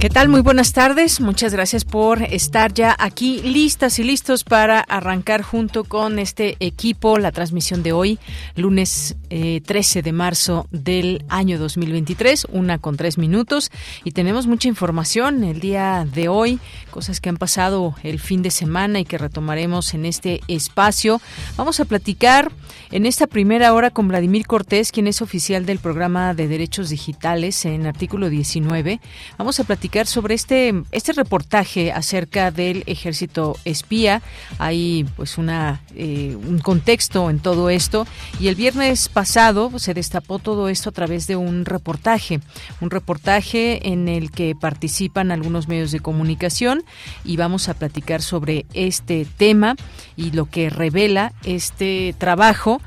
[0.00, 0.30] ¿Qué tal?
[0.30, 1.20] Muy buenas tardes.
[1.20, 7.18] Muchas gracias por estar ya aquí listas y listos para arrancar junto con este equipo
[7.18, 8.18] la transmisión de hoy,
[8.56, 13.70] lunes 13 eh, de marzo del año 2023, una con tres minutos.
[14.02, 18.50] Y tenemos mucha información el día de hoy, cosas que han pasado el fin de
[18.50, 21.20] semana y que retomaremos en este espacio.
[21.58, 22.50] Vamos a platicar
[22.90, 27.66] en esta primera hora con Vladimir Cortés, quien es oficial del programa de derechos digitales
[27.66, 28.98] en artículo 19.
[29.36, 34.22] Vamos a platicar sobre este, este reportaje acerca del ejército espía.
[34.58, 38.06] Hay pues una, eh, un contexto en todo esto
[38.40, 42.40] y el viernes pasado se destapó todo esto a través de un reportaje,
[42.80, 46.84] un reportaje en el que participan algunos medios de comunicación
[47.22, 49.76] y vamos a platicar sobre este tema
[50.16, 52.80] y lo que revela este trabajo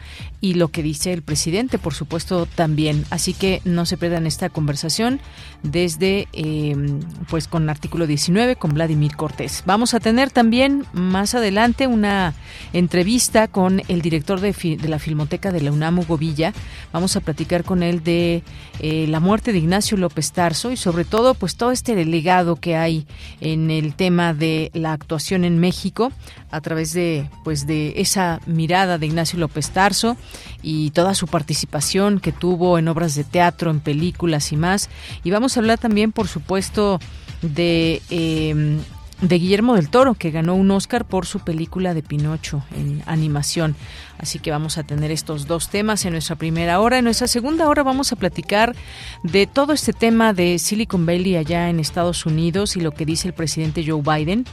[0.44, 3.06] y lo que dice el presidente, por supuesto, también.
[3.12, 5.22] Así que no se pierdan esta conversación
[5.62, 6.76] desde, eh,
[7.30, 9.64] pues, con artículo 19 con Vladimir Cortés.
[9.66, 12.34] Vamos a tener también más adelante una
[12.74, 13.03] entrevista
[13.52, 16.54] con el director de, de la Filmoteca de la UNAM, Hugo Villa.
[16.94, 18.44] Vamos a platicar con él de
[18.80, 22.78] eh, la muerte de Ignacio López Tarso y sobre todo, pues, todo este legado que
[22.78, 23.06] hay
[23.42, 26.14] en el tema de la actuación en México
[26.50, 30.16] a través de, pues, de esa mirada de Ignacio López Tarso
[30.62, 34.90] y toda su participación que tuvo en obras de teatro, en películas y más.
[35.26, 37.00] Y vamos a hablar también, por supuesto,
[37.42, 38.02] de...
[38.10, 38.80] Em,
[39.22, 43.76] de Guillermo del Toro, que ganó un Oscar por su película de Pinocho en animación.
[44.18, 46.98] Así que vamos a tener estos dos temas en nuestra primera hora.
[46.98, 48.76] En nuestra segunda hora vamos a platicar
[49.24, 53.28] de todo este tema de Silicon Valley allá en Estados Unidos y lo que dice
[53.28, 54.46] el presidente Joe Biden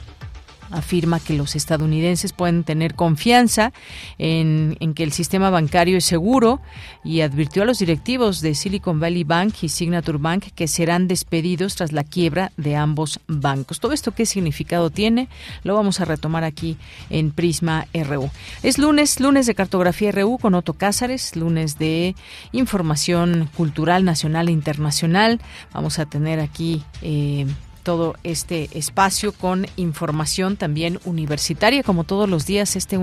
[0.71, 3.73] afirma que los estadounidenses pueden tener confianza
[4.17, 6.59] en, que el sistema bancario es seguro
[7.03, 11.75] y advirtió a los directivos de Silicon Valley Bank y Signature Bank que serán despedidos
[11.75, 13.79] tras la quiebra de ambos bancos.
[13.79, 15.27] ¿Todo esto qué significado tiene?
[15.63, 16.77] Lo vamos a retomar aquí
[17.09, 18.29] en Prisma RU.
[18.63, 22.15] Es lunes, lunes de cartografía RU con Otto Cázares, lunes de
[22.51, 25.39] información cultural nacional e internacional.
[25.73, 26.83] Vamos a tener aquí...
[27.01, 27.45] Eh,
[27.81, 32.97] todo este espacio con información también universitaria, como todos los días, este,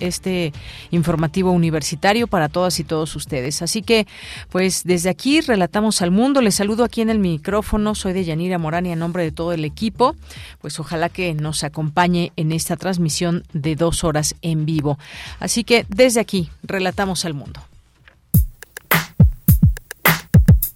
[0.00, 0.52] este
[0.90, 3.62] informativo universitario para todas y todos ustedes.
[3.62, 4.06] Así que,
[4.50, 6.40] pues desde aquí relatamos al mundo.
[6.40, 7.94] Les saludo aquí en el micrófono.
[7.94, 10.16] Soy de Yanira Morán y a nombre de todo el equipo,
[10.60, 14.98] pues ojalá que nos acompañe en esta transmisión de dos horas en vivo.
[15.40, 17.60] Así que desde aquí relatamos al mundo.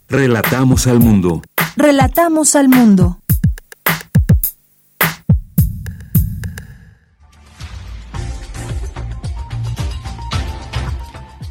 [0.08, 1.42] Relatamos al mundo.
[1.76, 3.18] Relatamos al mundo.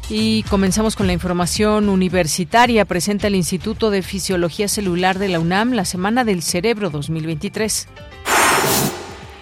[0.08, 2.84] Y comenzamos con la información universitaria.
[2.84, 7.88] Presenta el Instituto de Fisiología Celular de la UNAM la Semana del Cerebro 2023.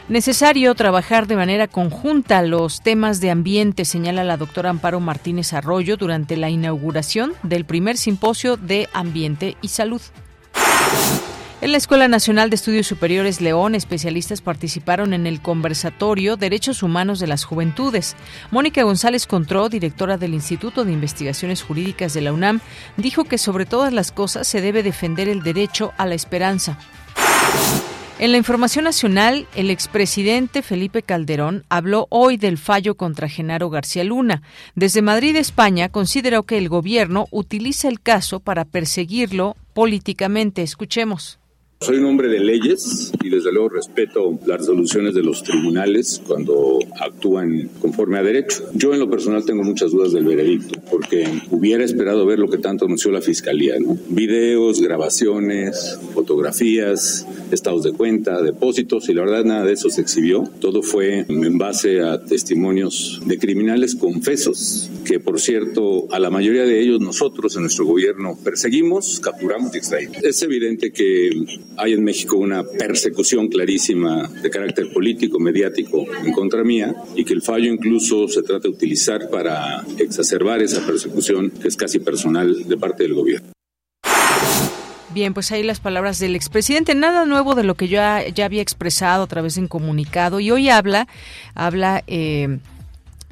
[0.08, 5.97] Necesario trabajar de manera conjunta los temas de ambiente, señala la doctora Amparo Martínez Arroyo
[5.97, 10.00] durante la inauguración del primer simposio de Ambiente y Salud.
[11.64, 17.20] En la Escuela Nacional de Estudios Superiores León, especialistas participaron en el conversatorio Derechos Humanos
[17.20, 18.16] de las Juventudes.
[18.50, 22.60] Mónica González Contró, directora del Instituto de Investigaciones Jurídicas de la UNAM,
[22.98, 26.78] dijo que sobre todas las cosas se debe defender el derecho a la esperanza.
[28.19, 34.05] En la información nacional, el expresidente Felipe Calderón habló hoy del fallo contra Genaro García
[34.05, 34.43] Luna.
[34.75, 40.62] Desde Madrid, España, consideró que el gobierno utiliza el caso para perseguirlo políticamente.
[40.62, 41.38] Escuchemos
[41.84, 46.78] Soy un hombre de leyes y desde luego respeto las resoluciones de los tribunales cuando
[46.98, 48.64] actúan conforme a derecho.
[48.72, 52.56] Yo en lo personal tengo muchas dudas del veredicto porque hubiera esperado ver lo que
[52.56, 53.75] tanto anunció la fiscalía.
[54.08, 60.44] Videos, grabaciones, fotografías, estados de cuenta, depósitos y la verdad nada de eso se exhibió.
[60.60, 66.64] Todo fue en base a testimonios de criminales confesos que por cierto a la mayoría
[66.64, 70.16] de ellos nosotros en nuestro gobierno perseguimos, capturamos y extraímos.
[70.25, 71.31] Es evidente que
[71.76, 77.32] hay en México una persecución clarísima de carácter político, mediático en contra mía y que
[77.32, 82.69] el fallo incluso se trata de utilizar para exacerbar esa persecución que es casi personal
[82.69, 83.55] de parte del gobierno.
[85.15, 86.97] Bien, pues ahí las palabras del expresidente.
[86.97, 90.50] Nada nuevo de lo que yo ya, había expresado a través de un comunicado y
[90.50, 91.06] hoy habla,
[91.55, 92.59] habla eh,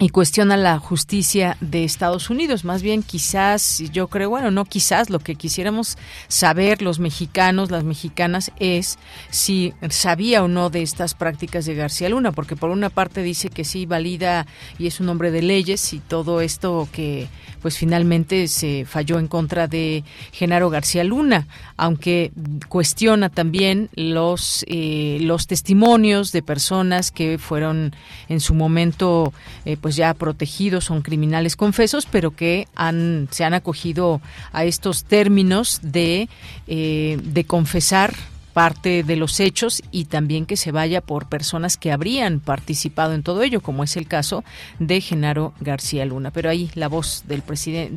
[0.03, 2.65] y cuestiona la justicia de Estados Unidos.
[2.65, 5.97] Más bien, quizás, yo creo, bueno, no quizás, lo que quisiéramos
[6.27, 8.99] saber los mexicanos, las mexicanas, es
[9.31, 13.49] si sabía o no de estas prácticas de García Luna, porque por una parte dice
[13.49, 17.29] que sí valida y es un hombre de leyes y todo esto que
[17.63, 20.03] pues finalmente se falló en contra de
[20.33, 21.47] Genaro García Luna,
[21.77, 22.33] aunque
[22.69, 27.95] cuestiona también los eh, los testimonios de personas que fueron
[28.29, 29.33] en su momento
[29.65, 34.21] eh, pues ya protegidos, son criminales confesos, pero que han se han acogido
[34.53, 36.29] a estos términos de
[36.67, 38.15] eh, de confesar
[38.53, 43.23] parte de los hechos y también que se vaya por personas que habrían participado en
[43.23, 44.45] todo ello, como es el caso
[44.79, 46.31] de Genaro García Luna.
[46.31, 47.43] Pero ahí la voz del,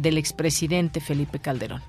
[0.02, 1.82] del expresidente Felipe Calderón.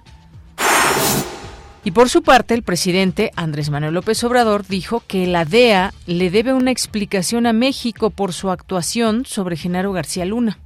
[1.87, 6.31] Y por su parte, el presidente Andrés Manuel López Obrador dijo que la DEA le
[6.31, 10.59] debe una explicación a México por su actuación sobre Genaro García Luna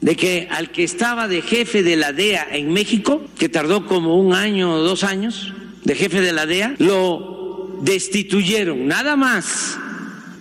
[0.00, 4.16] de que al que estaba de jefe de la DEA en México, que tardó como
[4.16, 5.52] un año o dos años,
[5.82, 9.76] de jefe de la DEA, lo destituyeron, nada más,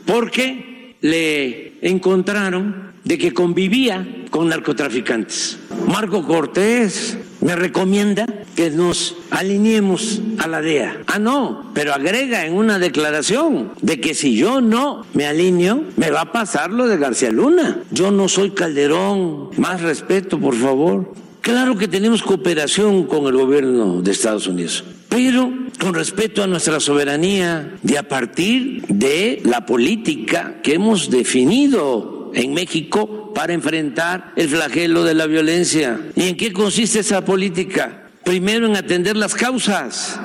[0.05, 5.57] porque le encontraron de que convivía con narcotraficantes.
[5.87, 7.17] Marco Cortés
[7.47, 8.25] me recomienda
[8.57, 11.03] que nos alineemos a la DEA.
[11.07, 16.11] Ah, no, pero agrega en una declaración de que si yo no me alineo, me
[16.11, 17.83] va a pasar lo de García Luna.
[17.89, 19.51] Yo no soy Calderón.
[19.55, 21.13] Más respeto, por favor.
[21.39, 25.49] Claro que tenemos cooperación con el gobierno de Estados Unidos, pero
[25.79, 32.53] con respeto a nuestra soberanía de a partir de la política que hemos definido en
[32.53, 35.99] México para enfrentar el flagelo de la violencia.
[36.15, 38.09] ¿Y en qué consiste esa política?
[38.23, 40.19] Primero en atender las causas.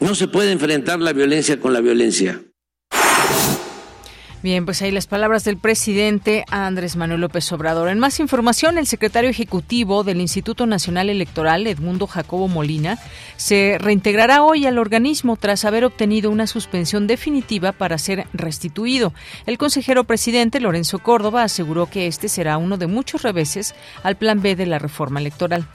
[0.00, 2.40] No se puede enfrentar la violencia con la violencia.
[4.40, 7.88] Bien, pues ahí las palabras del presidente Andrés Manuel López Obrador.
[7.88, 13.00] En más información, el secretario ejecutivo del Instituto Nacional Electoral, Edmundo Jacobo Molina,
[13.36, 19.12] se reintegrará hoy al organismo tras haber obtenido una suspensión definitiva para ser restituido.
[19.44, 23.74] El consejero presidente Lorenzo Córdoba aseguró que este será uno de muchos reveses
[24.04, 25.66] al plan B de la reforma electoral.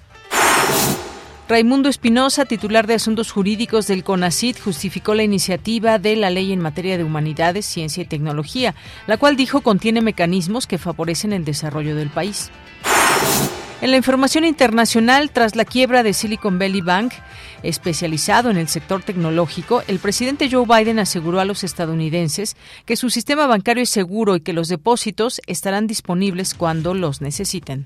[1.50, 6.62] Raimundo Espinosa, titular de Asuntos Jurídicos del CONACIT, justificó la iniciativa de la ley en
[6.62, 8.76] materia de humanidades, ciencia y tecnología,
[9.08, 12.50] la cual dijo contiene mecanismos que favorecen el desarrollo del país.
[13.82, 17.12] En la información internacional, tras la quiebra de Silicon Valley Bank,
[17.64, 22.56] especializado en el sector tecnológico, el presidente Joe Biden aseguró a los estadounidenses
[22.86, 27.86] que su sistema bancario es seguro y que los depósitos estarán disponibles cuando los necesiten.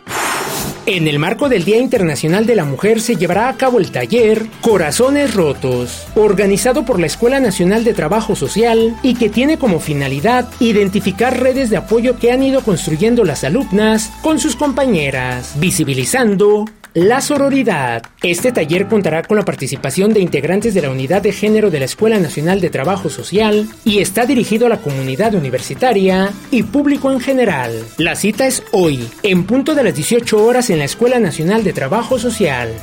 [0.85, 4.47] En el marco del Día Internacional de la Mujer se llevará a cabo el taller
[4.59, 10.49] Corazones Rotos, organizado por la Escuela Nacional de Trabajo Social y que tiene como finalidad
[10.59, 17.21] identificar redes de apoyo que han ido construyendo las alumnas con sus compañeras, visibilizando la
[17.21, 18.03] sororidad.
[18.21, 21.85] Este taller contará con la participación de integrantes de la Unidad de Género de la
[21.85, 27.19] Escuela Nacional de Trabajo Social y está dirigido a la comunidad universitaria y público en
[27.19, 27.83] general.
[27.97, 31.73] La cita es hoy, en punto de las 18 horas en la Escuela Nacional de
[31.73, 32.73] Trabajo Social.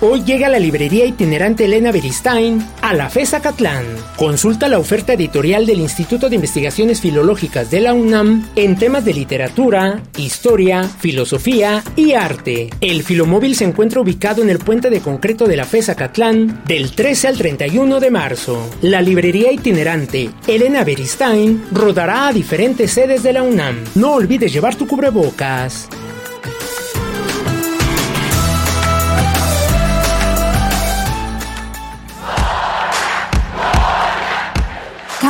[0.00, 3.84] Hoy llega la librería itinerante Elena Beristain a la FESA Catlán.
[4.16, 9.12] Consulta la oferta editorial del Instituto de Investigaciones Filológicas de la UNAM en temas de
[9.12, 12.70] literatura, historia, filosofía y arte.
[12.80, 16.92] El filomóvil se encuentra ubicado en el puente de concreto de la FESA Catlán del
[16.92, 18.70] 13 al 31 de marzo.
[18.82, 23.82] La librería itinerante Elena Beristain rodará a diferentes sedes de la UNAM.
[23.96, 25.88] No olvides llevar tu cubrebocas.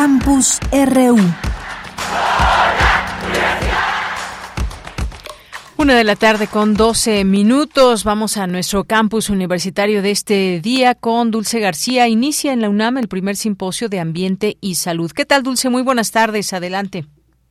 [0.09, 1.19] Campus RU.
[5.77, 8.05] Una de la tarde con 12 minutos.
[8.05, 12.09] Vamos a nuestro campus universitario de este día con Dulce García.
[12.09, 15.11] Inicia en la UNAM el primer simposio de ambiente y salud.
[15.15, 15.69] ¿Qué tal, Dulce?
[15.69, 16.55] Muy buenas tardes.
[16.55, 17.05] Adelante.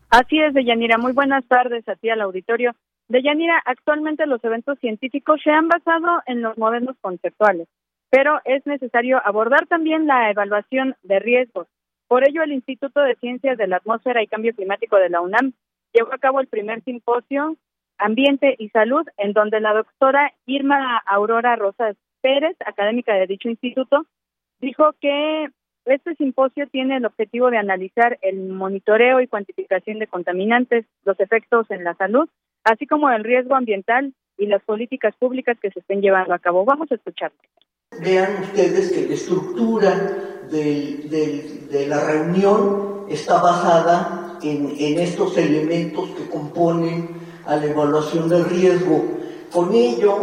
[0.10, 0.98] Así es, Deyanira.
[0.98, 2.72] Muy buenas tardes a ti al auditorio.
[3.08, 7.68] Deyanira, actualmente los eventos científicos se han basado en los modelos conceptuales,
[8.10, 11.68] pero es necesario abordar también la evaluación de riesgos
[12.08, 15.54] por ello, el Instituto de Ciencias de la Atmósfera y Cambio Climático de la UNAM
[15.94, 17.58] llevó a cabo el primer simposio
[17.98, 24.06] Ambiente y Salud, en donde la doctora Irma Aurora Rosas Pérez, académica de dicho instituto,
[24.60, 25.50] dijo que
[25.86, 31.70] este simposio tiene el objetivo de analizar el monitoreo y cuantificación de contaminantes, los efectos
[31.72, 32.30] en la salud,
[32.64, 36.66] así como el riesgo ambiental y las políticas públicas que se estén llevando a cabo.
[36.66, 37.32] Vamos a escuchar.
[38.04, 39.94] Vean ustedes que la estructura
[40.50, 47.10] de la reunión está basada en, estos elementos que componen
[47.46, 49.04] a la evaluación del riesgo.
[49.52, 50.18] Con ello,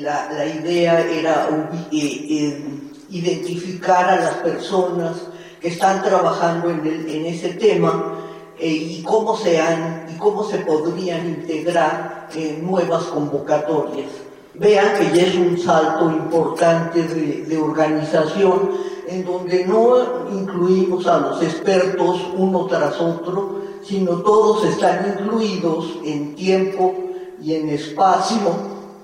[0.00, 1.48] la, idea era
[1.90, 2.64] eh, eh,
[3.10, 5.16] identificar a las personas
[5.60, 8.14] que están trabajando en, en ese tema
[8.58, 14.10] eh, y cómo se han, y cómo se podrían integrar en nuevas convocatorias.
[14.54, 18.70] Vean que ya es un salto importante de, organización
[19.08, 26.34] en donde no incluimos a los expertos uno tras otro, sino todos están incluidos en
[26.34, 26.94] tiempo
[27.40, 28.50] y en espacio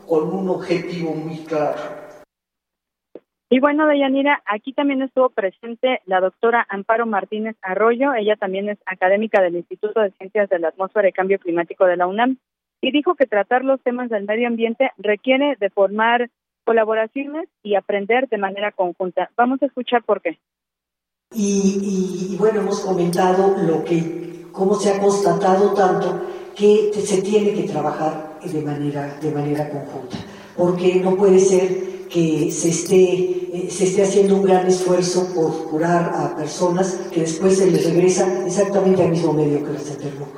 [0.06, 2.00] con un objetivo muy claro.
[3.52, 8.78] Y bueno, Deyanira, aquí también estuvo presente la doctora Amparo Martínez Arroyo, ella también es
[8.86, 12.38] académica del Instituto de Ciencias de la Atmósfera y Cambio Climático de la UNAM
[12.80, 16.30] y dijo que tratar los temas del medio ambiente requiere de formar
[16.70, 19.28] colaboraciones y aprender de manera conjunta.
[19.36, 20.38] Vamos a escuchar por qué.
[21.34, 27.64] Y, bueno, hemos comentado lo que, cómo se ha constatado tanto que se tiene que
[27.64, 30.16] trabajar de manera, de manera conjunta,
[30.56, 35.70] porque no puede ser que se esté, eh, se esté haciendo un gran esfuerzo por
[35.70, 40.28] curar a personas que después se les regresa exactamente al mismo medio que les enfermó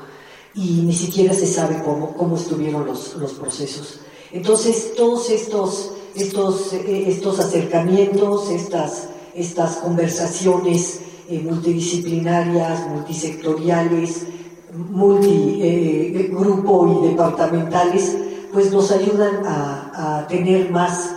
[0.55, 4.01] y ni siquiera se sabe cómo, cómo estuvieron los, los procesos.
[4.33, 14.27] Entonces, todos estos, estos, eh, estos acercamientos, estas, estas conversaciones eh, multidisciplinarias, multisectoriales,
[14.75, 18.19] multigrupo eh, y departamentales,
[18.53, 21.17] pues nos ayudan a, a tener más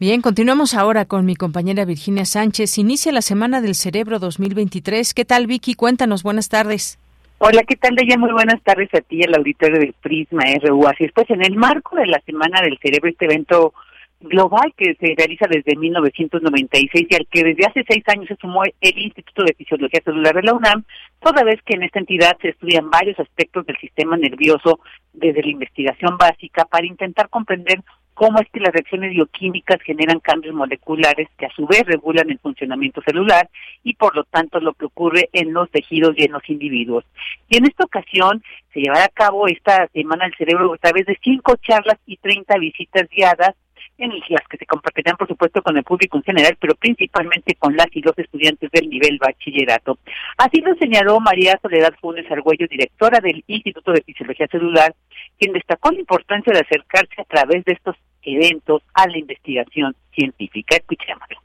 [0.00, 2.78] Bien, continuamos ahora con mi compañera Virginia Sánchez.
[2.78, 5.14] Inicia la Semana del Cerebro 2023.
[5.14, 5.74] ¿Qué tal, Vicky?
[5.74, 6.24] Cuéntanos.
[6.24, 6.98] Buenas tardes.
[7.38, 8.18] Hola, ¿qué tal, Deya?
[8.18, 10.88] Muy buenas tardes a ti, el auditorio del Prisma RU.
[10.88, 13.74] Así es, pues en el marco de la Semana del Cerebro, este evento
[14.20, 18.62] global que se realiza desde 1996 y al que desde hace seis años se sumó
[18.64, 20.84] el Instituto de Fisiología Celular de la UNAM,
[21.20, 24.80] toda vez que en esta entidad se estudian varios aspectos del sistema nervioso
[25.12, 27.80] desde la investigación básica para intentar comprender
[28.14, 32.38] cómo es que las reacciones bioquímicas generan cambios moleculares que a su vez regulan el
[32.38, 33.50] funcionamiento celular
[33.84, 37.04] y por lo tanto lo que ocurre en los tejidos y en los individuos.
[37.50, 38.42] Y en esta ocasión
[38.72, 42.56] se llevará a cabo esta Semana del Cerebro a través de cinco charlas y 30
[42.56, 43.54] visitas guiadas
[43.98, 47.76] en las que se compartirán, por supuesto, con el público en general, pero principalmente con
[47.76, 49.98] las y los estudiantes del nivel bachillerato.
[50.36, 54.94] Así lo señaló María Soledad Funes Argüello, directora del Instituto de Fisiología Celular,
[55.38, 60.76] quien destacó la importancia de acercarse a través de estos eventos a la investigación científica.
[60.76, 61.38] Escuchémoslo.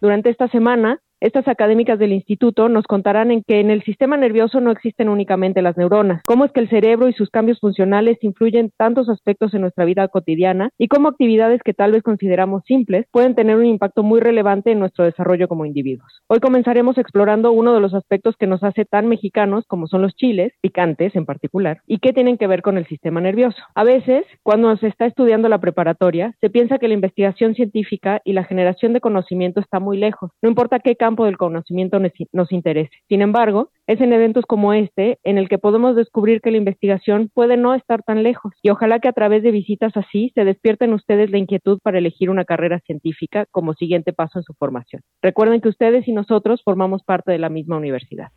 [0.00, 4.60] Durante esta semana Estas académicas del instituto nos contarán en que en el sistema nervioso
[4.60, 8.70] no existen únicamente las neuronas, cómo es que el cerebro y sus cambios funcionales influyen
[8.76, 13.34] tantos aspectos en nuestra vida cotidiana y cómo actividades que tal vez consideramos simples pueden
[13.34, 16.22] tener un impacto muy relevante en nuestro desarrollo como individuos.
[16.28, 20.14] Hoy comenzaremos explorando uno de los aspectos que nos hace tan mexicanos como son los
[20.14, 23.60] chiles, picantes en particular, y qué tienen que ver con el sistema nervioso.
[23.74, 28.34] A veces, cuando se está estudiando la preparatoria, se piensa que la investigación científica y
[28.34, 30.30] la generación de conocimiento está muy lejos.
[30.42, 31.98] No importa qué del conocimiento
[32.32, 32.90] nos interese.
[33.08, 37.30] Sin embargo, es en eventos como este en el que podemos descubrir que la investigación
[37.32, 40.92] puede no estar tan lejos y ojalá que a través de visitas así se despierten
[40.92, 45.02] ustedes la inquietud para elegir una carrera científica como siguiente paso en su formación.
[45.22, 48.28] Recuerden que ustedes y nosotros formamos parte de la misma universidad.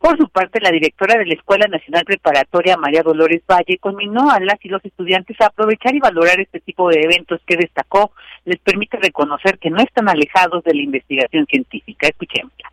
[0.00, 4.40] Por su parte, la directora de la Escuela Nacional Preparatoria, María Dolores Valle, conminó a
[4.40, 8.12] las y los estudiantes a aprovechar y valorar este tipo de eventos que destacó
[8.46, 12.08] les permite reconocer que no están alejados de la investigación científica.
[12.08, 12.72] Escuchémosla.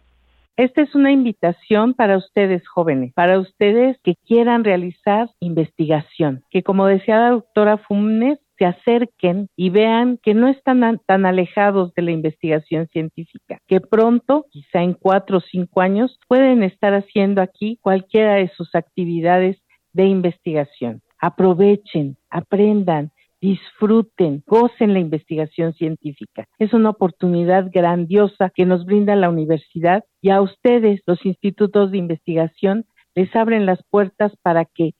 [0.56, 6.88] Esta es una invitación para ustedes jóvenes, para ustedes que quieran realizar investigación, que como
[6.88, 12.12] decía la doctora Funes, se acerquen y vean que no están tan alejados de la
[12.12, 18.36] investigación científica, que pronto, quizá en cuatro o cinco años, pueden estar haciendo aquí cualquiera
[18.36, 19.58] de sus actividades
[19.94, 21.02] de investigación.
[21.20, 23.12] Aprovechen, aprendan,
[23.42, 26.48] disfruten, gocen la investigación científica.
[26.58, 31.98] Es una oportunidad grandiosa que nos brinda la universidad y a ustedes, los institutos de
[31.98, 32.86] investigación,
[33.16, 34.94] les abren las puertas para que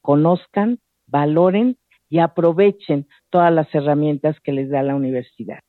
[0.00, 1.76] conozcan, valoren
[2.12, 5.60] y aprovechen todas las herramientas que les da la universidad.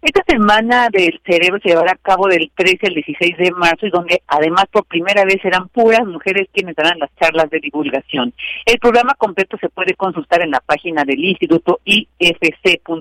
[0.00, 3.90] Esta semana del cerebro se llevará a cabo del 13 al 16 de marzo y
[3.90, 8.32] donde además por primera vez serán puras mujeres quienes darán las charlas de divulgación.
[8.64, 12.94] El programa completo se puede consultar en la página del instituto ifc.1.mx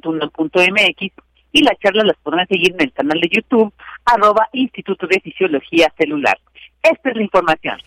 [1.54, 3.74] y las charlas las podrán seguir en el canal de YouTube
[4.04, 6.38] arroba Instituto de Fisiología Celular.
[6.82, 7.78] Esta es la información.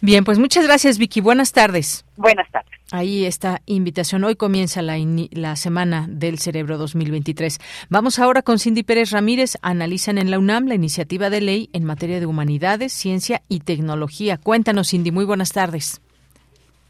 [0.00, 1.20] Bien, pues muchas gracias Vicky.
[1.20, 2.06] Buenas tardes.
[2.16, 2.73] Buenas tardes.
[2.92, 4.24] Ahí está invitación.
[4.24, 4.96] Hoy comienza la,
[5.32, 7.58] la Semana del Cerebro 2023.
[7.88, 9.56] Vamos ahora con Cindy Pérez Ramírez.
[9.62, 14.36] Analizan en la UNAM la iniciativa de ley en materia de humanidades, ciencia y tecnología.
[14.36, 15.10] Cuéntanos, Cindy.
[15.10, 16.00] Muy buenas tardes.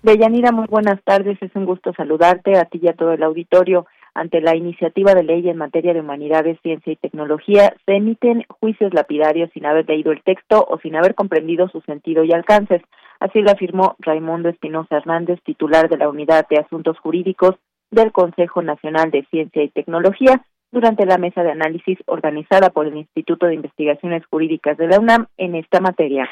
[0.03, 1.39] Deyanira, muy buenas tardes.
[1.41, 3.87] Es un gusto saludarte a ti y a todo el auditorio.
[4.15, 8.95] Ante la iniciativa de ley en materia de humanidades, ciencia y tecnología, se emiten juicios
[8.95, 12.81] lapidarios sin haber leído el texto o sin haber comprendido su sentido y alcances.
[13.19, 17.57] Así lo afirmó Raimundo Espinosa Hernández, titular de la Unidad de Asuntos Jurídicos
[17.91, 22.97] del Consejo Nacional de Ciencia y Tecnología, durante la mesa de análisis organizada por el
[22.97, 26.29] Instituto de Investigaciones Jurídicas de la UNAM en esta materia.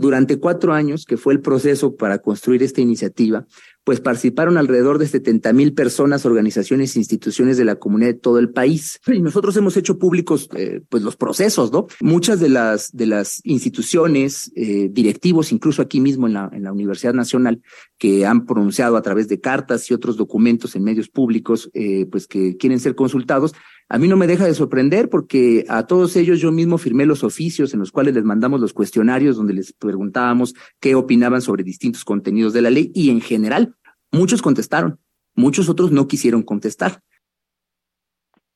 [0.00, 3.46] Durante cuatro años, que fue el proceso para construir esta iniciativa,
[3.82, 8.38] pues participaron alrededor de 70 mil personas, organizaciones e instituciones de la comunidad de todo
[8.38, 9.00] el país.
[9.06, 11.86] Y nosotros hemos hecho públicos eh, pues los procesos, ¿no?
[12.00, 16.72] Muchas de las, de las instituciones, eh, directivos, incluso aquí mismo en la, en la
[16.72, 17.62] Universidad Nacional,
[17.96, 22.26] que han pronunciado a través de cartas y otros documentos en medios públicos, eh, pues
[22.26, 23.54] que quieren ser consultados,
[23.88, 27.22] a mí no me deja de sorprender porque a todos ellos yo mismo firmé los
[27.22, 32.04] oficios en los cuales les mandamos los cuestionarios donde les preguntábamos qué opinaban sobre distintos
[32.04, 33.74] contenidos de la ley y en general
[34.10, 34.98] muchos contestaron,
[35.34, 37.00] muchos otros no quisieron contestar.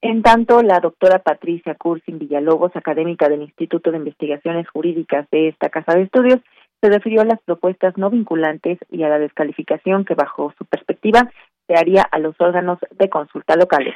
[0.03, 5.69] En tanto, la doctora Patricia Cursin Villalobos, académica del Instituto de Investigaciones Jurídicas de esta
[5.69, 6.41] Casa de Estudios,
[6.81, 11.31] se refirió a las propuestas no vinculantes y a la descalificación que, bajo su perspectiva,
[11.67, 13.95] se haría a los órganos de consulta locales.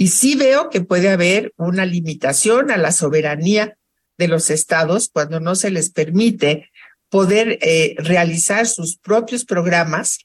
[0.00, 3.76] Y sí veo que puede haber una limitación a la soberanía
[4.16, 6.70] de los estados cuando no se les permite
[7.08, 10.20] poder eh, realizar sus propios programas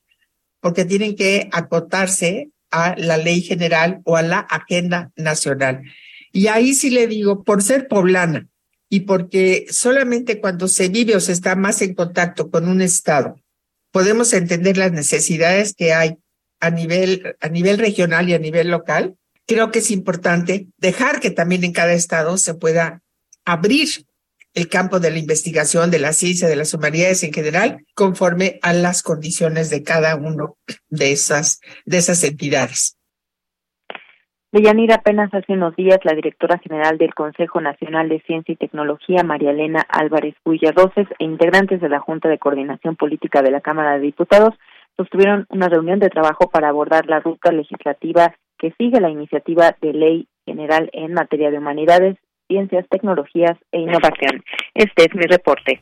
[0.59, 5.81] porque tienen que acotarse a la ley general o a la agenda nacional.
[6.31, 8.47] Y ahí sí le digo, por ser poblana
[8.89, 13.41] y porque solamente cuando se vive o se está más en contacto con un estado,
[13.89, 16.17] podemos entender las necesidades que hay
[16.59, 21.31] a nivel, a nivel regional y a nivel local, creo que es importante dejar que
[21.31, 23.01] también en cada estado se pueda
[23.45, 23.87] abrir
[24.53, 28.73] el campo de la investigación, de la ciencia, de las humanidades en general, conforme a
[28.73, 30.57] las condiciones de cada uno
[30.89, 32.97] de esas, de esas entidades.
[34.51, 39.23] Deyanira, apenas hace unos días, la directora general del Consejo Nacional de Ciencia y Tecnología,
[39.23, 43.93] María Elena Álvarez Roces, e integrantes de la Junta de Coordinación Política de la Cámara
[43.93, 44.53] de Diputados
[44.95, 49.91] sostuvieron una reunión de trabajo para abordar la ruta legislativa que sigue la iniciativa de
[49.91, 52.15] ley general en materia de humanidades,
[52.47, 54.41] ciencias, tecnologías e innovación.
[54.73, 55.81] Este es mi reporte.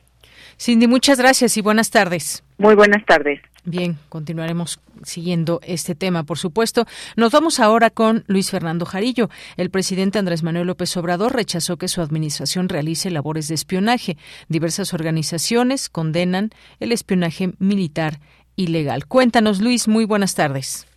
[0.58, 2.44] Cindy, muchas gracias y buenas tardes.
[2.58, 3.40] Muy buenas tardes.
[3.64, 6.84] Bien, continuaremos siguiendo este tema, por supuesto.
[7.16, 9.28] Nos vamos ahora con Luis Fernando Jarillo.
[9.56, 14.16] El presidente Andrés Manuel López Obrador rechazó que su administración realice labores de espionaje.
[14.48, 18.14] Diversas organizaciones condenan el espionaje militar
[18.56, 19.06] ilegal.
[19.06, 20.88] Cuéntanos, Luis, muy buenas tardes.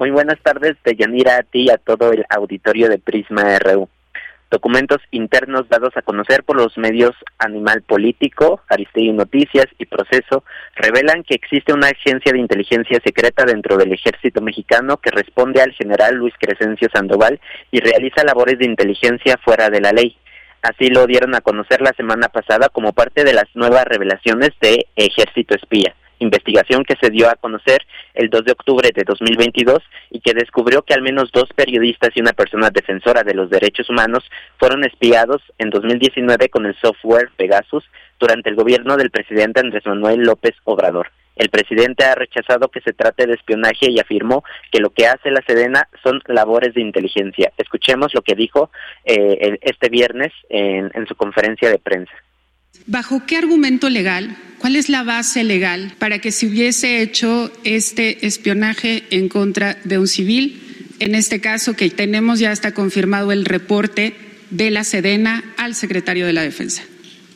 [0.00, 3.86] Muy buenas tardes, Deyanira, a ti y a todo el auditorio de Prisma RU.
[4.50, 10.42] Documentos internos dados a conocer por los medios Animal Político, Aristegui Noticias y Proceso
[10.74, 15.72] revelan que existe una agencia de inteligencia secreta dentro del ejército mexicano que responde al
[15.72, 17.38] general Luis Crescencio Sandoval
[17.70, 20.16] y realiza labores de inteligencia fuera de la ley.
[20.62, 24.86] Así lo dieron a conocer la semana pasada como parte de las nuevas revelaciones de
[24.96, 27.80] Ejército Espía investigación que se dio a conocer
[28.14, 29.78] el 2 de octubre de 2022
[30.10, 33.90] y que descubrió que al menos dos periodistas y una persona defensora de los derechos
[33.90, 34.24] humanos
[34.58, 37.84] fueron espiados en 2019 con el software Pegasus
[38.18, 41.10] durante el gobierno del presidente Andrés Manuel López Obrador.
[41.36, 45.30] El presidente ha rechazado que se trate de espionaje y afirmó que lo que hace
[45.30, 47.50] la Sedena son labores de inteligencia.
[47.56, 48.70] Escuchemos lo que dijo
[49.06, 52.12] eh, este viernes en su conferencia de prensa.
[52.86, 58.26] ¿Bajo qué argumento legal, cuál es la base legal para que se hubiese hecho este
[58.26, 60.60] espionaje en contra de un civil?
[60.98, 64.14] En este caso, que tenemos ya está confirmado el reporte
[64.50, 66.82] de la Sedena al secretario de la Defensa.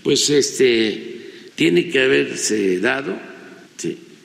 [0.02, 1.14] Pues este
[1.54, 3.16] tiene que haberse dado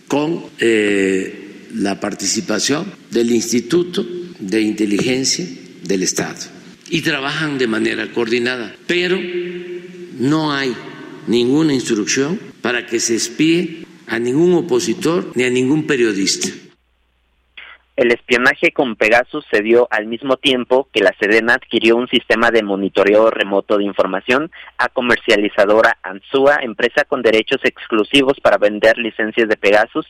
[0.07, 4.05] con eh, la participación del Instituto
[4.39, 5.45] de Inteligencia
[5.83, 6.39] del Estado
[6.89, 9.19] y trabajan de manera coordinada, pero
[10.17, 10.73] no hay
[11.29, 16.49] ninguna instrucción para que se espíe a ningún opositor ni a ningún periodista.
[17.95, 22.49] El espionaje con Pegasus se dio al mismo tiempo que la Sedena adquirió un sistema
[22.49, 29.49] de monitoreo remoto de información a comercializadora Ansua, empresa con derechos exclusivos para vender licencias
[29.49, 30.07] de Pegasus,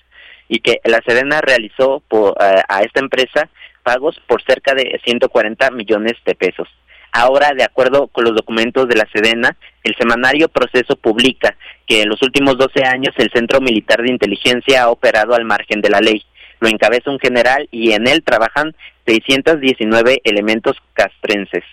[0.47, 3.49] y que la Sedena realizó eh, a esta empresa
[3.83, 6.67] pagos por cerca de 140 millones de pesos.
[7.11, 11.55] Ahora, de acuerdo con los documentos de la Sedena, el semanario Proceso publica
[11.87, 15.81] que en los últimos 12 años el Centro Militar de Inteligencia ha operado al margen
[15.81, 16.23] de la ley.
[16.59, 18.75] Lo encabeza un general y en él trabajan
[19.07, 21.63] 619 elementos castrenses.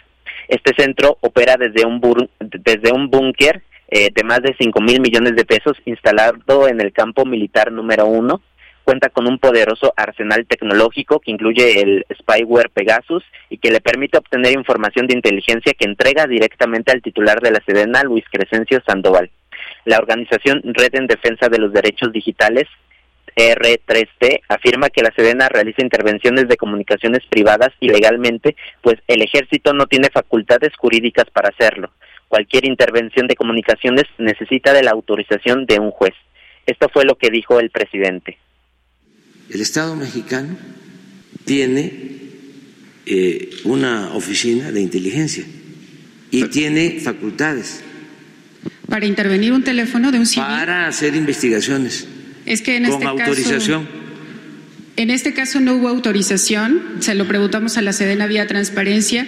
[0.48, 2.00] Este centro opera desde un,
[2.40, 6.92] desde un búnker eh, de más de 5 mil millones de pesos instalado en el
[6.92, 8.40] campo militar número uno
[8.86, 14.16] cuenta con un poderoso arsenal tecnológico que incluye el spyware Pegasus y que le permite
[14.16, 19.28] obtener información de inteligencia que entrega directamente al titular de la Sedena, Luis Crescencio Sandoval.
[19.86, 22.68] La organización Red en Defensa de los Derechos Digitales
[23.34, 29.86] R3T afirma que la Sedena realiza intervenciones de comunicaciones privadas ilegalmente, pues el ejército no
[29.86, 31.90] tiene facultades jurídicas para hacerlo.
[32.28, 36.14] Cualquier intervención de comunicaciones necesita de la autorización de un juez.
[36.66, 38.38] Esto fue lo que dijo el presidente.
[39.50, 40.56] El Estado mexicano
[41.44, 41.92] tiene
[43.06, 45.44] eh, una oficina de inteligencia
[46.30, 47.80] y tiene facultades.
[48.88, 50.46] Para intervenir un teléfono de un civil.
[50.46, 52.06] Para hacer investigaciones.
[52.44, 53.88] Es que en con este autorización.
[54.96, 59.26] en este caso no hubo autorización, se lo preguntamos a la Sedena vía transparencia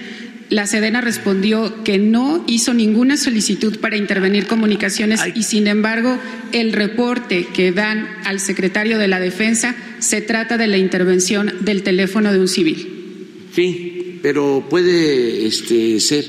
[0.50, 6.18] la Sedena respondió que no hizo ninguna solicitud para intervenir comunicaciones y, sin embargo,
[6.52, 11.82] el reporte que dan al secretario de la Defensa se trata de la intervención del
[11.82, 13.48] teléfono de un civil.
[13.54, 16.24] Sí, pero puede este, ser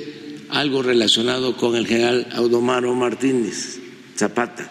[0.50, 3.80] algo relacionado con el general Audomaro Martínez
[4.18, 4.70] Zapata,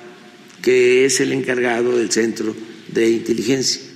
[0.61, 2.55] que es el encargado del Centro
[2.93, 3.88] de Inteligencia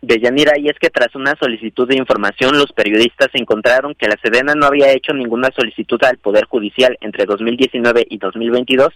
[0.00, 4.16] de Yanira y es que tras una solicitud de información los periodistas encontraron que la
[4.22, 8.92] Sedena no había hecho ninguna solicitud al Poder Judicial entre 2019 y 2022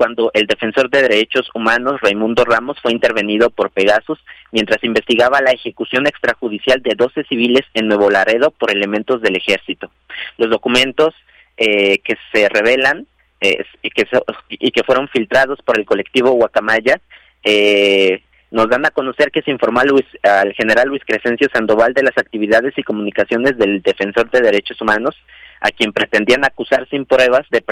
[0.00, 4.18] cuando el defensor de derechos humanos Raimundo Ramos fue intervenido por Pegasus
[4.50, 9.90] mientras investigaba la ejecución extrajudicial de 12 civiles en Nuevo Laredo por elementos del ejército.
[10.38, 11.14] Los documentos
[11.58, 13.06] eh, que se revelan
[13.42, 14.06] eh, y, que
[14.48, 16.98] y que fueron filtrados por el colectivo Guacamaya
[17.44, 22.16] eh, nos dan a conocer que se informó al general Luis Crescencio Sandoval de las
[22.18, 25.16] actividades y comunicaciones del defensor de derechos humanos,
[25.60, 27.62] a quien pretendían acusar sin pruebas de,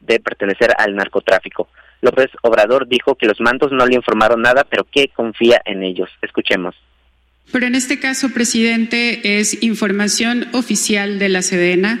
[0.00, 1.68] de pertenecer al narcotráfico.
[2.02, 6.10] López Obrador dijo que los mandos no le informaron nada, pero que confía en ellos.
[6.22, 6.74] Escuchemos.
[7.52, 12.00] Pero en este caso, presidente, es información oficial de la Sedena,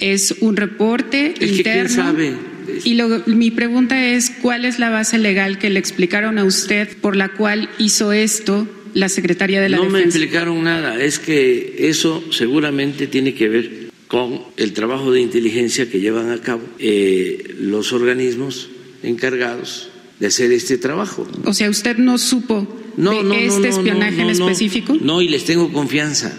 [0.00, 1.88] es un reporte interno.
[1.88, 2.49] sabe?
[2.84, 7.16] Y mi pregunta es, ¿cuál es la base legal que le explicaron a usted por
[7.16, 9.92] la cual hizo esto la Secretaría de la Defensa?
[9.92, 15.20] No me explicaron nada, es que eso seguramente tiene que ver con el trabajo de
[15.20, 18.68] inteligencia que llevan a cabo eh, los organismos
[19.02, 21.26] encargados de hacer este trabajo.
[21.44, 24.96] O sea, usted no supo de este espionaje en específico?
[25.00, 26.36] No, y les tengo confianza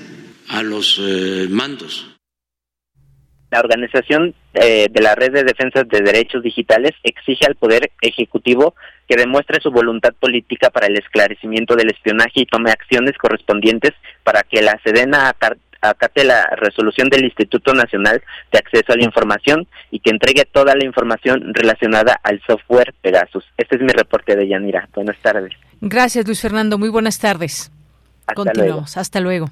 [0.47, 2.10] a los eh, mandos.
[3.51, 8.75] La organización eh, de la Red de Defensa de Derechos Digitales exige al Poder Ejecutivo
[9.07, 13.91] que demuestre su voluntad política para el esclarecimiento del espionaje y tome acciones correspondientes
[14.23, 15.35] para que la Sedena
[15.81, 20.73] acate la resolución del Instituto Nacional de Acceso a la Información y que entregue toda
[20.73, 23.43] la información relacionada al software Pegasus.
[23.57, 24.87] Este es mi reporte de Yanira.
[24.93, 25.51] Buenas tardes.
[25.81, 26.77] Gracias, Luis Fernando.
[26.77, 27.69] Muy buenas tardes.
[28.33, 28.95] Continuamos.
[28.95, 29.49] Hasta luego.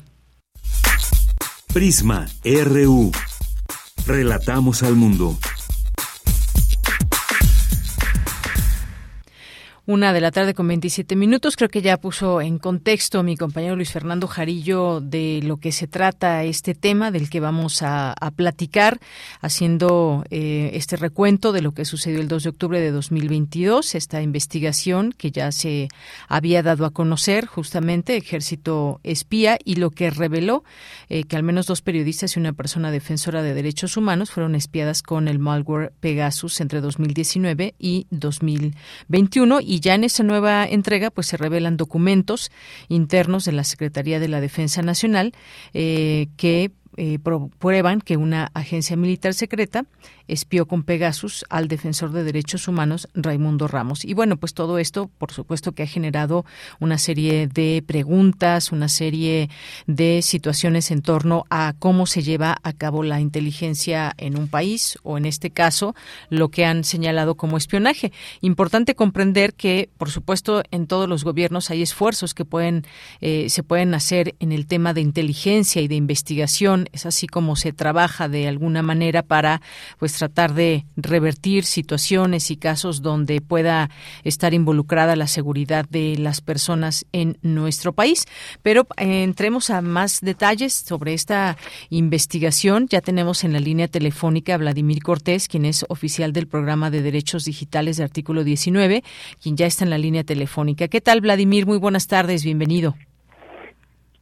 [1.74, 3.12] Prisma RU.
[4.06, 5.38] Relatamos al mundo.
[9.90, 11.56] Una de la tarde con 27 minutos.
[11.56, 15.88] Creo que ya puso en contexto mi compañero Luis Fernando Jarillo de lo que se
[15.88, 19.00] trata este tema del que vamos a, platicar,
[19.42, 24.22] haciendo eh, este recuento de lo que sucedió el 2 de octubre de 2022, esta
[24.22, 25.88] investigación que ya se
[26.28, 30.64] había dado a conocer, justamente Ejército Espía, y lo que reveló
[31.10, 35.02] eh, que al menos dos periodistas y una persona defensora de derechos humanos fueron espiadas
[35.02, 41.28] con el malware Pegasus entre 2019 y 2021 y ya en esa nueva entrega pues
[41.28, 42.52] se revelan documentos
[42.88, 45.34] internos de la Secretaría de la Defensa Nacional
[45.74, 47.20] eh, que eh,
[47.60, 49.86] prueban que una agencia militar secreta
[50.30, 54.06] espió con Pegasus al defensor de derechos humanos Raimundo Ramos.
[54.06, 56.46] Y bueno, pues todo esto, por supuesto, que ha generado
[56.80, 59.50] una serie de preguntas, una serie
[59.88, 64.98] de situaciones en torno a cómo se lleva a cabo la inteligencia en un país
[65.04, 65.96] o, en este caso,
[66.30, 68.12] lo que han señalado como espionaje.
[68.42, 72.86] Importante comprender que, por supuesto, en todos los gobiernos hay esfuerzos que pueden
[73.22, 76.88] eh, se pueden hacer en el tema de inteligencia y de investigación.
[76.92, 79.62] Es así como se trabaja de alguna manera para,
[79.98, 83.90] pues, tratar de revertir situaciones y casos donde pueda
[84.24, 88.26] estar involucrada la seguridad de las personas en nuestro país.
[88.62, 91.58] Pero eh, entremos a más detalles sobre esta
[91.90, 92.88] investigación.
[92.88, 97.02] Ya tenemos en la línea telefónica a Vladimir Cortés, quien es oficial del programa de
[97.02, 99.04] derechos digitales de artículo 19,
[99.42, 100.88] quien ya está en la línea telefónica.
[100.90, 101.66] ¿Qué tal, Vladimir?
[101.66, 102.96] Muy buenas tardes, bienvenido.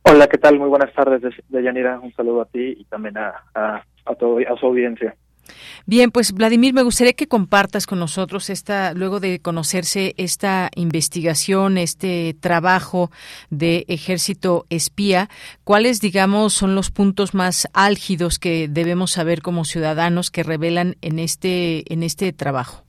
[0.04, 0.58] Hola, ¿qué tal?
[0.58, 2.00] Muy buenas tardes, Deyanira.
[2.00, 5.16] Un saludo a ti y también a, a, a, todo, a su audiencia.
[5.86, 11.78] Bien, pues Vladimir, me gustaría que compartas con nosotros esta, luego de conocerse esta investigación,
[11.78, 13.10] este trabajo
[13.50, 15.30] de ejército espía,
[15.64, 21.20] cuáles, digamos, son los puntos más álgidos que debemos saber como ciudadanos que revelan en
[21.20, 22.84] este, en este trabajo.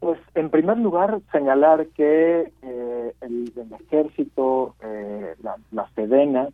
[0.00, 6.48] Pues, en primer lugar, señalar que eh, el, ejército, eh, la, la Sedena,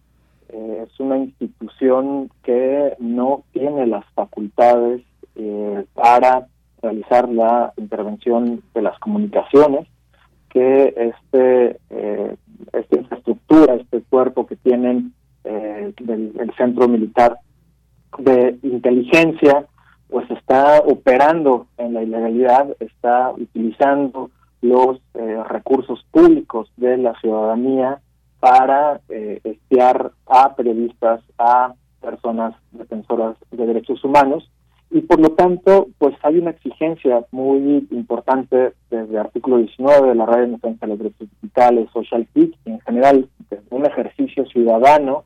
[0.48, 5.02] eh, es una institución que no tiene las facultades
[5.36, 6.46] eh, para
[6.82, 9.88] realizar la intervención de las comunicaciones
[10.50, 12.36] que este eh,
[12.72, 15.12] esta infraestructura, este cuerpo que tienen
[15.44, 17.36] del, el centro militar
[18.18, 19.66] de inteligencia,
[20.08, 24.30] pues está operando en la ilegalidad, está utilizando
[24.62, 25.00] los
[25.48, 28.00] recursos públicos de la ciudadanía
[28.44, 34.50] para eh, espiar a periodistas, a personas defensoras de derechos humanos.
[34.90, 40.14] Y por lo tanto pues hay una exigencia muy importante desde el artículo 19 de
[40.14, 43.28] la Red de Defensa de los Derechos Digitales, Social PIC, y en general
[43.70, 45.24] un ejercicio ciudadano,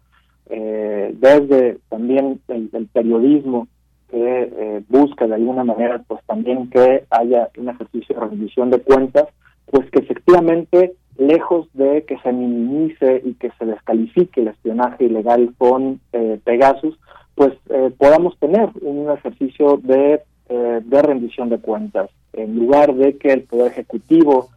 [0.48, 3.66] eh, desde también el, periodismo
[4.12, 8.80] que eh, busca de alguna manera pues también que haya un ejercicio de rendición de
[8.80, 9.26] cuentas,
[9.66, 15.52] pues que efectivamente lejos de que se minimice y que se descalifique el espionaje ilegal
[15.58, 16.98] con eh, Pegasus,
[17.34, 23.18] pues eh, podamos tener un ejercicio de, eh, de rendición de cuentas, en lugar de
[23.18, 24.48] que el Poder Ejecutivo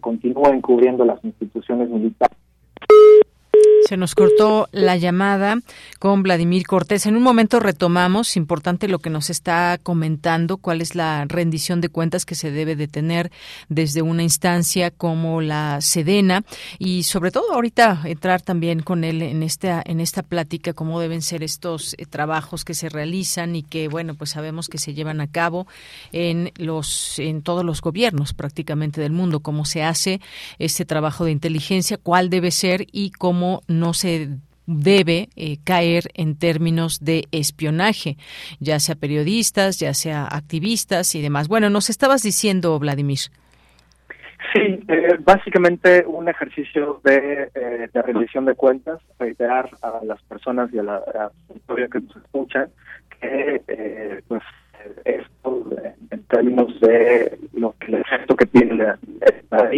[0.00, 2.36] continúe encubriendo las instituciones militares
[3.90, 5.56] se nos cortó la llamada
[5.98, 7.06] con Vladimir Cortés.
[7.06, 11.88] En un momento retomamos, importante lo que nos está comentando, cuál es la rendición de
[11.88, 13.32] cuentas que se debe de tener
[13.68, 16.44] desde una instancia como la Sedena
[16.78, 21.20] y sobre todo ahorita entrar también con él en esta en esta plática cómo deben
[21.20, 25.20] ser estos eh, trabajos que se realizan y que bueno, pues sabemos que se llevan
[25.20, 25.66] a cabo
[26.12, 30.20] en los en todos los gobiernos prácticamente del mundo, cómo se hace
[30.60, 34.28] este trabajo de inteligencia, cuál debe ser y cómo no se
[34.70, 38.16] debe eh, caer en términos de espionaje,
[38.60, 41.48] ya sea periodistas, ya sea activistas y demás.
[41.48, 43.18] Bueno, nos estabas diciendo, Vladimir.
[44.52, 50.72] Sí, eh, básicamente un ejercicio de, eh, de, rendición de cuentas, reiterar a las personas
[50.72, 51.02] y a la
[51.48, 52.68] auditoría que nos escuchan
[53.20, 54.42] que pues
[55.04, 55.66] esto
[56.10, 58.98] en términos de lo que el efecto que tiene la,
[59.50, 59.70] la,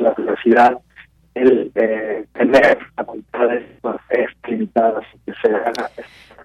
[0.00, 0.78] la diversidad
[1.34, 3.64] el eh, tener facultades
[4.46, 5.90] limitadas que se haga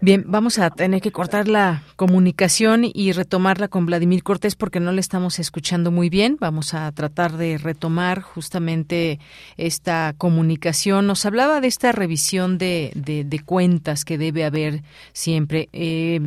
[0.01, 4.93] Bien, vamos a tener que cortar la comunicación y retomarla con Vladimir Cortés porque no
[4.93, 6.37] le estamos escuchando muy bien.
[6.39, 9.19] Vamos a tratar de retomar justamente
[9.57, 11.05] esta comunicación.
[11.05, 15.67] Nos hablaba de esta revisión de, de, de cuentas que debe haber siempre.
[15.73, 16.21] Eh,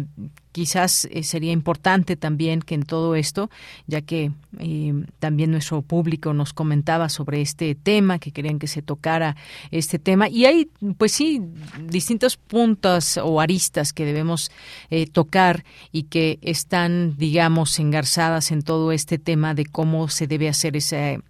[0.52, 3.50] quizás eh, sería importante también que en todo esto,
[3.86, 8.82] ya que eh, también nuestro público nos comentaba sobre este tema, que querían que se
[8.82, 9.36] tocara
[9.70, 11.40] este tema, y hay, pues sí,
[11.82, 14.50] distintos puntos o aristas que debemos
[14.90, 20.48] eh, tocar y que están, digamos, engarzadas en todo este tema de cómo se debe
[20.48, 21.20] hacer ese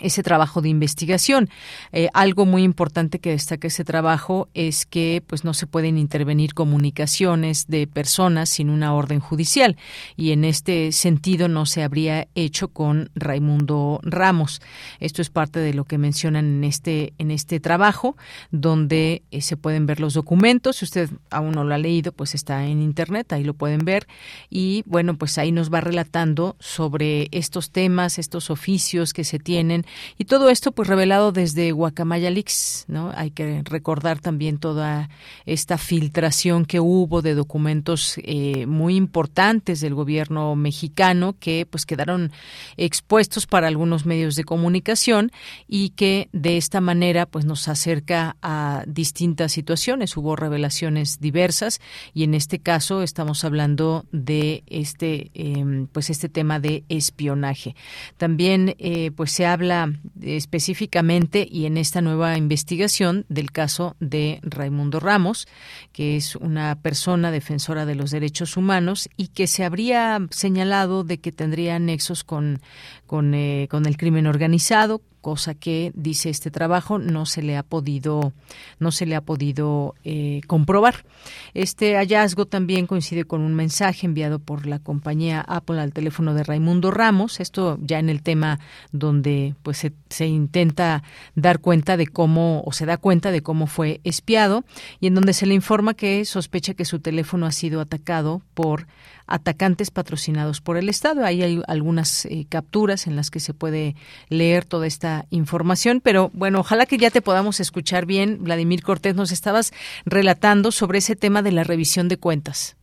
[0.00, 1.48] ese trabajo de investigación.
[1.92, 6.54] Eh, algo muy importante que destaca ese trabajo es que pues no se pueden intervenir
[6.54, 9.76] comunicaciones de personas sin una orden judicial
[10.16, 14.62] y en este sentido no se habría hecho con Raimundo Ramos.
[15.00, 18.16] Esto es parte de lo que mencionan en este en este trabajo
[18.50, 20.76] donde eh, se pueden ver los documentos.
[20.76, 24.06] Si usted aún no lo ha leído, pues está en internet, ahí lo pueden ver
[24.48, 29.81] y bueno, pues ahí nos va relatando sobre estos temas, estos oficios que se tienen
[30.18, 33.12] y todo esto pues revelado desde Guacamaya Leaks, ¿no?
[33.14, 35.08] Hay que recordar también toda
[35.46, 42.32] esta filtración que hubo de documentos eh, muy importantes del gobierno mexicano que pues quedaron
[42.76, 45.30] expuestos para algunos medios de comunicación
[45.68, 50.16] y que de esta manera pues nos acerca a distintas situaciones.
[50.16, 51.80] Hubo revelaciones diversas
[52.14, 57.74] y en este caso estamos hablando de este em, pues este tema de espionaje.
[58.16, 59.71] También eh, pues se habla
[60.20, 65.48] específicamente y en esta nueva investigación del caso de Raimundo Ramos,
[65.92, 71.18] que es una persona defensora de los derechos humanos y que se habría señalado de
[71.18, 72.60] que tendría nexos con,
[73.06, 77.62] con, eh, con el crimen organizado, cosa que dice este trabajo no se le ha
[77.62, 78.34] podido
[78.78, 81.06] no se le ha podido eh, comprobar
[81.54, 86.42] este hallazgo también coincide con un mensaje enviado por la compañía Apple al teléfono de
[86.42, 88.58] Raimundo Ramos esto ya en el tema
[88.90, 91.02] donde pues se, intenta
[91.34, 94.64] dar cuenta de cómo o se da cuenta de cómo fue espiado
[95.00, 98.86] y en donde se le informa que sospecha que su teléfono ha sido atacado por
[99.26, 101.24] atacantes patrocinados por el Estado.
[101.24, 103.96] Ahí hay algunas eh, capturas en las que se puede
[104.28, 108.38] leer toda esta información, pero bueno, ojalá que ya te podamos escuchar bien.
[108.42, 109.72] Vladimir Cortés, nos estabas
[110.04, 112.76] relatando sobre ese tema de la revisión de cuentas.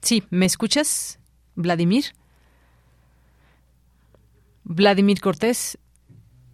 [0.00, 1.18] Sí, ¿me escuchas,
[1.54, 2.04] Vladimir?
[4.64, 5.78] Vladimir Cortés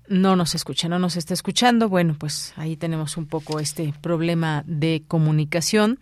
[0.08, 1.88] no nos escucha, no nos está escuchando.
[1.88, 5.98] Bueno, pues ahí tenemos un poco este problema de comunicación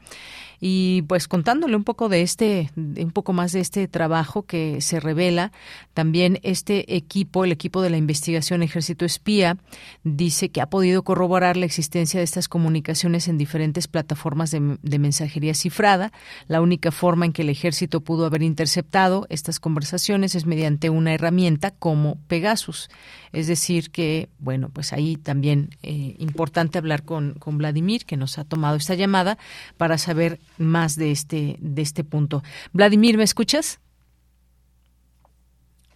[0.65, 5.01] y pues contándole un poco de este, un poco más de este trabajo que se
[5.01, 5.51] revela,
[5.93, 9.57] también este equipo, el equipo de la investigación Ejército Espía,
[10.05, 14.99] dice que ha podido corroborar la existencia de estas comunicaciones en diferentes plataformas de, de
[15.01, 16.13] mensajería cifrada.
[16.47, 21.13] La única forma en que el ejército pudo haber interceptado estas conversaciones es mediante una
[21.13, 22.89] herramienta como Pegasus.
[23.33, 28.39] Es decir, que, bueno, pues ahí también eh, importante hablar con, con Vladimir, que nos
[28.39, 29.39] ha tomado esta llamada,
[29.77, 32.43] para saber más de este, de este punto.
[32.73, 33.81] Vladimir, ¿me escuchas?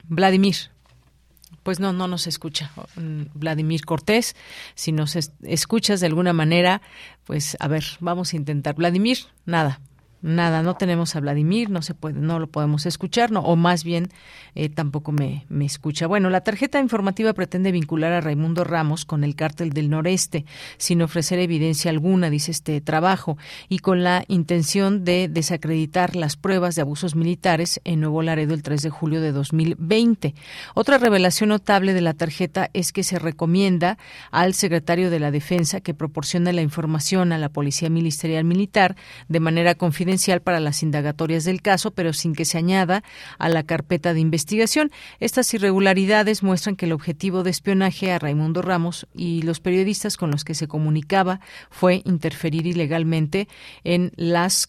[0.05, 0.57] Vladimir.
[1.63, 4.37] Pues no, no nos escucha mm, Vladimir Cortés.
[4.75, 6.81] Si nos escuchas de alguna manera,
[7.25, 8.77] pues a ver, vamos a intentar.
[8.77, 9.81] Vladimir, nada,
[10.27, 13.85] nada, no tenemos a Vladimir, no se puede, no lo podemos escuchar, no, o más
[13.85, 14.09] bien
[14.55, 16.07] eh, tampoco me, me, escucha.
[16.07, 20.45] Bueno, la tarjeta informativa pretende vincular a Raimundo Ramos con el cártel del noreste,
[20.79, 26.75] sin ofrecer evidencia alguna, dice este trabajo, y con la intención de desacreditar las pruebas
[26.75, 30.35] de abusos militares en Nuevo Laredo el 3 de julio de 2020.
[30.75, 33.97] Otra revelación notable de la tarjeta es que se recomienda
[34.33, 38.97] al secretario de la Defensa que proporcione la información a la Policía Ministerial Militar
[39.29, 43.03] de manera confidencial para las indagatorias del caso, pero sin que se añada
[43.39, 44.91] a la carpeta de investigación.
[45.21, 50.31] Estas irregularidades muestran que el objetivo de espionaje a Raimundo Ramos y los periodistas con
[50.31, 53.49] los que se comunicaba fue interferir ilegalmente
[53.85, 54.69] en las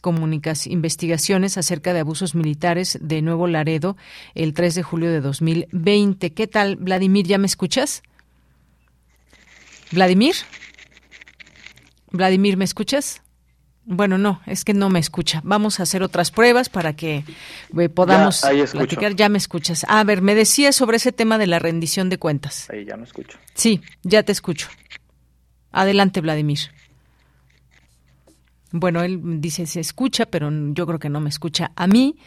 [0.67, 3.97] investigaciones acerca de abusos militares de Nuevo Laredo
[4.35, 6.33] el 3 de julio de 2020.
[6.33, 7.27] ¿Qué tal, Vladimir?
[7.27, 8.03] ¿Ya me escuchas?
[9.91, 10.35] Vladimir.
[12.11, 13.21] Vladimir, ¿me escuchas?
[13.89, 15.39] Bueno, no, es que no me escucha.
[15.45, 17.23] Vamos a hacer otras pruebas para que
[17.77, 18.41] eh, podamos
[18.73, 19.15] platicar.
[19.15, 19.85] Ya me escuchas.
[19.87, 22.69] a ver, me decías sobre ese tema de la rendición de cuentas.
[22.69, 23.37] Ahí ya me escucho.
[23.53, 24.67] Sí, ya te escucho.
[25.71, 26.59] Adelante, Vladimir.
[28.71, 32.17] Bueno, él dice se escucha, pero yo creo que no me escucha a mí.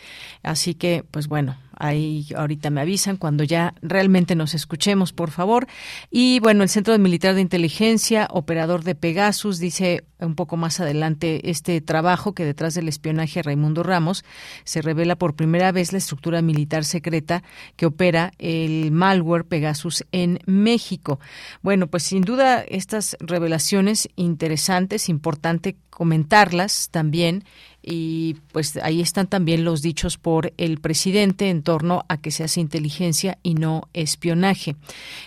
[0.42, 5.66] Así que, pues bueno, ahí ahorita me avisan cuando ya realmente nos escuchemos, por favor.
[6.10, 11.50] Y bueno, el Centro Militar de Inteligencia, operador de Pegasus, dice un poco más adelante
[11.50, 14.24] este trabajo que detrás del espionaje a Raimundo Ramos
[14.64, 17.42] se revela por primera vez la estructura militar secreta
[17.76, 21.18] que opera el malware Pegasus en México.
[21.62, 27.44] Bueno, pues sin duda estas revelaciones interesantes, importante comentarlas también
[27.82, 32.44] y pues ahí están también los dichos por el presidente en torno a que se
[32.44, 34.76] hace inteligencia y no espionaje.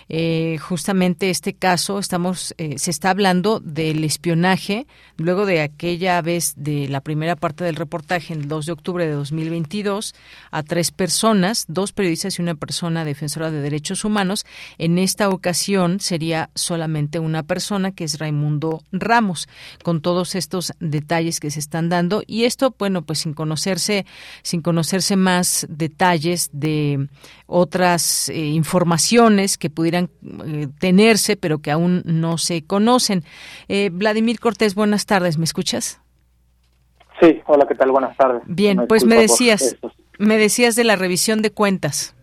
[0.08, 4.86] Eh, justamente este caso estamos eh, se está hablando del espionaje
[5.16, 9.12] luego de aquella vez de la primera parte del reportaje el 2 de octubre de
[9.12, 10.14] 2022
[10.50, 14.44] a tres personas, dos periodistas y una persona defensora de derechos humanos.
[14.78, 19.48] En esta ocasión sería solamente una persona que es Raimundo Ramos
[19.82, 24.06] con todos estos detalles que se están dando y esto, bueno, pues sin conocerse,
[24.42, 27.08] sin conocerse más detalles de
[27.46, 30.10] otras eh, informaciones que pudieran
[30.46, 33.22] eh, tenerse, pero que aún no se conocen.
[33.68, 36.00] Eh, Vladimir Cortés, buenas tardes, ¿me escuchas?
[37.20, 37.90] Sí, hola, ¿qué tal?
[37.90, 38.42] Buenas tardes.
[38.46, 39.76] Bien, pues me decías,
[40.18, 42.16] me decías de la revisión de cuentas.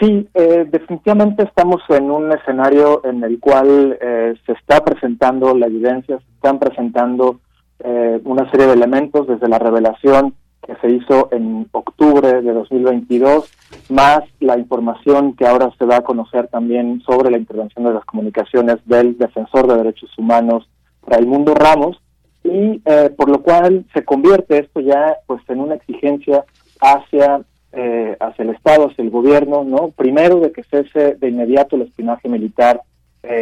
[0.00, 0.28] Sí,
[0.68, 6.58] definitivamente estamos en un escenario en el cual se está presentando la evidencia, se están
[6.58, 7.40] presentando
[7.80, 13.50] eh, una serie de elementos desde la revelación que se hizo en octubre de 2022,
[13.90, 18.04] más la información que ahora se va a conocer también sobre la intervención de las
[18.04, 20.68] comunicaciones del defensor de derechos humanos,
[21.06, 22.00] Raimundo Ramos,
[22.42, 26.44] y eh, por lo cual se convierte esto ya pues en una exigencia
[26.80, 29.88] hacia eh, hacia el Estado, hacia el gobierno, ¿no?
[29.90, 32.80] Primero de que cese de inmediato el espionaje militar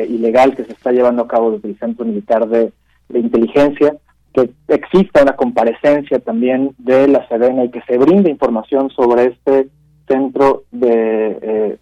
[0.08, 2.72] ilegal que se está llevando a cabo desde el Centro Militar de
[3.12, 3.96] Inteligencia,
[4.32, 9.68] que exista una comparecencia también de la Sedena y que se brinde información sobre este
[10.08, 11.78] centro de eh,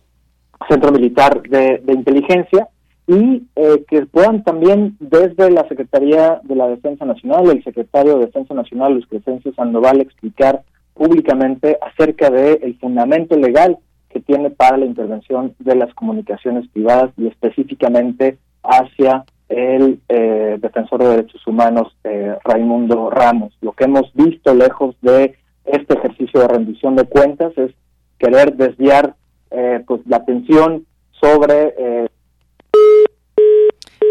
[0.68, 2.68] centro militar de, inteligencia
[3.06, 8.26] y eh, que puedan también desde la Secretaría de la Defensa Nacional, el secretario de
[8.26, 10.62] Defensa Nacional, Luis Crescencio Sandoval, explicar
[10.94, 13.78] públicamente acerca del el fundamento legal
[14.10, 21.02] que tiene para la intervención de las comunicaciones privadas y específicamente hacia el eh, defensor
[21.02, 23.52] de derechos humanos eh, Raimundo Ramos.
[23.60, 27.72] Lo que hemos visto lejos de este ejercicio de rendición de cuentas es
[28.18, 29.16] querer desviar
[29.50, 31.74] eh, pues la atención sobre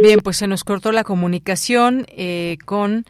[0.02, 2.06] Bien, pues se nos cortó la comunicación
[2.66, 3.06] con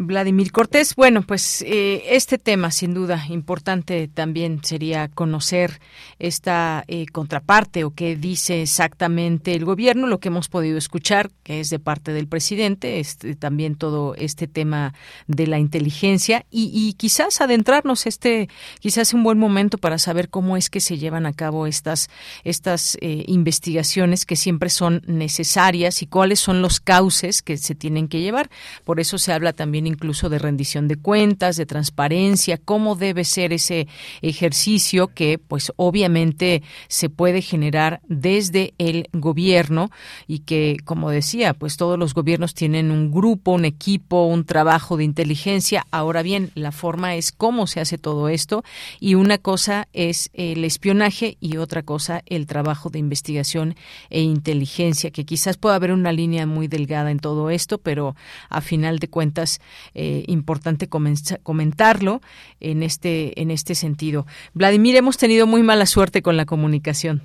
[0.00, 0.94] Vladimir Cortés.
[0.94, 5.80] Bueno, pues eh, este tema, sin duda, importante también sería conocer
[6.20, 11.58] esta eh, contraparte o qué dice exactamente el gobierno, lo que hemos podido escuchar, que
[11.58, 14.94] es de parte del presidente, este, también todo este tema
[15.26, 20.70] de la inteligencia y, quizás adentrarnos este, quizás un buen momento para saber cómo es
[20.70, 22.08] que se llevan a cabo estas,
[22.44, 28.06] estas eh, investigaciones que siempre son necesarias y cuáles son los cauces que se tienen
[28.06, 28.48] que llevar.
[28.84, 33.52] Por eso se habla también incluso de rendición de cuentas, de transparencia, cómo debe ser
[33.52, 33.88] ese
[34.22, 39.90] ejercicio que pues obviamente se puede generar desde el gobierno
[40.26, 44.96] y que como decía, pues todos los gobiernos tienen un grupo, un equipo, un trabajo
[44.96, 45.86] de inteligencia.
[45.90, 48.64] Ahora bien, la forma es cómo se hace todo esto
[49.00, 53.74] y una cosa es el espionaje y otra cosa el trabajo de investigación
[54.10, 58.14] e inteligencia, que quizás pueda haber una línea muy delgada en todo esto, pero
[58.48, 59.60] a final de cuentas
[59.94, 62.20] eh, importante comentarlo
[62.60, 64.26] en este, en este sentido.
[64.54, 67.22] Vladimir, hemos tenido muy mala suerte con la comunicación.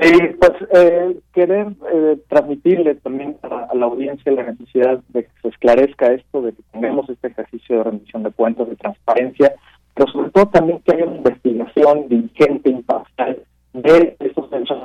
[0.00, 5.48] Sí, pues eh, querer eh, transmitirle también a, la audiencia la necesidad de que se
[5.48, 9.54] esclarezca esto, de que tengamos este ejercicio de rendición de cuentas, de transparencia,
[9.94, 14.78] pero sobre todo también que haya una investigación diligente, imparcial de estos hechos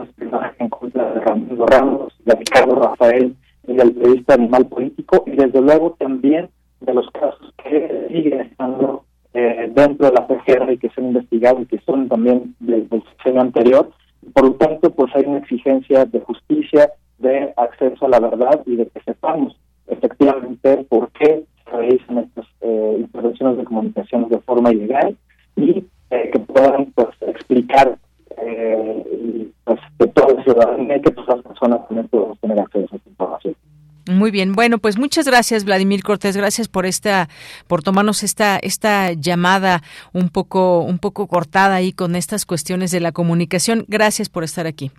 [0.60, 3.36] en contra de Ramiro Ramos, de Ricardo Rafael,
[3.76, 6.50] del periodista animal político y desde luego también
[6.80, 11.08] de los casos que siguen estando eh, dentro de la PGR y que se han
[11.08, 13.92] investigado y que son también del, del anterior.
[14.34, 18.76] Por lo tanto, pues hay una exigencia de justicia, de acceso a la verdad y
[18.76, 19.56] de que sepamos
[19.88, 25.16] efectivamente por qué se realizan estas eh, intervenciones de comunicación de forma ilegal
[25.56, 27.98] y eh, que puedan pues explicar
[28.42, 32.98] eh, pues, de toda la ciudadanía que todas las personas también podemos tener acceso a
[32.98, 33.56] esta información.
[34.10, 37.30] Muy bien, bueno, pues muchas gracias Vladimir Cortés, gracias por esta,
[37.68, 43.00] por tomarnos esta, esta llamada un poco, un poco cortada ahí con estas cuestiones de
[43.00, 43.86] la comunicación.
[43.88, 44.92] Gracias por estar aquí.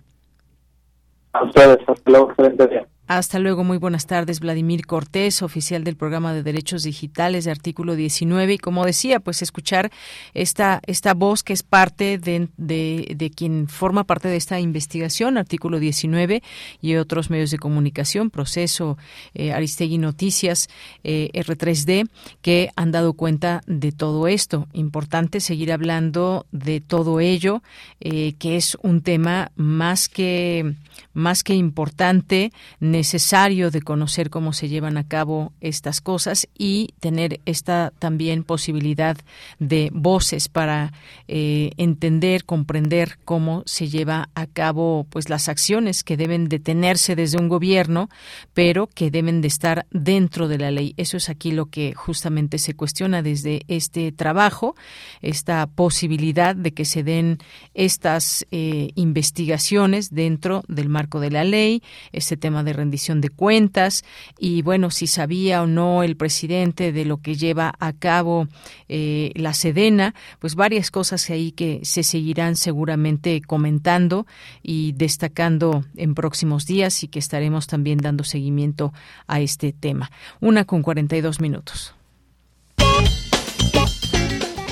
[1.33, 2.87] A ustedes, hasta luego, excelente día.
[3.05, 4.39] Hasta luego, muy buenas tardes.
[4.39, 8.53] Vladimir Cortés, oficial del programa de Derechos Digitales de artículo 19.
[8.53, 9.91] Y como decía, pues escuchar
[10.33, 15.79] esta, esta voz que es parte de, de, quien forma parte de esta investigación, artículo
[15.79, 16.41] 19,
[16.79, 18.97] y otros medios de comunicación, Proceso,
[19.33, 20.69] eh, Aristegui Noticias,
[21.03, 22.07] eh, R3D,
[22.41, 24.69] que han dado cuenta de todo esto.
[24.71, 27.63] Importante seguir hablando de todo ello,
[27.99, 30.75] eh, que es un tema más que,
[31.13, 32.53] más que importante
[32.93, 39.17] necesario de conocer cómo se llevan a cabo estas cosas y tener esta también posibilidad
[39.59, 40.93] de voces para
[41.27, 47.39] eh, entender, comprender cómo se lleva a cabo pues las acciones que deben detenerse desde
[47.39, 48.09] un gobierno,
[48.53, 50.93] pero que deben de estar dentro de la ley.
[50.97, 54.75] Eso es aquí lo que justamente se cuestiona desde este trabajo,
[55.21, 57.39] esta posibilidad de que se den
[57.73, 61.81] estas eh, investigaciones dentro del marco de la ley,
[62.11, 64.03] este tema de rendición de cuentas
[64.37, 68.47] y bueno, si sabía o no el presidente de lo que lleva a cabo
[68.89, 74.27] eh, la Sedena, pues varias cosas ahí que se seguirán seguramente comentando
[74.61, 78.93] y destacando en próximos días y que estaremos también dando seguimiento
[79.27, 80.11] a este tema.
[80.39, 81.93] Una con 42 minutos.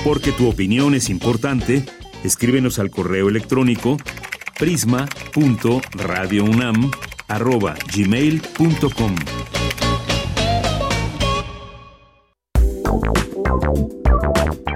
[0.03, 1.85] Porque tu opinión es importante,
[2.23, 3.97] escríbenos al correo electrónico
[4.57, 6.89] prisma.radiounam
[7.31, 9.15] arroba gmail.com.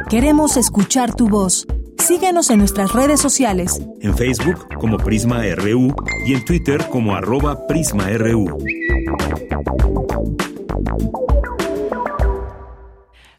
[0.10, 1.68] Queremos escuchar tu voz.
[1.98, 3.82] Síguenos en nuestras redes sociales.
[4.00, 5.94] En Facebook como Prisma RU
[6.26, 8.58] y en Twitter como arroba PrismaRU.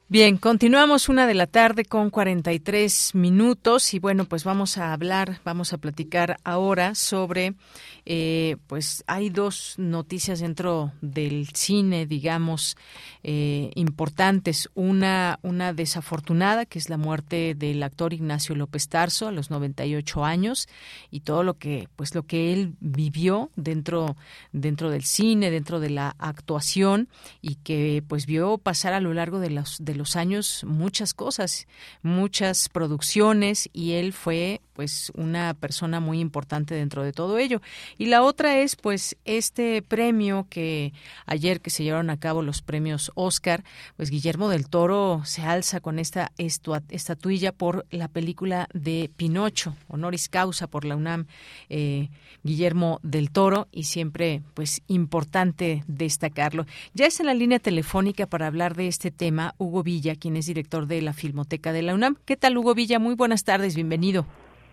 [0.09, 5.41] Bien, continuamos una de la tarde con 43 minutos y bueno, pues vamos a hablar,
[5.45, 7.55] vamos a platicar ahora sobre
[8.09, 12.77] eh, pues hay dos noticias dentro del cine, digamos,
[13.25, 14.71] eh, importantes.
[14.75, 20.25] Una, una desafortunada, que es la muerte del actor Ignacio López Tarso a los 98
[20.25, 20.69] años
[21.11, 24.17] y todo lo que, pues lo que él vivió dentro,
[24.53, 27.09] dentro del cine, dentro de la actuación
[27.43, 31.67] y que pues vio pasar a lo largo de los, de los años muchas cosas,
[32.03, 37.63] muchas producciones y él fue pues una persona muy importante dentro de todo ello.
[37.99, 40.93] Y la otra es pues este premio que
[41.25, 43.65] ayer que se llevaron a cabo los premios Oscar,
[43.97, 50.29] pues Guillermo del Toro se alza con esta estatuilla por la película de Pinocho, honoris
[50.29, 51.27] causa por la UNAM,
[51.69, 52.11] eh,
[52.43, 56.67] Guillermo del Toro, y siempre pues importante destacarlo.
[56.95, 60.47] Ya es en la línea telefónica para hablar de este tema Hugo Villa, quien es
[60.47, 62.17] director de la Filmoteca de la UNAM.
[62.25, 62.99] ¿Qué tal Hugo Villa?
[62.99, 64.27] Muy buenas tardes, bienvenido.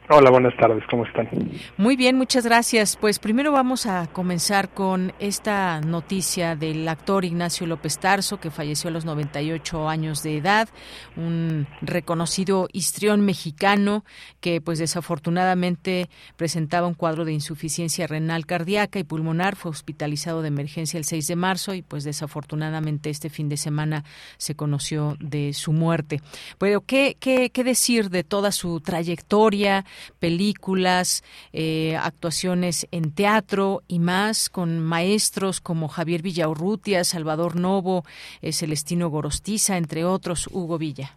[0.10, 1.30] Hola, buenas tardes, ¿cómo están?
[1.78, 2.98] Muy bien, muchas gracias.
[2.98, 8.90] Pues primero vamos a comenzar con esta noticia del actor Ignacio López Tarso, que falleció
[8.90, 10.68] a los 98 años de edad,
[11.16, 14.04] un reconocido histrión mexicano
[14.42, 20.50] que pues desafortunadamente presentaba un cuadro de insuficiencia renal cardíaca y pulmonar, fue hospitalizado de
[20.50, 24.04] emergencia el 6 de marzo y pues desafortunadamente este fin de semana
[24.36, 26.20] se conoció de su muerte.
[26.58, 29.86] Pero ¿qué, qué, qué decir de toda su trayectoria?
[30.20, 31.24] Películas,
[31.54, 38.04] eh, actuaciones en teatro y más con maestros como Javier Villaurrutia, Salvador Novo,
[38.42, 41.12] eh, Celestino Gorostiza, entre otros, Hugo Villa.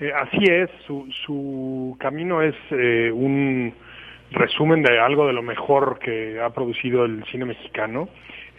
[0.00, 2.54] Eh, así es, su, su camino es
[3.12, 3.74] un
[4.30, 8.08] resumen de algo de lo mejor que ha producido el cine mexicano.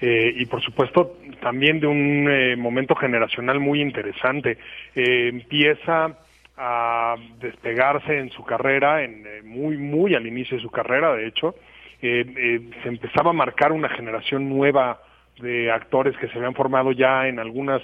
[0.02, 4.58] y por supuesto también de un momento generacional muy interesante.
[4.96, 6.18] empieza
[6.60, 11.26] a despegarse en su carrera, en, eh, muy, muy al inicio de su carrera, de
[11.26, 11.56] hecho,
[12.02, 15.02] eh, eh, se empezaba a marcar una generación nueva
[15.42, 17.82] de actores que se habían formado ya en algunas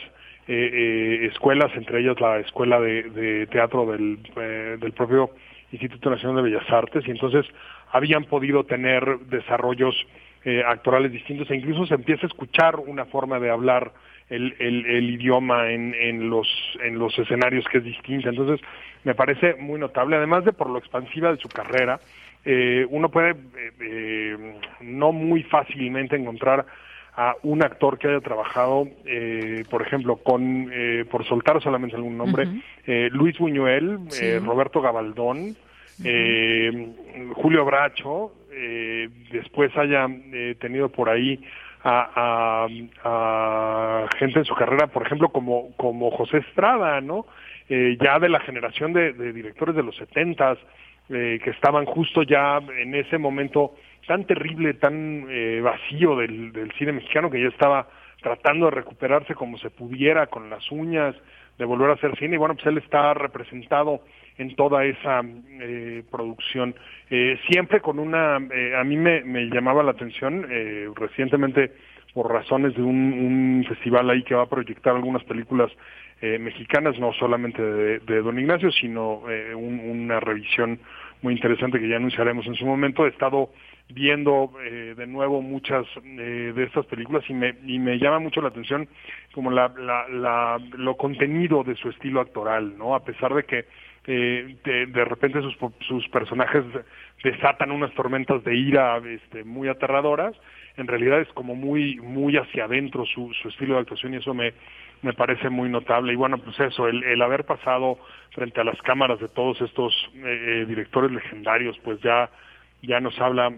[0.47, 4.21] escuelas, entre ellas la escuela de, teatro del,
[4.80, 5.32] del propio
[5.71, 7.47] Instituto Nacional de Bellas Artes, y entonces
[7.91, 9.95] habían podido tener desarrollos
[10.67, 13.91] actorales distintos e incluso se empieza a escuchar una forma de hablar
[14.30, 16.47] el, el, idioma en, en, los,
[16.84, 18.30] en los escenarios que es distinta.
[18.30, 18.65] Entonces,
[19.03, 21.99] me parece muy notable, además de por lo expansiva de su carrera,
[22.43, 24.38] eh, uno puede eh, eh,
[24.82, 26.65] no muy fácilmente encontrar
[27.17, 28.89] a un actor que haya trabajado,
[29.69, 30.69] por ejemplo, con,
[31.09, 32.45] por soltar solamente algún nombre,
[33.11, 33.99] Luis Buñuel,
[34.43, 35.55] Roberto Gabaldón,
[37.36, 38.34] Julio Bracho,
[39.32, 40.09] después haya
[40.59, 41.39] tenido por ahí
[41.86, 42.67] a,
[43.03, 47.25] a, gente en su carrera, por ejemplo, como, como José Estrada, ¿no?
[47.69, 50.57] Eh, ya de la generación de, directores de los setentas,
[51.07, 53.75] que estaban justo ya en ese momento
[54.07, 55.27] tan terrible, tan
[55.61, 57.88] vacío del, del cine mexicano que ya estaba
[58.22, 61.16] tratando de recuperarse como se pudiera con las uñas,
[61.57, 64.01] de volver a hacer cine y bueno, pues él está representado
[64.38, 65.22] en toda esa
[65.61, 66.76] eh, producción.
[67.09, 71.72] Eh, siempre con una, eh, a mí me, me, llamaba la atención eh, recientemente
[72.13, 75.72] por razones de un, un, festival ahí que va a proyectar algunas películas
[76.22, 79.24] eh, mexicanas, no solamente de, de Don Ignacio, sino
[79.55, 80.80] un, una revisión
[81.22, 83.05] muy interesante que ya anunciaremos en su momento.
[83.05, 83.49] He estado
[83.89, 88.41] viendo eh, de nuevo muchas eh, de estas películas y me, y me llama mucho
[88.41, 88.88] la atención
[89.33, 92.95] como la, la, la, lo contenido de su estilo actoral, ¿no?
[92.95, 93.65] A pesar de que
[94.07, 95.57] eh, de, de, repente sus,
[95.88, 96.63] sus personajes
[97.23, 100.36] desatan unas tormentas de ira este, muy aterradoras,
[100.77, 104.33] en realidad es como muy muy hacia adentro su, su estilo de actuación y eso
[104.33, 104.53] me,
[105.01, 106.13] me parece muy notable.
[106.13, 107.97] Y bueno, pues eso, el, el haber pasado
[108.31, 112.29] frente a las cámaras de todos estos eh, directores legendarios, pues ya,
[112.81, 113.53] ya nos habla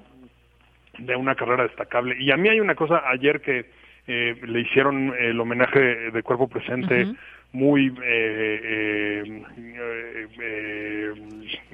[0.97, 2.15] de una carrera destacable.
[2.19, 3.65] Y a mí hay una cosa ayer que
[4.07, 7.17] eh, le hicieron el homenaje de cuerpo presente uh -huh.
[7.51, 9.43] muy eh,
[10.39, 11.13] eh,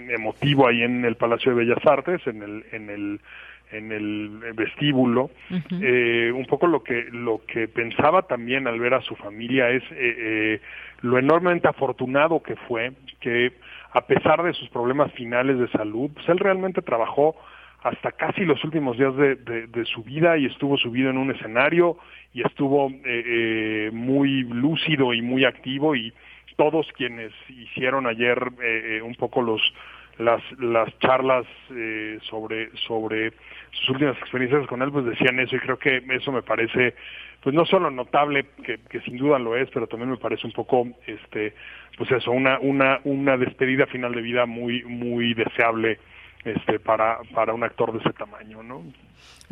[0.09, 3.19] emotivo ahí en el Palacio de Bellas Artes, en el, en el
[3.71, 6.34] en el vestíbulo uh -huh.
[6.34, 9.84] un poco lo que lo que pensaba también al ver a su familia es
[11.01, 13.53] lo enormemente afortunado que fue que
[13.93, 17.36] a pesar de sus problemas finales de salud pues él realmente trabajó
[17.84, 21.98] hasta casi los últimos días de, de, su vida y estuvo subido en un escenario
[22.34, 26.14] y estuvo eh, eh, muy lúcido y muy activo y
[26.56, 29.62] todos quienes hicieron ayer eh, un poco los
[30.18, 31.46] las las charlas
[32.30, 33.34] sobre sobre
[33.72, 36.94] sus últimas experiencias con él pues decían eso y creo que eso me parece
[37.42, 40.54] pues no solo notable que, que sin duda lo es pero también me parece un
[40.54, 41.56] poco este
[41.98, 45.98] pues eso una una una despedida final de vida muy muy deseable
[46.46, 48.84] este para para un actor de ese tamaño, ¿no?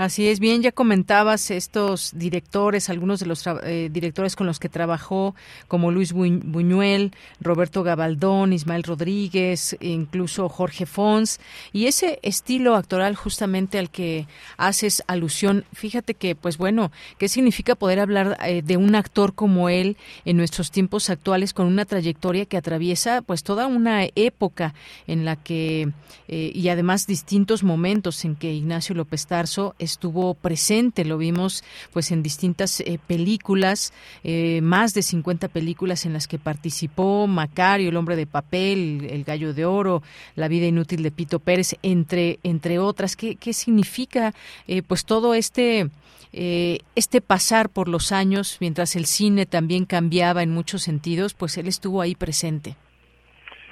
[0.02, 4.68] Así es, bien, ya comentabas estos directores, algunos de los eh, directores con los que
[4.68, 5.36] trabajó,
[5.68, 11.40] como Luis Buñuel, Roberto Gabaldón, Ismael Rodríguez, incluso Jorge Fons,
[11.72, 14.26] y ese estilo actoral justamente al que
[14.58, 15.66] haces alusión.
[15.72, 20.36] Fíjate que, pues bueno, ¿qué significa poder hablar eh, de un actor como él en
[20.36, 24.74] nuestros tiempos actuales con una trayectoria que atraviesa pues toda una época
[25.06, 25.92] en la que,
[26.28, 31.64] eh, y además distintos momentos en que Ignacio López Tarso estuvo presente, lo vimos
[31.94, 37.90] pues en distintas eh, películas, eh, más de 50 películas en las que participó, Macario,
[37.90, 40.02] El hombre de papel, El gallo de oro,
[40.36, 43.16] La vida inútil de Pito Pérez, entre, entre otras.
[43.16, 44.34] ¿Qué, qué significa
[44.68, 45.90] eh, pues todo este,
[46.32, 51.68] este pasar por los años, mientras el cine también cambiaba en muchos sentidos, pues él
[51.68, 52.76] estuvo ahí presente?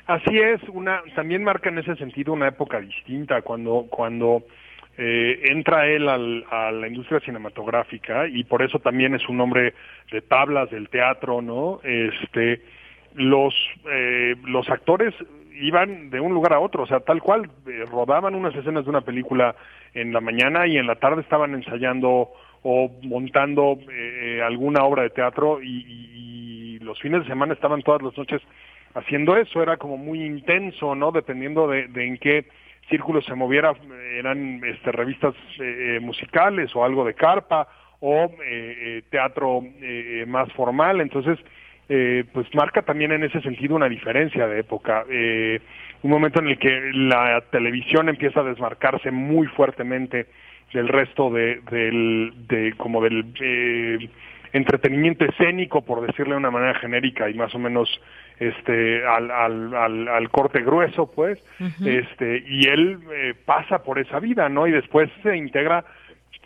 [0.09, 4.41] Así es, una también marca en ese sentido una época distinta cuando cuando
[5.01, 9.73] eh, entra él al, a la industria cinematográfica y por eso también es un hombre
[10.11, 11.79] de tablas del teatro, ¿no?
[11.83, 12.61] Este,
[13.13, 13.53] los
[13.89, 15.13] eh, los actores
[15.53, 18.89] iban de un lugar a otro, o sea, tal cual eh, rodaban unas escenas de
[18.89, 19.55] una película
[19.93, 22.31] en la mañana y en la tarde estaban ensayando
[22.63, 26.07] o montando eh, alguna obra de teatro y,
[26.81, 28.41] los fines de semana estaban todas las noches
[28.95, 31.11] haciendo eso, era como muy intenso, ¿no?
[31.11, 32.45] Dependiendo de, de en qué
[32.89, 33.73] círculo se moviera,
[34.17, 37.67] eran este, revistas eh, musicales o algo de carpa
[37.99, 41.39] o eh, teatro eh, más formal, entonces
[42.31, 46.91] pues marca también en ese sentido una diferencia de época, un momento en el que
[46.93, 50.27] la televisión empieza a desmarcarse muy fuertemente
[50.71, 53.25] del resto de, del, de como del
[54.53, 57.89] entretenimiento escénico, por decirle de una manera genérica y más o menos
[58.39, 62.03] este al, al, al, al corte grueso pues uh -huh.
[62.03, 65.83] este y él eh, pasa por esa vida no y después se integra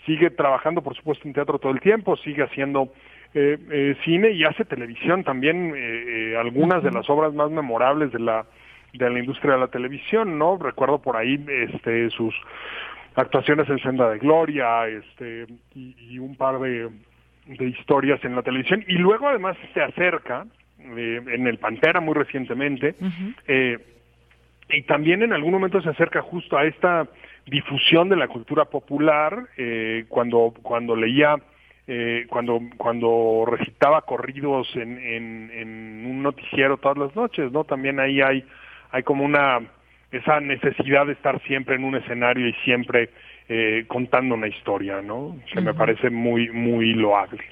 [0.06, 2.92] sigue trabajando por supuesto en teatro todo el tiempo sigue haciendo
[3.36, 6.90] eh, eh, cine y hace televisión también eh, algunas uh -huh.
[6.90, 8.46] de las obras más memorables de la
[8.94, 12.34] de la industria de la televisión no recuerdo por ahí este sus
[13.16, 16.90] actuaciones en Senda de Gloria este y, y un par de
[17.46, 20.46] de historias en la televisión y luego además se acerca
[20.98, 23.36] eh, en el Pantera muy recientemente, uh -huh.
[23.48, 23.78] eh,
[24.70, 27.08] y también en algún momento se acerca justo a esta
[27.46, 31.36] difusión de la cultura popular, eh, cuando, cuando leía,
[31.88, 37.66] eh, cuando, cuando recitaba corridos en, en, en un noticiero todas las noches, ¿no?
[37.66, 38.44] También ahí hay,
[38.92, 39.60] hay como una,
[40.12, 43.10] esa necesidad de estar siempre en un escenario y siempre
[43.50, 45.36] eh, contando una historia, ¿no?
[45.52, 45.66] Que uh -huh.
[45.66, 47.44] me parece muy, muy loable.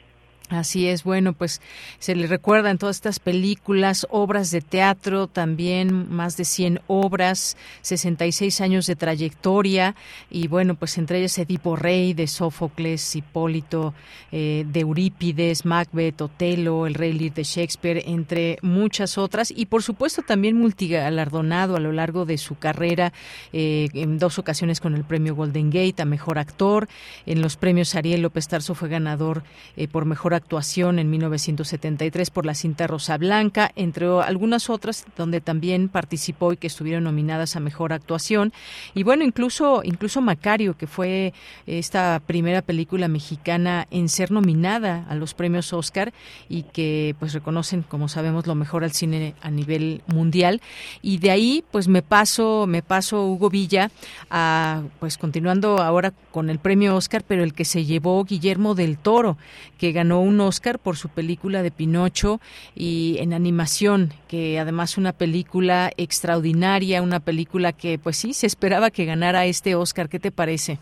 [0.51, 1.61] Así es, bueno, pues
[1.99, 7.55] se le recuerda en todas estas películas, obras de teatro, también más de 100 obras,
[7.83, 9.95] 66 años de trayectoria
[10.29, 13.93] y bueno, pues entre ellas Edipo Rey, de Sófocles, Hipólito,
[14.33, 19.83] eh, de Eurípides, Macbeth, Otelo, El Rey Lear de Shakespeare, entre muchas otras y por
[19.83, 23.13] supuesto también multigalardonado a lo largo de su carrera,
[23.53, 26.89] eh, en dos ocasiones con el premio Golden Gate a Mejor Actor,
[27.25, 29.43] en los premios Ariel López Tarso fue ganador
[29.77, 35.39] eh, por Mejor actuación en 1973 por la cinta Rosa Blanca, entre algunas otras donde
[35.41, 38.51] también participó y que estuvieron nominadas a mejor actuación.
[38.93, 41.33] Y bueno, incluso incluso Macario, que fue
[41.65, 46.13] esta primera película mexicana en ser nominada a los premios Oscar
[46.49, 50.61] y que pues reconocen, como sabemos, lo mejor al cine a nivel mundial.
[51.01, 53.91] Y de ahí pues me paso me paso Hugo Villa
[54.29, 58.97] a pues continuando ahora con el premio Oscar, pero el que se llevó Guillermo del
[58.97, 59.37] Toro,
[59.77, 62.39] que ganó un un Oscar por su película de Pinocho
[62.75, 68.89] y en animación, que además una película extraordinaria, una película que pues sí, se esperaba
[68.89, 70.09] que ganara este Oscar.
[70.09, 70.79] ¿Qué te parece?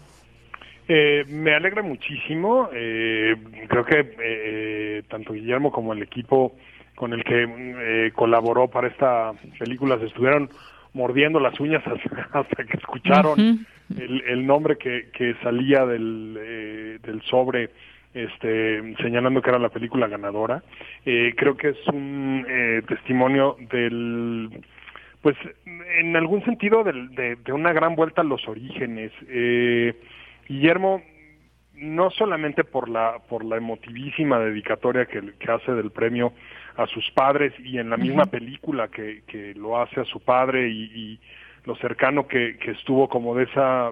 [0.88, 2.70] Eh, me alegra muchísimo.
[2.74, 3.36] Eh,
[3.68, 6.56] creo que eh, tanto Guillermo como el equipo
[6.96, 10.50] con el que colaboró para esta película se estuvieron
[10.94, 11.82] mordiendo las uñas
[12.34, 13.66] hasta, que escucharon
[13.98, 17.70] el, nombre que, que salía del, del sobre
[18.14, 20.64] este, señalando que era la película ganadora.
[21.06, 24.50] Eh, creo que es un eh, testimonio del,
[25.22, 29.12] pues, en algún sentido de, una gran vuelta a los orígenes.
[29.28, 29.94] Eh,
[30.48, 31.04] Guillermo,
[31.76, 36.34] no solamente por la, por la emotivísima dedicatoria que, hace del premio
[36.76, 40.70] a sus padres y en la misma película que, que lo hace a su padre
[40.70, 41.20] y,
[41.66, 43.92] lo cercano que, que estuvo como de esa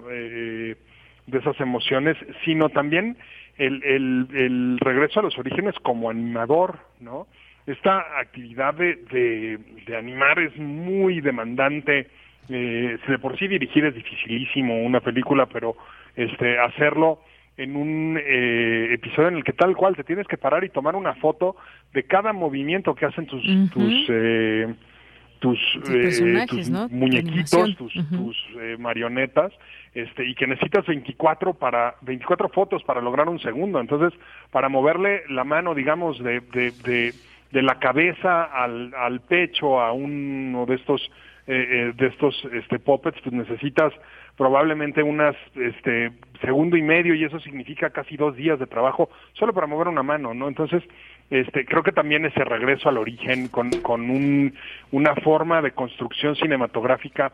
[1.28, 3.18] de esas emociones, sino también
[3.58, 7.28] el, el, el regreso a los orígenes como animador, ¿no?
[7.66, 12.08] Esta actividad de, de, de animar es muy demandante.
[12.49, 15.76] Eh, de por sí dirigir es dificilísimo una película, pero
[16.16, 17.20] este hacerlo
[17.58, 20.95] en un eh, episodio en el que tal cual te tienes que parar y tomar
[20.95, 21.58] una foto
[21.93, 23.43] de cada movimiento que hacen tus
[23.74, 24.74] tus eh,
[25.40, 25.60] tus,
[25.90, 29.52] eh, tus muñequitos, tus, tus eh, marionetas,
[29.94, 33.80] este, y que necesitas 24 para 24 fotos para lograr un segundo.
[33.80, 34.18] Entonces,
[34.52, 37.14] para moverle la mano, digamos, de, de, de,
[37.52, 41.10] de la cabeza al, al pecho a uno de estos
[41.50, 43.94] eh, de estos este puppets, pues necesitas
[44.36, 46.12] probablemente unas este
[46.42, 50.04] segundo y medio y eso significa casi dos días de trabajo solo para mover una
[50.04, 50.50] mano, ¿no?
[50.50, 50.84] Entonces
[51.30, 54.53] este, creo que también ese regreso al origen con, con un,
[54.91, 57.34] una forma de construcción cinematográfica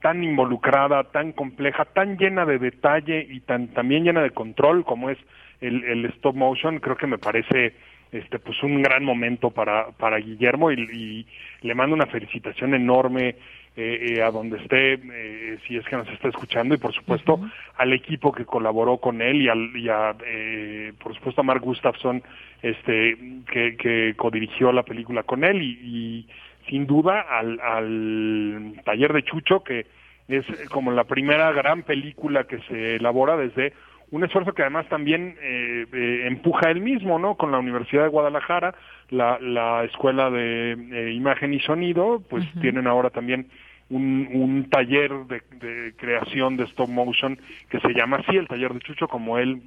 [0.00, 5.10] tan involucrada, tan compleja, tan llena de detalle y tan también llena de control como
[5.10, 5.18] es
[5.60, 7.74] el, stop motion, creo que me parece
[8.10, 11.26] este pues un gran momento para para Guillermo y
[11.62, 13.36] le mando una felicitación enorme
[13.76, 17.40] eh, eh, a donde esté, eh, si es que nos está escuchando, y por supuesto
[17.76, 21.62] al equipo que colaboró con él y, al, y a, eh, por supuesto a Mark
[21.62, 22.22] Gustafson,
[22.60, 23.16] este,
[23.50, 26.28] que, que codirigió la película con él, y, y
[26.68, 29.86] sin duda al, al taller de Chucho, que
[30.28, 33.72] es como la primera gran película que se elabora desde
[34.12, 37.34] un esfuerzo que además también eh, eh, empuja él mismo, ¿no?
[37.34, 38.74] Con la Universidad de Guadalajara,
[39.08, 43.48] la, la Escuela de eh, Imagen y Sonido, pues tienen ahora también
[43.88, 47.38] un, un taller de, de, creación de stop motion
[47.70, 49.62] que se llama así, el taller de Chucho, como él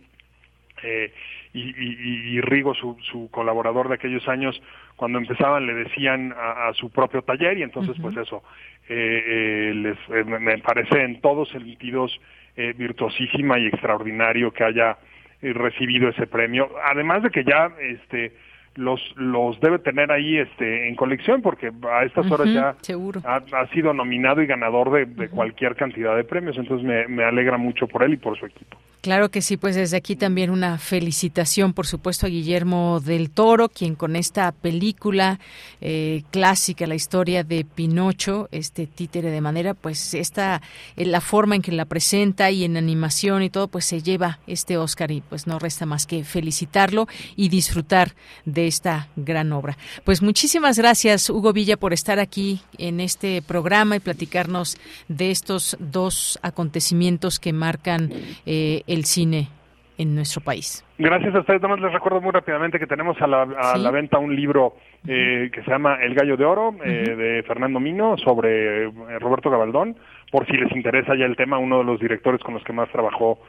[0.84, 1.12] eh,
[1.54, 4.62] y, y, y, Rigo, su, su colaborador de aquellos años,
[4.96, 8.43] cuando empezaban le decían a, a su propio taller y entonces pues eso,
[8.89, 12.20] eh, les, me parece en todos sentidos
[12.56, 14.97] eh, virtuosísima y extraordinario que haya
[15.41, 16.70] eh, recibido ese premio.
[16.84, 18.34] Además de que ya este
[18.76, 22.76] los los debe tener ahí este en colección porque a estas horas ya
[23.24, 26.58] Ha, sido nominado y ganador de, de cualquier cantidad de premios.
[26.58, 29.76] Entonces me, me alegra mucho por él y por su equipo Claro que sí, pues
[29.76, 35.39] desde aquí también una felicitación, por supuesto, a Guillermo del Toro, quien con esta película
[35.80, 40.64] eh, clásica, la historia de Pinocho, este títere de manera, pues esta,
[40.95, 44.39] eh, la forma en que la presenta y en animación y todo, pues se lleva
[44.47, 49.78] este Oscar y pues no resta más que felicitarlo y disfrutar de esta gran obra.
[50.03, 54.78] Pues muchísimas gracias, Hugo Villa, por estar aquí en este programa y platicarnos
[55.10, 58.12] de estos dos acontecimientos que marcan
[58.47, 59.50] eh, el cine
[59.98, 60.84] en nuestro país.
[60.98, 61.62] Gracias a ustedes.
[61.62, 64.76] Nada les recuerdo muy rápidamente que tenemos a la, venta un libro
[65.08, 69.50] eh, que se llama El Gallo de Oro eh, de Fernando Mino sobre eh, Roberto
[69.50, 69.96] Gabaldón.
[70.32, 72.89] Por si les interesa ya el tema, uno de los directores con los que más
[72.91, 73.39] trabajó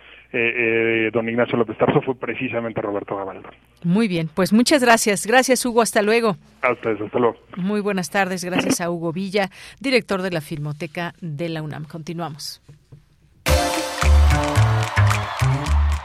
[1.12, 3.52] don Ignacio López Tarso fue precisamente Roberto Gabaldón.
[3.84, 5.26] Muy bien, pues muchas gracias.
[5.26, 5.80] Gracias, Hugo.
[5.80, 6.36] Hasta luego.
[6.62, 7.36] A ustedes, hasta luego.
[7.56, 8.44] Muy buenas tardes.
[8.44, 9.48] Gracias a Hugo Villa,
[9.80, 11.84] director de la Filmoteca de la UNAM.
[11.84, 12.60] Continuamos.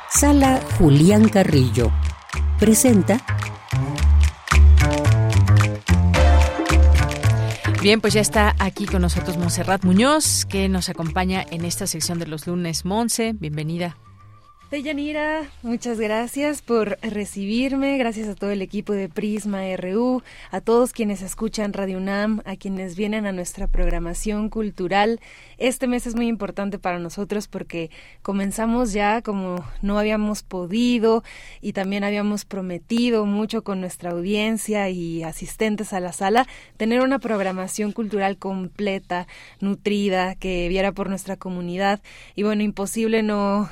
[0.10, 1.92] Sala Julián Carrillo
[2.60, 3.20] presenta
[7.82, 12.20] Bien, pues ya está aquí con nosotros Monserrat Muñoz, que nos acompaña en esta sección
[12.20, 12.86] de los lunes.
[12.86, 13.98] Monse, bienvenida.
[14.72, 20.94] Deyanira, muchas gracias por recibirme, gracias a todo el equipo de Prisma RU, a todos
[20.94, 25.20] quienes escuchan Radio UNAM, a quienes vienen a nuestra programación cultural.
[25.58, 27.92] Este mes es muy importante para nosotros porque
[28.22, 31.22] comenzamos ya como no habíamos podido
[31.60, 36.48] y también habíamos prometido mucho con nuestra audiencia y asistentes a la sala
[36.78, 39.28] tener una programación cultural completa,
[39.60, 42.02] nutrida, que viera por nuestra comunidad
[42.36, 43.70] y bueno, imposible no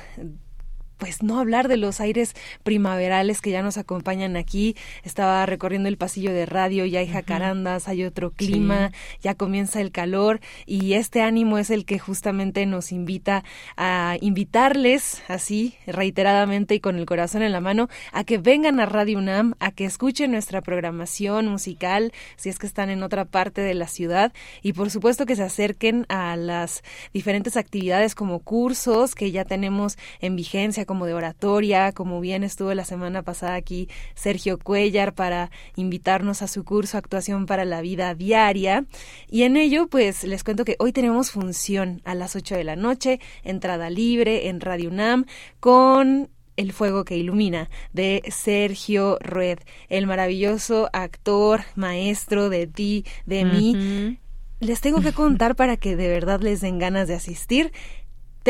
[1.00, 4.76] pues no hablar de los aires primaverales que ya nos acompañan aquí.
[5.02, 9.90] Estaba recorriendo el pasillo de radio, ya hay jacarandas, hay otro clima, ya comienza el
[9.90, 13.42] calor y este ánimo es el que justamente nos invita
[13.76, 18.86] a invitarles así reiteradamente y con el corazón en la mano a que vengan a
[18.86, 23.62] Radio UNAM, a que escuchen nuestra programación musical si es que están en otra parte
[23.62, 26.82] de la ciudad y por supuesto que se acerquen a las
[27.14, 32.74] diferentes actividades como cursos que ya tenemos en vigencia como de oratoria, como bien estuvo
[32.74, 38.12] la semana pasada aquí Sergio Cuellar para invitarnos a su curso Actuación para la Vida
[38.16, 38.86] Diaria.
[39.28, 42.74] Y en ello, pues les cuento que hoy tenemos función a las 8 de la
[42.74, 45.26] noche, entrada libre en Radio UNAM
[45.60, 49.60] con el fuego que ilumina de Sergio Rued,
[49.90, 54.18] el maravilloso actor, maestro de ti, de mí.
[54.58, 57.70] Les tengo que contar para que de verdad les den ganas de asistir.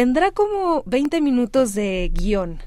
[0.00, 2.58] Tendrá como 20 minutos de guion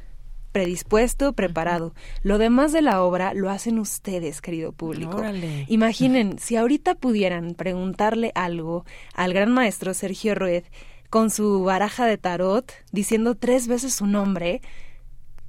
[0.52, 1.96] predispuesto, preparado.
[2.22, 5.20] Lo demás de la obra lo hacen ustedes, querido público.
[5.68, 10.64] Imaginen, si ahorita pudieran preguntarle algo al gran maestro Sergio Rued
[11.10, 14.62] con su baraja de tarot, diciendo tres veces su nombre,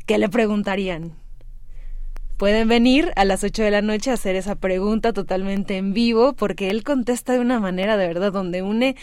[0.07, 1.13] ¿qué le preguntarían?
[2.39, 6.33] Pueden venir a las 8 de la noche a hacer esa pregunta totalmente en vivo,
[6.33, 8.97] porque él contesta de una manera de verdad donde une,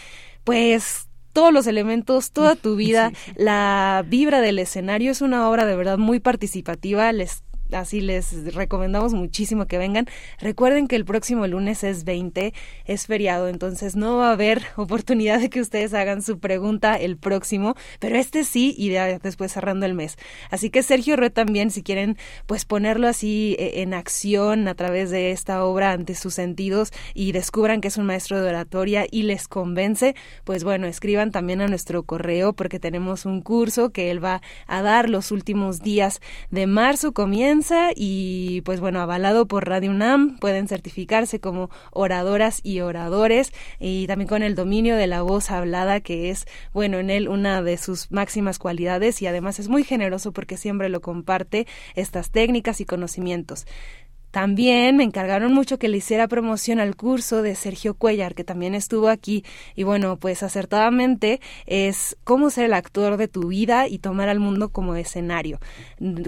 [0.44, 5.76] pues, todos los elementos, toda tu vida, la vibra del escenario es una obra de
[5.76, 10.08] verdad muy participativa, les así les recomendamos muchísimo que vengan.
[10.40, 12.54] Recuerden que el próximo lunes es 20,
[12.86, 17.18] es feriado, entonces no va a haber oportunidad de que ustedes hagan su pregunta el
[17.18, 20.18] próximo, pero este sí y después cerrando el mes.
[20.50, 25.10] Así que Sergio Red también, si quieren pues ponerlo así eh, en acción a través
[25.10, 29.24] de esta obra ante sus sentidos y descubran que es un maestro de oratoria y
[29.24, 34.24] les convence, pues bueno, escriban también a nuestro correo porque tenemos un curso que él
[34.24, 37.61] va a dar los últimos días de marzo, comienza
[37.96, 44.28] y pues bueno, avalado por Radio UNAM, pueden certificarse como oradoras y oradores y también
[44.28, 48.10] con el dominio de la voz hablada que es bueno en él una de sus
[48.12, 53.68] máximas cualidades y además es muy generoso porque siempre lo comparte estas técnicas y conocimientos.
[54.32, 58.76] También me encargaron mucho que le hiciera promoción al curso de Sergio Cuellar, que también
[58.76, 59.44] estuvo aquí.
[59.76, 64.40] Y bueno, pues acertadamente es cómo ser el actor de tu vida y tomar al
[64.40, 65.60] mundo como escenario.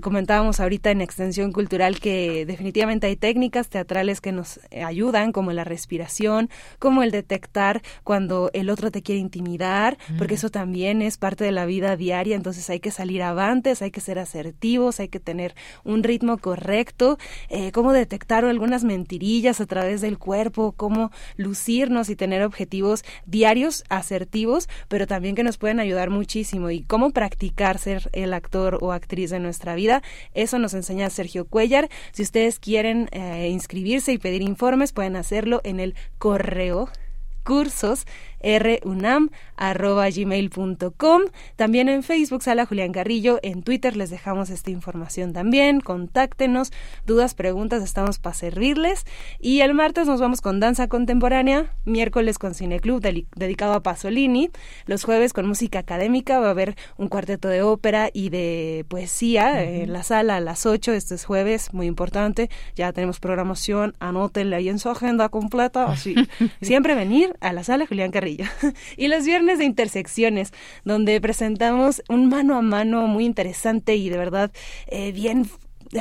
[0.01, 5.63] Comentábamos ahorita en Extensión Cultural que definitivamente hay técnicas teatrales que nos ayudan, como la
[5.63, 6.49] respiración,
[6.79, 11.51] como el detectar cuando el otro te quiere intimidar, porque eso también es parte de
[11.51, 12.35] la vida diaria.
[12.35, 17.17] Entonces hay que salir avantes, hay que ser asertivos, hay que tener un ritmo correcto.
[17.49, 24.69] Eh, detectar algunas mentirillas a través del cuerpo, cómo lucirnos y tener objetivos diarios asertivos,
[24.87, 29.29] pero también que nos pueden ayudar muchísimo y cómo practicar ser el actor o actriz
[29.29, 30.01] de nuestra vida.
[30.33, 31.89] Eso nos enseña Sergio Cuellar.
[32.11, 36.89] Si ustedes quieren eh, inscribirse y pedir informes, pueden hacerlo en el correo
[37.43, 38.05] cursos
[38.43, 41.21] runam.gmail.com.
[41.55, 43.39] También en Facebook, Sala Julián Carrillo.
[43.41, 45.79] En Twitter les dejamos esta información también.
[45.79, 46.73] Contáctenos.
[47.05, 49.05] Dudas, preguntas, estamos para servirles.
[49.39, 51.73] Y el martes nos vamos con danza contemporánea.
[51.85, 53.01] Miércoles con Cineclub
[53.35, 54.49] dedicado a Pasolini.
[54.85, 56.39] Los jueves con música académica.
[56.39, 60.65] Va a haber un cuarteto de ópera y de poesía en la sala a las
[60.65, 60.91] 8.
[60.91, 62.49] Este es jueves, muy importante.
[62.75, 63.95] Ya tenemos programación.
[63.99, 65.85] Anótenle ahí en su agenda completa.
[65.85, 66.15] Así.
[66.61, 68.32] Siempre venir a la sala Julián Carrillo
[68.97, 70.51] Y los viernes de intersecciones,
[70.83, 74.51] donde presentamos un mano a mano muy interesante y de verdad
[74.87, 75.47] eh, bien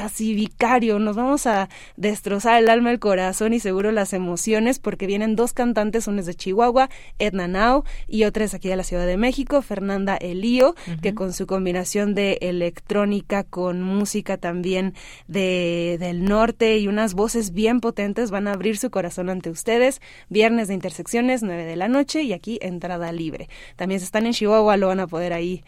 [0.01, 5.07] así vicario, nos vamos a destrozar el alma, el corazón y seguro las emociones porque
[5.07, 6.89] vienen dos cantantes, una es de Chihuahua,
[7.19, 11.33] Edna Nau y otra es aquí de la Ciudad de México, Fernanda Elío, que con
[11.33, 14.95] su combinación de electrónica con música también
[15.27, 20.01] de, del norte y unas voces bien potentes van a abrir su corazón ante ustedes.
[20.29, 23.49] Viernes de intersecciones, 9 de la noche y aquí entrada libre.
[23.77, 25.65] También si están en Chihuahua lo van a poder ahí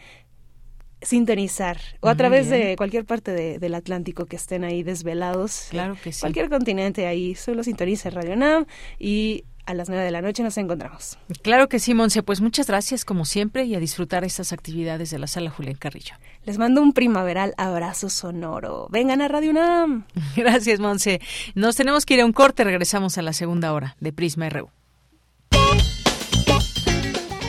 [1.01, 5.67] sintonizar o a través de cualquier parte del Atlántico que estén ahí desvelados.
[5.69, 6.21] Claro que sí.
[6.21, 8.65] Cualquier continente ahí, solo sintoniza Radio NAM
[8.99, 11.17] y a las nueve de la noche nos encontramos.
[11.41, 12.23] Claro que sí, Monse.
[12.23, 16.15] Pues muchas gracias, como siempre, y a disfrutar estas actividades de la sala Julián Carrillo.
[16.43, 18.87] Les mando un primaveral abrazo sonoro.
[18.91, 20.05] Vengan a Radio UNAM.
[20.35, 21.19] Gracias, Monse.
[21.55, 22.63] Nos tenemos que ir a un corte.
[22.63, 24.69] Regresamos a la segunda hora de Prisma RU.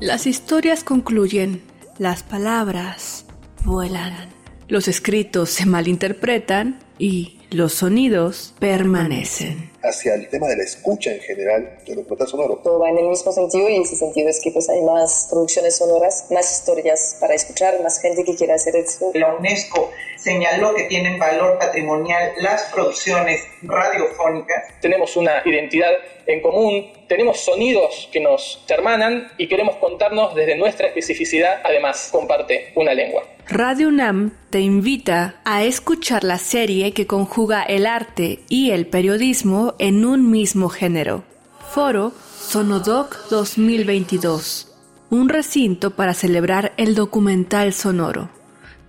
[0.00, 1.62] Las historias concluyen,
[1.98, 3.26] las palabras
[3.64, 4.28] vuelan,
[4.68, 11.20] los escritos se malinterpretan y los sonidos permanecen hacia el tema de la escucha en
[11.20, 12.60] general de documental sonoro.
[12.62, 15.76] Todo va en el mismo sentido y ese sentido es que pues hay más producciones
[15.76, 19.10] sonoras, más historias para escuchar, más gente que quiera hacer esto.
[19.14, 24.64] La UNESCO señaló que tienen valor patrimonial las producciones radiofónicas.
[24.80, 25.92] Tenemos una identidad
[26.26, 32.72] en común, tenemos sonidos que nos hermanan y queremos contarnos desde nuestra especificidad, además comparte
[32.74, 33.24] una lengua.
[33.48, 39.74] Radio UNAM te invita a escuchar la serie que conjuga el arte y el periodismo
[39.78, 41.24] en un mismo género.
[41.70, 44.72] Foro Sonodoc 2022.
[45.10, 48.30] Un recinto para celebrar el documental sonoro.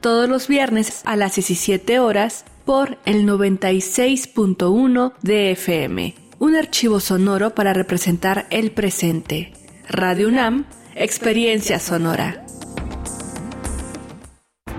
[0.01, 6.26] Todos los viernes a las 17 horas por el 96.1 de FM.
[6.39, 9.53] Un archivo sonoro para representar el presente.
[9.89, 12.45] Radio UNAM, Experiencia Sonora.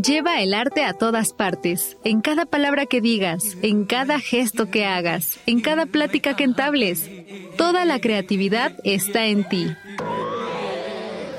[0.00, 4.86] Lleva el arte a todas partes, en cada palabra que digas, en cada gesto que
[4.86, 7.10] hagas, en cada plática que entables.
[7.58, 9.66] Toda la creatividad está en ti.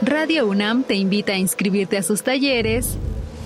[0.04, 2.98] Radio UNAM te invita a inscribirte a sus talleres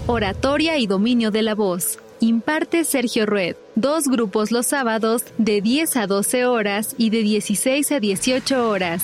[0.08, 2.00] Oratoria y Dominio de la Voz.
[2.20, 3.56] Imparte Sergio Rued.
[3.76, 9.04] Dos grupos los sábados de 10 a 12 horas y de 16 a 18 horas.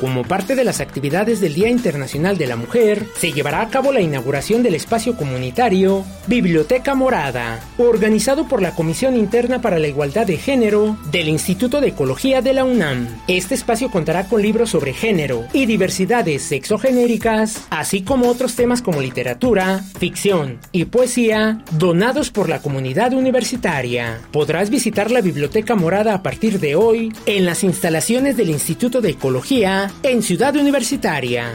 [0.00, 3.92] Como parte de las actividades del Día Internacional de la Mujer, se llevará a cabo
[3.92, 10.26] la inauguración del espacio comunitario Biblioteca Morada, organizado por la Comisión Interna para la Igualdad
[10.26, 13.08] de Género del Instituto de Ecología de la UNAM.
[13.26, 19.00] Este espacio contará con libros sobre género y diversidades sexogenéricas, así como otros temas como
[19.00, 24.20] literatura, ficción y poesía, donados por la comunidad universitaria.
[24.30, 29.10] Podrás visitar la Biblioteca Morada a partir de hoy en las instalaciones del Instituto de
[29.10, 31.52] Ecología en Ciudad Universitaria.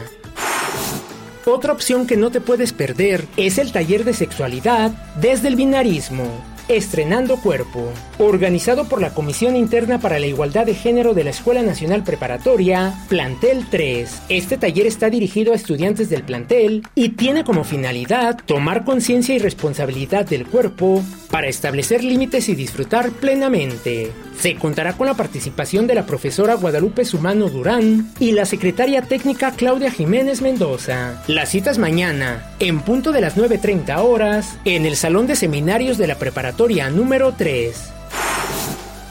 [1.44, 6.52] Otra opción que no te puedes perder es el taller de sexualidad desde el binarismo
[6.68, 11.62] Estrenando Cuerpo, organizado por la Comisión Interna para la Igualdad de Género de la Escuela
[11.62, 14.22] Nacional Preparatoria, Plantel 3.
[14.28, 19.38] Este taller está dirigido a estudiantes del plantel y tiene como finalidad tomar conciencia y
[19.38, 24.12] responsabilidad del cuerpo para establecer límites y disfrutar plenamente.
[24.38, 29.52] Se contará con la participación de la profesora Guadalupe Sumano Durán y la secretaria técnica
[29.52, 31.22] Claudia Jiménez Mendoza.
[31.28, 36.06] Las citas mañana, en punto de las 9.30 horas, en el Salón de Seminarios de
[36.06, 38.01] la Preparatoria número 3.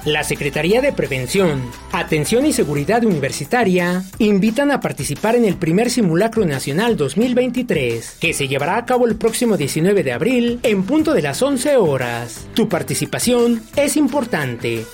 [0.05, 6.43] La Secretaría de Prevención, Atención y Seguridad Universitaria invitan a participar en el primer Simulacro
[6.43, 11.21] Nacional 2023, que se llevará a cabo el próximo 19 de abril en punto de
[11.21, 12.47] las 11 horas.
[12.55, 14.85] Tu participación es importante.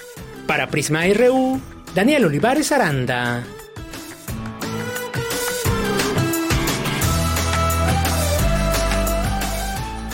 [0.45, 1.62] Para Prisma RU,
[1.95, 3.45] Daniel Olivares Aranda.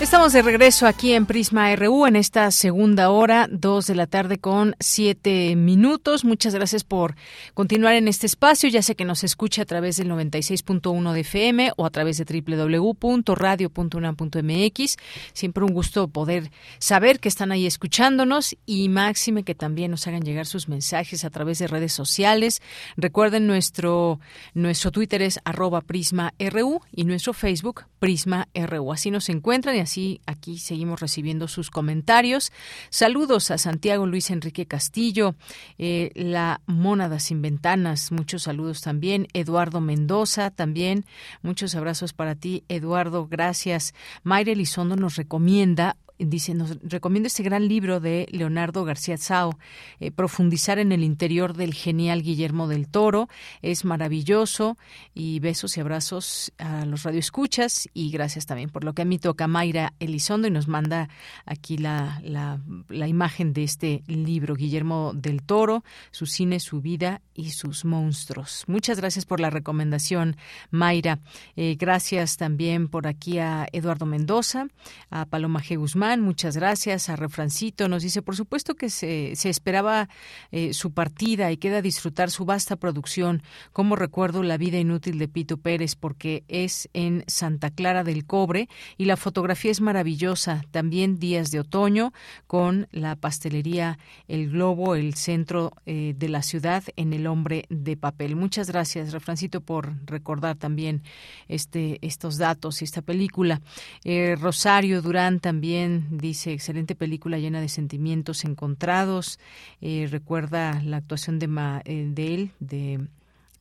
[0.04, 4.38] Estamos de regreso aquí en Prisma RU en esta segunda hora, dos de la tarde
[4.38, 6.26] con siete minutos.
[6.26, 7.16] Muchas gracias por
[7.54, 8.68] continuar en este espacio.
[8.68, 12.26] Ya sé que nos escucha a través del 96.1 de FM o a través de
[12.26, 14.97] www.radio.unam.mx.
[15.32, 20.24] Siempre un gusto poder saber que están ahí escuchándonos y máxime que también nos hagan
[20.24, 22.62] llegar sus mensajes a través de redes sociales.
[22.97, 24.20] Recuerden nuestro,
[24.54, 28.91] nuestro Twitter es arroba Prisma RU y nuestro Facebook Prisma RU.
[28.91, 29.93] Así nos encuentran y así
[30.26, 32.52] aquí seguimos recibiendo sus comentarios.
[32.89, 35.36] Saludos a Santiago Luis Enrique Castillo,
[35.78, 39.28] eh, la Mónada sin Ventanas, muchos saludos también.
[39.34, 41.06] Eduardo Mendoza también,
[41.41, 43.94] muchos abrazos para ti, Eduardo, gracias.
[44.24, 49.57] Mayra Elizondo nos recomienda dice, nos recomiendo este gran libro de Leonardo García Tsao,
[49.99, 53.30] eh, Profundizar en el interior del genial Guillermo del Toro.
[53.61, 54.78] Es maravilloso
[55.13, 59.19] y besos y abrazos a los radioescuchas y gracias también por lo que a mí
[59.19, 61.09] toca Mayra Elizondo y nos manda
[61.45, 62.59] aquí la, la,
[62.89, 68.63] la imagen de este libro, Guillermo del Toro, su cine, su vida y sus monstruos.
[68.67, 70.38] Muchas gracias por la recomendación,
[70.69, 71.19] Mayra.
[71.55, 74.67] Eh, gracias también por aquí a Eduardo Mendoza,
[75.09, 75.78] a Paloma G.
[75.78, 77.09] Guzmán, muchas gracias.
[77.09, 80.09] A Refrancito nos dice, por supuesto que se, se esperaba
[80.51, 83.43] eh, su partida y queda disfrutar su vasta producción.
[83.72, 88.70] Como recuerdo la vida inútil de Pito Pérez, porque es en Santa Clara del Cobre
[88.97, 90.64] y la fotografía es maravillosa.
[90.72, 92.14] También días de otoño
[92.47, 93.97] con la pastelería
[94.28, 98.36] El Globo, el centro eh, de la ciudad en El Hombre de Papel.
[98.36, 101.03] Muchas gracias, Refrancito, por recordar también
[101.47, 103.61] este, estos datos y esta película.
[104.03, 109.39] Eh, Rosario Durán también dice, excelente película llena de sentimientos encontrados.
[109.82, 113.08] Eh, recuerda la actuación de, eh, de él, de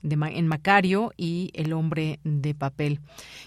[0.03, 3.01] en Macario y El hombre de papel.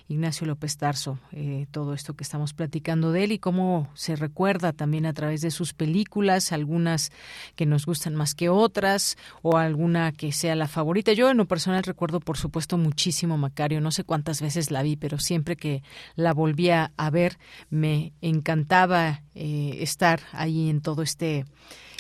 [0.08, 4.72] Ignacio López Tarso, eh, todo esto que estamos platicando de él y cómo se recuerda
[4.72, 7.12] también a través de sus películas, algunas
[7.56, 11.14] que nos gustan más que otras o alguna que sea la favorita.
[11.14, 14.96] Yo en lo personal recuerdo por supuesto muchísimo Macario, no sé cuántas veces la vi,
[14.96, 15.84] pero siempre que
[16.16, 17.38] la volvía a ver
[17.70, 21.46] me encantaba eh, estar ahí en todo este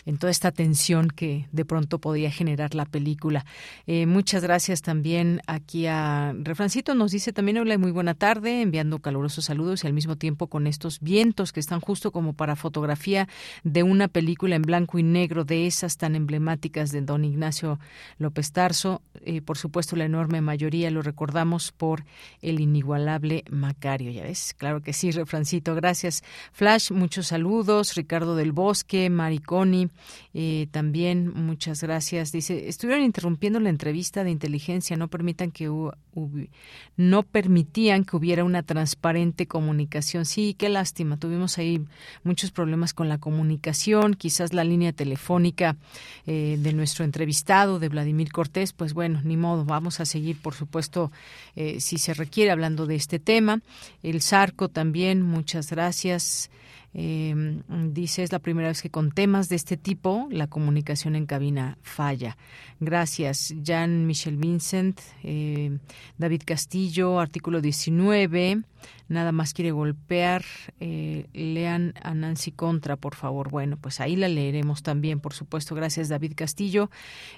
[0.05, 3.45] en toda esta tensión que de pronto podía generar la película.
[3.87, 6.95] Eh, muchas gracias también aquí a Refrancito.
[6.95, 10.67] Nos dice también, hola, muy buena tarde, enviando calurosos saludos y al mismo tiempo con
[10.67, 13.27] estos vientos que están justo como para fotografía
[13.63, 17.79] de una película en blanco y negro de esas tan emblemáticas de don Ignacio
[18.17, 19.01] López Tarso.
[19.21, 22.05] Eh, por supuesto, la enorme mayoría lo recordamos por
[22.41, 24.11] el inigualable Macario.
[24.11, 26.23] Ya ves, claro que sí, Refrancito, gracias.
[26.51, 27.95] Flash, muchos saludos.
[27.95, 29.89] Ricardo del Bosque, Mariconi,
[30.33, 32.31] eh, también muchas gracias.
[32.31, 35.69] Dice, estuvieron interrumpiendo la entrevista de inteligencia, no permitan que
[36.97, 40.25] no permitían que hubiera una transparente comunicación.
[40.25, 41.17] Sí, qué lástima.
[41.17, 41.85] Tuvimos ahí
[42.23, 45.75] muchos problemas con la comunicación, quizás la línea telefónica
[46.25, 50.53] eh, de nuestro entrevistado, de Vladimir Cortés, pues bueno, ni modo, vamos a seguir, por
[50.53, 51.11] supuesto,
[51.55, 53.61] eh, si se requiere hablando de este tema.
[54.03, 56.49] El Sarco también, muchas gracias.
[56.97, 61.25] Em, dice, es la primera vez que con temas de este tipo la comunicación en
[61.25, 62.37] cabina falla.
[62.79, 65.77] Gracias, Jan Michel Vincent, eh,
[66.17, 68.63] David Castillo, artículo 19.
[69.07, 70.43] Nada más quiere golpear.
[70.79, 73.49] Eh, lean a Nancy Contra, por favor.
[73.49, 75.75] Bueno, pues ahí la leeremos también, por supuesto.
[75.75, 76.89] Gracias, David Castillo.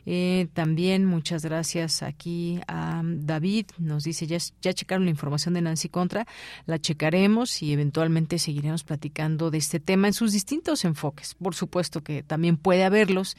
[0.06, 3.68] Eh, también muchas gracias aquí a David.
[3.78, 6.26] Nos dice, ya, ya checaron la información de Nancy Contra.
[6.66, 11.36] La checaremos y eventualmente seguiremos platicando de este tema en sus distintos enfoques.
[11.36, 13.36] Por supuesto que también puede haberlos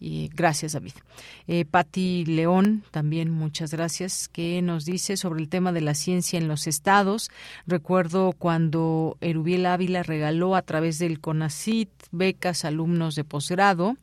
[0.00, 0.94] y gracias, David.
[1.46, 6.38] Eh, Patti León, también muchas gracias, que nos dice sobre el tema de la ciencia
[6.38, 7.30] en los estados.
[7.66, 13.96] Recuerdo cuando Erubiel Ávila regaló a través del CONACIT becas a alumnos de posgrado.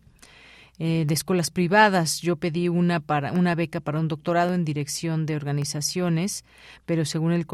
[0.80, 2.22] Eh, de escuelas privadas.
[2.22, 6.46] Yo pedí una para una beca para un doctorado en dirección de organizaciones,
[6.86, 7.48] pero según el,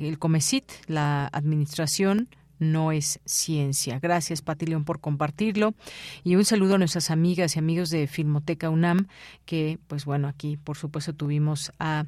[0.00, 2.28] el COMECIT, la administración
[2.60, 3.98] no es ciencia.
[3.98, 5.74] Gracias, Pati León, por compartirlo.
[6.22, 9.08] Y un saludo a nuestras amigas y amigos de Filmoteca UNAM,
[9.44, 12.04] que, pues bueno, aquí, por supuesto, tuvimos a,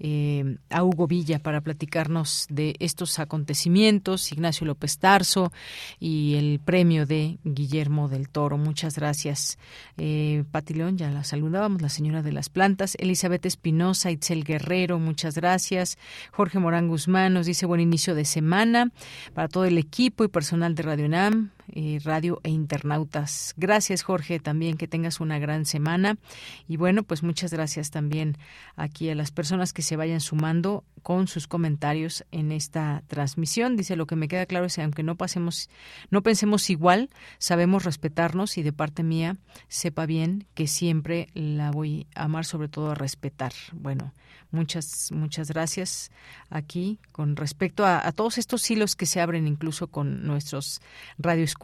[0.00, 5.52] eh, a Hugo Villa para platicarnos de estos acontecimientos, Ignacio López Tarso
[6.00, 8.58] y el premio de Guillermo del Toro.
[8.58, 9.58] Muchas gracias,
[9.96, 12.96] eh, Pati León, ya la saludábamos, la señora de las plantas.
[12.98, 15.98] Elizabeth Espinosa, Itzel Guerrero, muchas gracias.
[16.32, 18.90] Jorge Morán Guzmán nos dice buen inicio de semana
[19.34, 23.54] para todo el equipo equipo y personal de Radio UNAM, eh, radio e internautas.
[23.56, 26.18] Gracias, Jorge, también que tengas una gran semana.
[26.68, 28.36] Y bueno, pues muchas gracias también
[28.76, 33.76] aquí a las personas que se vayan sumando con sus comentarios en esta transmisión.
[33.76, 35.68] Dice, lo que me queda claro es que aunque no pasemos,
[36.10, 39.36] no pensemos igual, sabemos respetarnos y de parte mía,
[39.68, 43.52] sepa bien que siempre la voy a amar, sobre todo a respetar.
[43.72, 44.12] Bueno,
[44.52, 46.10] Muchas, muchas gracias
[46.48, 50.80] aquí con respecto a, todos estos hilos que se abren incluso con nuestros
[51.18, 51.59] radioescuchas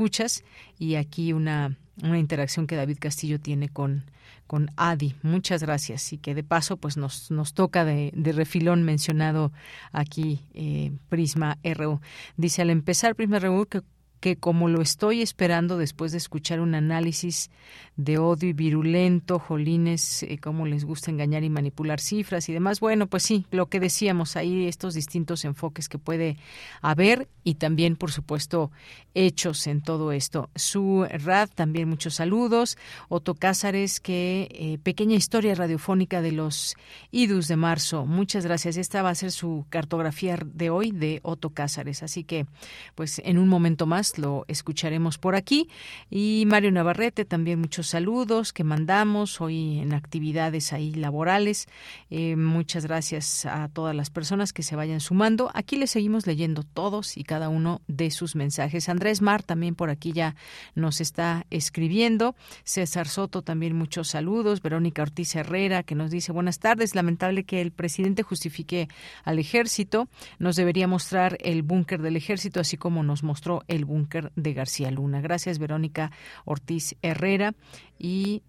[0.78, 4.04] y aquí una, una interacción que David Castillo tiene con,
[4.46, 5.14] con Adi.
[5.22, 9.52] Muchas gracias y que de paso pues nos, nos toca de, de refilón mencionado
[9.92, 12.00] aquí eh, Prisma RU.
[12.36, 13.82] Dice al empezar Prisma RU que
[14.20, 17.50] que como lo estoy esperando después de escuchar un análisis
[17.96, 22.80] de odio y virulento, jolines, eh, cómo les gusta engañar y manipular cifras y demás.
[22.80, 26.36] Bueno, pues sí, lo que decíamos ahí, estos distintos enfoques que puede
[26.82, 28.70] haber y también, por supuesto,
[29.14, 30.50] hechos en todo esto.
[30.54, 32.76] Su Rad, también muchos saludos.
[33.08, 36.76] Otto Cázares, que eh, pequeña historia radiofónica de los
[37.12, 38.04] idus de marzo.
[38.04, 38.76] Muchas gracias.
[38.76, 42.02] Esta va a ser su cartografía de hoy de Otto Cázares.
[42.02, 42.46] Así que,
[42.94, 45.68] pues en un momento más lo escucharemos por aquí.
[46.10, 51.66] Y Mario Navarrete, también muchos saludos que mandamos hoy en actividades ahí laborales.
[52.10, 55.50] Eh, muchas gracias a todas las personas que se vayan sumando.
[55.54, 58.88] Aquí les seguimos leyendo todos y cada uno de sus mensajes.
[58.88, 60.36] Andrés Mar también por aquí ya
[60.74, 62.34] nos está escribiendo.
[62.64, 64.62] César Soto también muchos saludos.
[64.62, 66.94] Verónica Ortiz Herrera que nos dice buenas tardes.
[66.94, 68.88] Lamentable que el presidente justifique
[69.24, 70.08] al ejército.
[70.38, 73.95] Nos debería mostrar el búnker del ejército así como nos mostró el búnker
[74.36, 75.20] de García Luna.
[75.20, 76.10] Gracias Verónica
[76.44, 77.54] Ortiz Herrera
[77.98, 78.42] y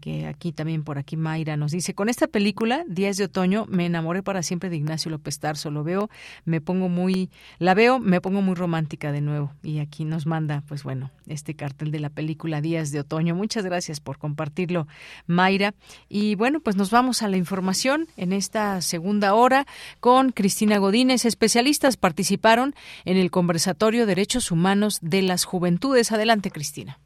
[0.00, 3.86] que aquí también por aquí Mayra nos dice, con esta película, Días de Otoño, me
[3.86, 5.70] enamoré para siempre de Ignacio López Tarso.
[5.70, 6.10] Lo veo,
[6.44, 9.52] me pongo muy, la veo, me pongo muy romántica de nuevo.
[9.62, 13.34] Y aquí nos manda, pues bueno, este cartel de la película Días de Otoño.
[13.34, 14.86] Muchas gracias por compartirlo,
[15.26, 15.74] Mayra.
[16.08, 19.66] Y bueno, pues nos vamos a la información en esta segunda hora
[20.00, 21.24] con Cristina Godínez.
[21.24, 22.74] Especialistas participaron
[23.04, 26.12] en el conversatorio Derechos Humanos de las Juventudes.
[26.12, 26.98] Adelante, Cristina.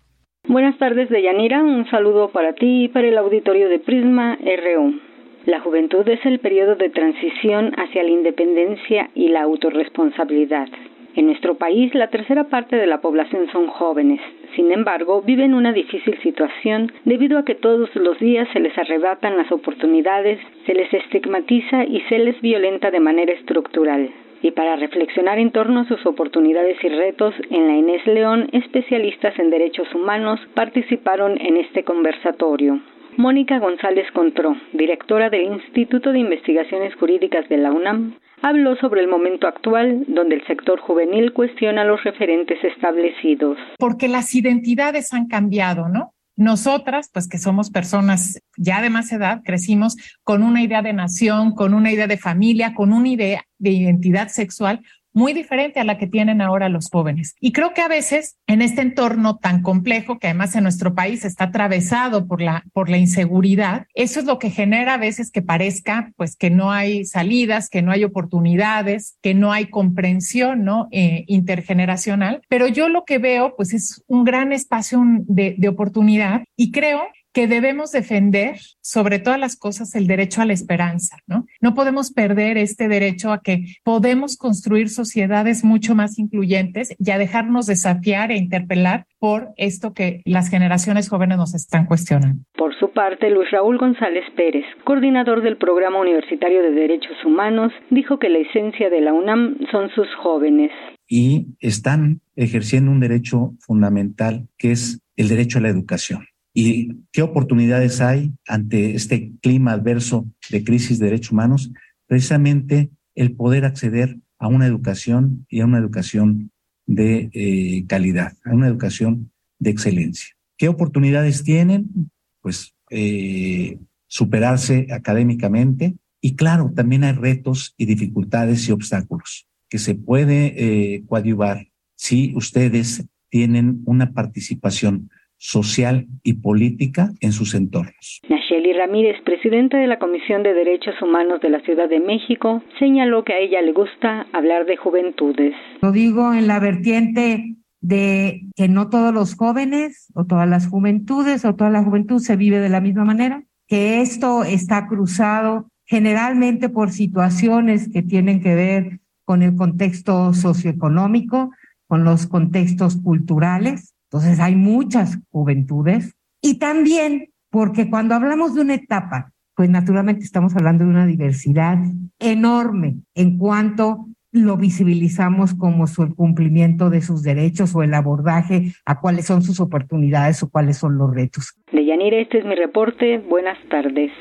[0.48, 1.60] Buenas tardes, Deyanira.
[1.60, 5.00] Un saludo para ti y para el auditorio de Prisma RU.
[5.44, 10.68] La juventud es el periodo de transición hacia la independencia y la autorresponsabilidad.
[11.16, 14.20] En nuestro país, la tercera parte de la población son jóvenes.
[14.54, 19.36] Sin embargo, viven una difícil situación debido a que todos los días se les arrebatan
[19.36, 24.10] las oportunidades, se les estigmatiza y se les violenta de manera estructural
[24.46, 29.36] y para reflexionar en torno a sus oportunidades y retos en la Inés León, especialistas
[29.40, 32.80] en derechos humanos participaron en este conversatorio.
[33.16, 39.08] Mónica González Contró, directora del Instituto de Investigaciones Jurídicas de la UNAM, habló sobre el
[39.08, 43.58] momento actual donde el sector juvenil cuestiona los referentes establecidos.
[43.80, 46.12] Porque las identidades han cambiado, ¿no?
[46.36, 51.54] Nosotras, pues que somos personas ya de más edad, crecimos con una idea de nación,
[51.54, 54.82] con una idea de familia, con una idea de identidad sexual
[55.16, 57.34] muy diferente a la que tienen ahora los jóvenes.
[57.40, 61.24] Y creo que a veces en este entorno tan complejo, que además en nuestro país
[61.24, 65.40] está atravesado por la, por la inseguridad, eso es lo que genera a veces que
[65.40, 70.88] parezca pues que no hay salidas, que no hay oportunidades, que no hay comprensión ¿no?
[70.90, 72.42] Eh, intergeneracional.
[72.48, 77.00] Pero yo lo que veo pues es un gran espacio de, de oportunidad y creo
[77.36, 81.44] que debemos defender sobre todas las cosas el derecho a la esperanza, ¿no?
[81.60, 87.18] No podemos perder este derecho a que podemos construir sociedades mucho más incluyentes y a
[87.18, 92.42] dejarnos desafiar e interpelar por esto que las generaciones jóvenes nos están cuestionando.
[92.56, 98.18] Por su parte, Luis Raúl González Pérez, coordinador del Programa Universitario de Derechos Humanos, dijo
[98.18, 100.70] que la esencia de la UNAM son sus jóvenes.
[101.06, 106.26] Y están ejerciendo un derecho fundamental que es el derecho a la educación
[106.58, 111.70] y qué oportunidades hay ante este clima adverso de crisis de derechos humanos,
[112.06, 116.50] precisamente el poder acceder a una educación y a una educación
[116.86, 120.34] de eh, calidad, a una educación de excelencia.
[120.56, 122.10] ¿Qué oportunidades tienen?
[122.40, 129.94] Pues eh, superarse académicamente y claro, también hay retos y dificultades y obstáculos que se
[129.94, 138.20] puede eh, coadyuvar si ustedes tienen una participación social y política en sus entornos.
[138.28, 143.24] Nacheli Ramírez, presidenta de la Comisión de Derechos Humanos de la Ciudad de México, señaló
[143.24, 145.54] que a ella le gusta hablar de juventudes.
[145.82, 151.44] Lo digo en la vertiente de que no todos los jóvenes o todas las juventudes
[151.44, 156.68] o toda la juventud se vive de la misma manera, que esto está cruzado generalmente
[156.68, 161.50] por situaciones que tienen que ver con el contexto socioeconómico,
[161.86, 168.74] con los contextos culturales, entonces hay muchas juventudes y también porque cuando hablamos de una
[168.74, 171.78] etapa, pues naturalmente estamos hablando de una diversidad
[172.18, 179.00] enorme en cuanto lo visibilizamos como su cumplimiento de sus derechos o el abordaje a
[179.00, 181.54] cuáles son sus oportunidades o cuáles son los retos.
[181.72, 183.18] Deyanira, este es mi reporte.
[183.18, 184.12] Buenas tardes.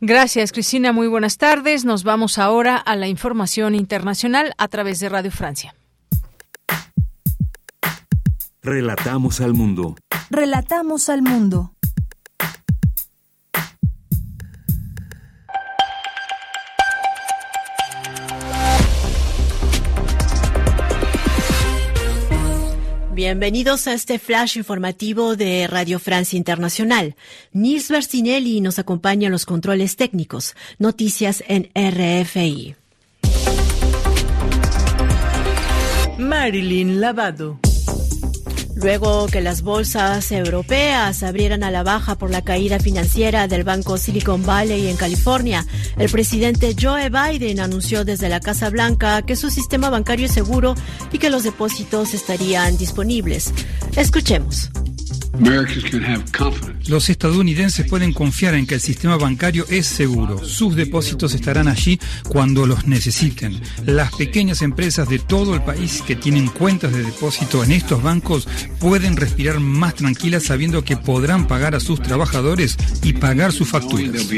[0.00, 0.92] Gracias, Cristina.
[0.92, 1.84] Muy buenas tardes.
[1.84, 5.74] Nos vamos ahora a la información internacional a través de Radio Francia.
[8.62, 9.96] Relatamos al mundo.
[10.30, 11.74] Relatamos al mundo.
[23.14, 27.14] Bienvenidos a este flash informativo de Radio Francia Internacional.
[27.52, 30.56] Nils Bersinelli nos acompaña en los controles técnicos.
[30.78, 32.74] Noticias en RFI.
[36.18, 37.60] Marilyn Lavado.
[38.80, 43.98] Luego que las bolsas europeas abrieran a la baja por la caída financiera del banco
[43.98, 49.50] Silicon Valley en California, el presidente Joe Biden anunció desde la Casa Blanca que su
[49.50, 50.76] sistema bancario es seguro
[51.10, 53.52] y que los depósitos estarían disponibles.
[53.96, 54.70] Escuchemos.
[56.86, 60.44] Los estadounidenses pueden confiar en que el sistema bancario es seguro.
[60.44, 61.98] Sus depósitos estarán allí
[62.28, 63.60] cuando los necesiten.
[63.84, 68.48] Las pequeñas empresas de todo el país que tienen cuentas de depósito en estos bancos
[68.80, 74.28] pueden respirar más tranquilas sabiendo que podrán pagar a sus trabajadores y pagar sus facturas.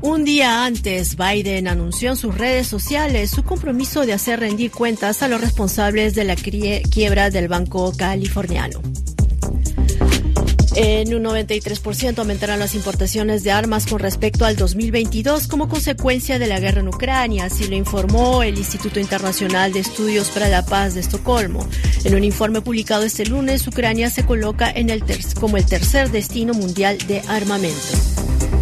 [0.00, 5.22] Un día antes, Biden anunció en sus redes sociales su compromiso de hacer rendir cuentas
[5.22, 8.80] a los responsables de la quiebra del banco californiano.
[10.76, 16.46] En un 93% aumentarán las importaciones de armas con respecto al 2022 como consecuencia de
[16.46, 20.94] la guerra en Ucrania, así lo informó el Instituto Internacional de Estudios para la Paz
[20.94, 21.66] de Estocolmo.
[22.04, 25.02] En un informe publicado este lunes, Ucrania se coloca en el
[25.40, 28.57] como el tercer destino mundial de armamento.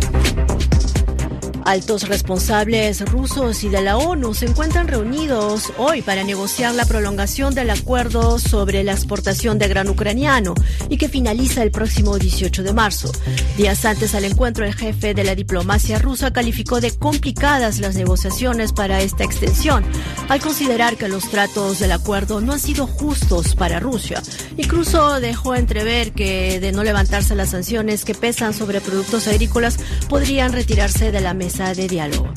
[1.67, 7.57] Altos responsables rusos y de la ONU se encuentran reunidos hoy para negociar la prolongación
[7.57, 10.55] del acuerdo sobre la exportación de gran ucraniano
[10.89, 13.11] y que finaliza el próximo 18 de marzo.
[13.57, 18.73] Días antes al encuentro, el jefe de la diplomacia rusa calificó de complicadas las negociaciones
[18.73, 19.85] para esta extensión,
[20.29, 24.23] al considerar que los tratos del acuerdo no han sido justos para Rusia.
[24.57, 29.79] Incluso dejó entrever que de no levantarse las sanciones que pesan sobre productos agrícolas
[30.09, 32.29] podrían retirarse de la mesa de diálogo.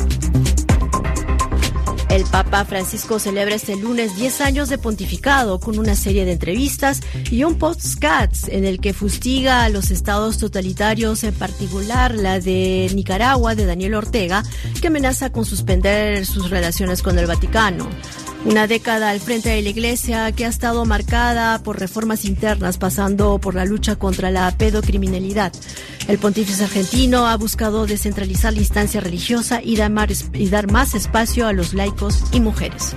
[2.10, 7.02] El Papa Francisco celebra este lunes 10 años de pontificado con una serie de entrevistas
[7.30, 12.90] y un podcast en el que fustiga a los estados totalitarios, en particular la de
[12.96, 14.44] Nicaragua de Daniel Ortega,
[14.82, 17.90] que amenaza con suspender sus relaciones con el Vaticano.
[18.46, 23.38] Una década al frente de la Iglesia que ha estado marcada por reformas internas, pasando
[23.38, 25.52] por la lucha contra la pedocriminalidad.
[26.08, 31.74] El pontífice argentino ha buscado descentralizar la instancia religiosa y dar más espacio a los
[31.74, 32.96] laicos y mujeres.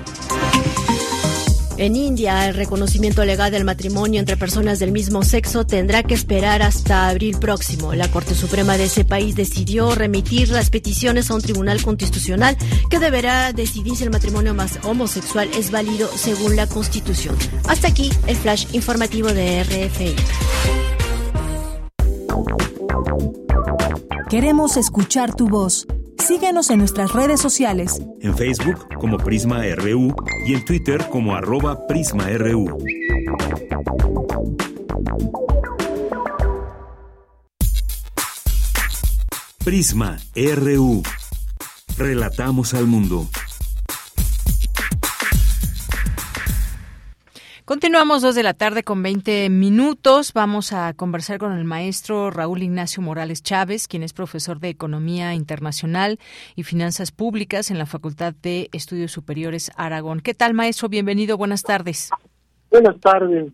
[1.82, 6.62] En India, el reconocimiento legal del matrimonio entre personas del mismo sexo tendrá que esperar
[6.62, 7.92] hasta abril próximo.
[7.92, 12.56] La Corte Suprema de ese país decidió remitir las peticiones a un tribunal constitucional
[12.88, 17.36] que deberá decidir si el matrimonio más homosexual es válido según la Constitución.
[17.66, 20.14] Hasta aquí el flash informativo de RFI.
[24.30, 25.88] Queremos escuchar tu voz.
[26.22, 28.00] Síguenos en nuestras redes sociales.
[28.20, 30.14] En Facebook como Prisma RU
[30.46, 32.78] y en Twitter como arroba PrismaRU.
[39.64, 41.02] Prisma RU.
[41.98, 43.26] Relatamos al mundo.
[47.72, 50.34] Continuamos dos de la tarde con 20 minutos.
[50.34, 55.32] Vamos a conversar con el maestro Raúl Ignacio Morales Chávez, quien es profesor de Economía
[55.32, 56.18] Internacional
[56.54, 60.20] y Finanzas Públicas en la Facultad de Estudios Superiores Aragón.
[60.20, 60.90] ¿Qué tal, maestro?
[60.90, 61.38] Bienvenido.
[61.38, 62.10] Buenas tardes.
[62.70, 63.50] Buenas tardes.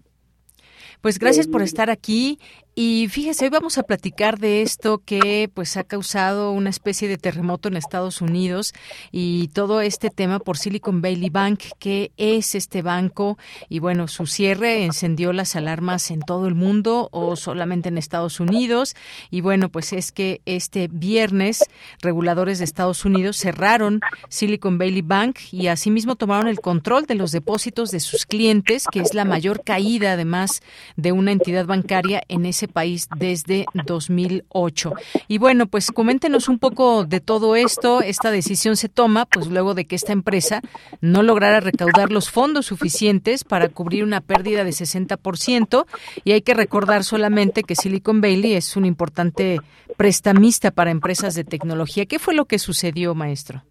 [1.01, 2.41] Pues gracias por estar aquí
[2.81, 7.19] y fíjese, hoy vamos a platicar de esto que pues ha causado una especie de
[7.19, 8.73] terremoto en Estados Unidos
[9.11, 13.37] y todo este tema por Silicon Valley Bank, que es este banco
[13.69, 18.39] y bueno, su cierre encendió las alarmas en todo el mundo o solamente en Estados
[18.39, 18.95] Unidos
[19.29, 21.65] y bueno, pues es que este viernes
[22.01, 27.33] reguladores de Estados Unidos cerraron Silicon Valley Bank y asimismo tomaron el control de los
[27.33, 30.63] depósitos de sus clientes, que es la mayor caída además
[30.95, 34.93] de una entidad bancaria en ese país desde 2008.
[35.27, 38.01] Y bueno, pues coméntenos un poco de todo esto.
[38.03, 40.61] Esta decisión se toma pues luego de que esta empresa
[41.01, 45.87] no lograra recaudar los fondos suficientes para cubrir una pérdida de 60%
[46.25, 49.59] y hay que recordar solamente que Silicon Valley es un importante
[49.97, 52.07] prestamista para empresas de tecnología.
[52.07, 53.63] ¿Qué fue lo que sucedió, maestro?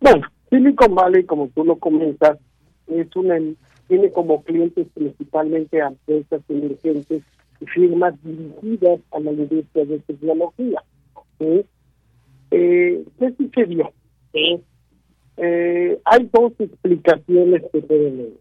[0.00, 2.38] Bueno, Silicon Valley, como tú lo comentas,
[2.86, 3.38] es una
[3.88, 7.22] tiene como clientes principalmente a empresas emergentes
[7.66, 10.82] firmas dirigidas a la industria de tecnología.
[12.50, 13.92] Eh, ¿Qué sucedió?
[15.36, 18.32] Eh, hay dos explicaciones que pueden ver.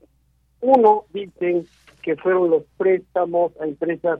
[0.62, 1.66] Uno, dicen
[2.04, 4.20] que fueron los préstamos a empresas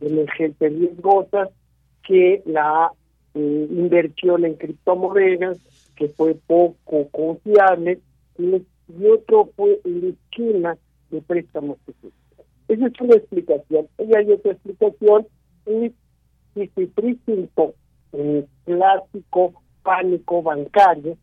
[0.00, 1.50] emergentes riesgosas,
[2.06, 2.92] que la
[3.34, 5.58] eh, inversión en criptomonedas,
[5.96, 8.00] que fue poco confiable,
[8.38, 8.62] y,
[9.06, 10.76] otro fue el esquema
[11.10, 11.92] de préstamos que
[12.72, 13.88] esa es una explicación.
[13.98, 15.26] Y hay otra explicación,
[15.64, 17.74] se presentó
[18.12, 21.16] el clásico pánico bancario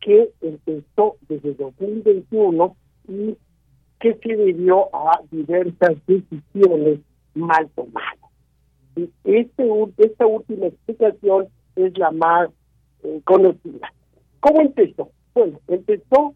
[0.00, 2.76] que empezó desde 2021
[3.08, 3.36] y
[4.00, 7.00] que se debió a diversas decisiones
[7.34, 8.18] mal tomadas.
[8.96, 9.68] Y este,
[9.98, 12.50] esta última explicación es la más
[13.02, 13.92] eh, conocida.
[14.40, 15.10] ¿Cómo empezó?
[15.34, 16.34] Bueno, empezó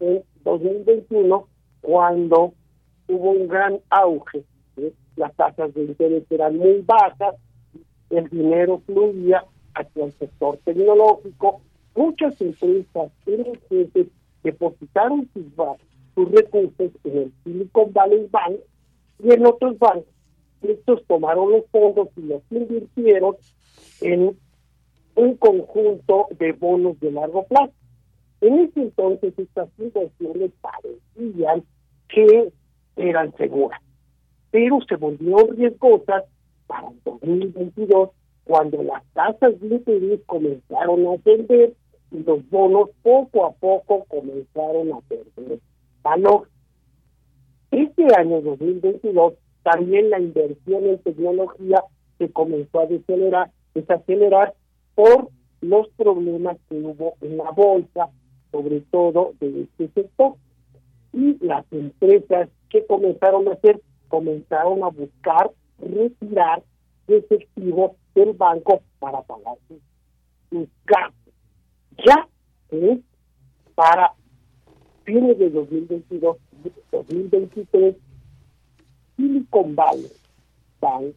[0.00, 1.48] en 2021
[1.80, 2.54] cuando
[3.08, 4.44] hubo un gran auge,
[5.16, 7.34] las tasas de interés eran muy bajas,
[8.10, 11.60] el dinero fluía hacia el sector tecnológico,
[11.94, 14.08] muchas empresas emergentes
[14.42, 15.44] depositaron sus,
[16.14, 18.56] sus recursos en el Silicon Valley Bank
[19.22, 20.04] y en otros bancos.
[20.62, 23.36] Estos tomaron los fondos y los invirtieron
[24.00, 24.36] en
[25.14, 27.72] un conjunto de bonos de largo plazo.
[28.40, 31.64] En ese entonces estas inversiones parecían
[32.08, 32.52] que
[32.96, 33.80] eran seguras,
[34.50, 36.24] pero se volvieron riesgosas
[36.66, 38.10] para el 2022
[38.44, 41.74] cuando las tasas de interés comenzaron a ascender
[42.12, 45.58] y los bonos poco a poco comenzaron a perder
[46.02, 46.48] valor.
[47.70, 51.82] Este año 2022 también la inversión en tecnología
[52.18, 54.54] se comenzó a desacelerar, desacelerar
[54.94, 55.28] por
[55.60, 58.10] los problemas que hubo en la bolsa,
[58.52, 60.34] sobre todo de este sector.
[61.16, 63.80] Y las empresas ¿qué comenzaron a hacer?
[64.08, 66.62] Comenzaron a buscar retirar
[67.08, 71.34] efectivo del banco para pagar sus, gastos.
[72.04, 72.28] Ya
[72.70, 73.00] es
[73.74, 74.12] para
[75.04, 76.36] fines de 2022,
[76.92, 77.96] 2023,
[79.16, 80.10] Silicon Valley
[80.80, 81.14] Bank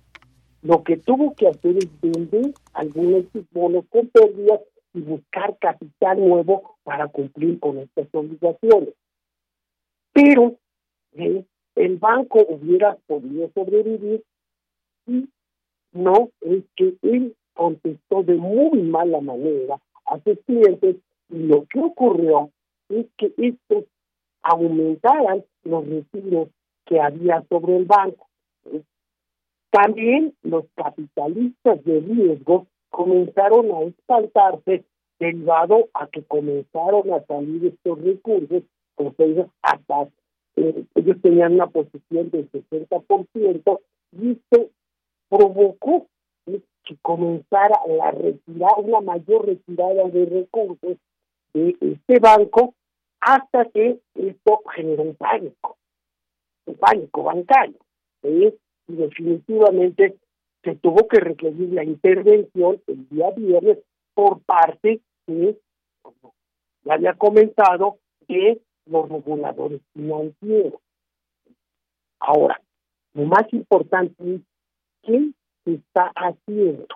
[0.61, 4.59] lo que tuvo que hacer es vender algunos bonos con pérdidas
[4.93, 8.93] y buscar capital nuevo para cumplir con estas obligaciones.
[10.21, 10.57] Pero
[11.75, 14.21] el banco hubiera podido sobrevivir
[15.07, 15.29] y
[15.93, 20.97] no es que él contestó de muy mala manera a sus clientes
[21.29, 22.51] y lo que ocurrió
[22.89, 23.85] es que estos
[24.41, 26.49] aumentaran los retiros
[26.85, 28.27] que había sobre el banco.
[29.71, 34.83] También los capitalistas de riesgo comenzaron a espantarse
[35.17, 38.63] derivado a que comenzaron a salir estos recursos,
[38.99, 40.09] como hasta
[40.57, 43.79] eh, ellos tenían una posición del 60%
[44.11, 44.69] y esto
[45.29, 46.07] provocó
[46.45, 50.97] que comenzara la retirada, una mayor retirada de recursos
[51.53, 52.73] de este banco
[53.21, 55.77] hasta que esto generó un pánico,
[56.65, 57.77] un pánico bancario.
[58.23, 58.53] Y
[58.87, 60.17] definitivamente
[60.63, 63.77] se tuvo que requerir la intervención el día viernes
[64.13, 65.57] por parte de,
[66.01, 66.33] como
[66.83, 67.97] ya había comentado,
[68.27, 70.81] de los reguladores financieros.
[72.19, 72.61] Ahora,
[73.13, 74.41] lo más importante es
[75.03, 75.31] qué
[75.63, 76.87] se está haciendo.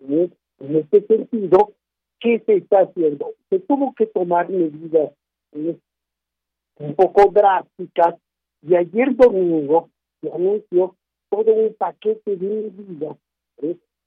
[0.00, 1.72] En este sentido,
[2.20, 3.34] ¿qué se está haciendo?
[3.48, 5.12] Se tuvo que tomar medidas
[5.52, 8.14] un poco drásticas
[8.62, 10.96] y ayer domingo se anunció
[11.28, 13.16] todo un paquete de medidas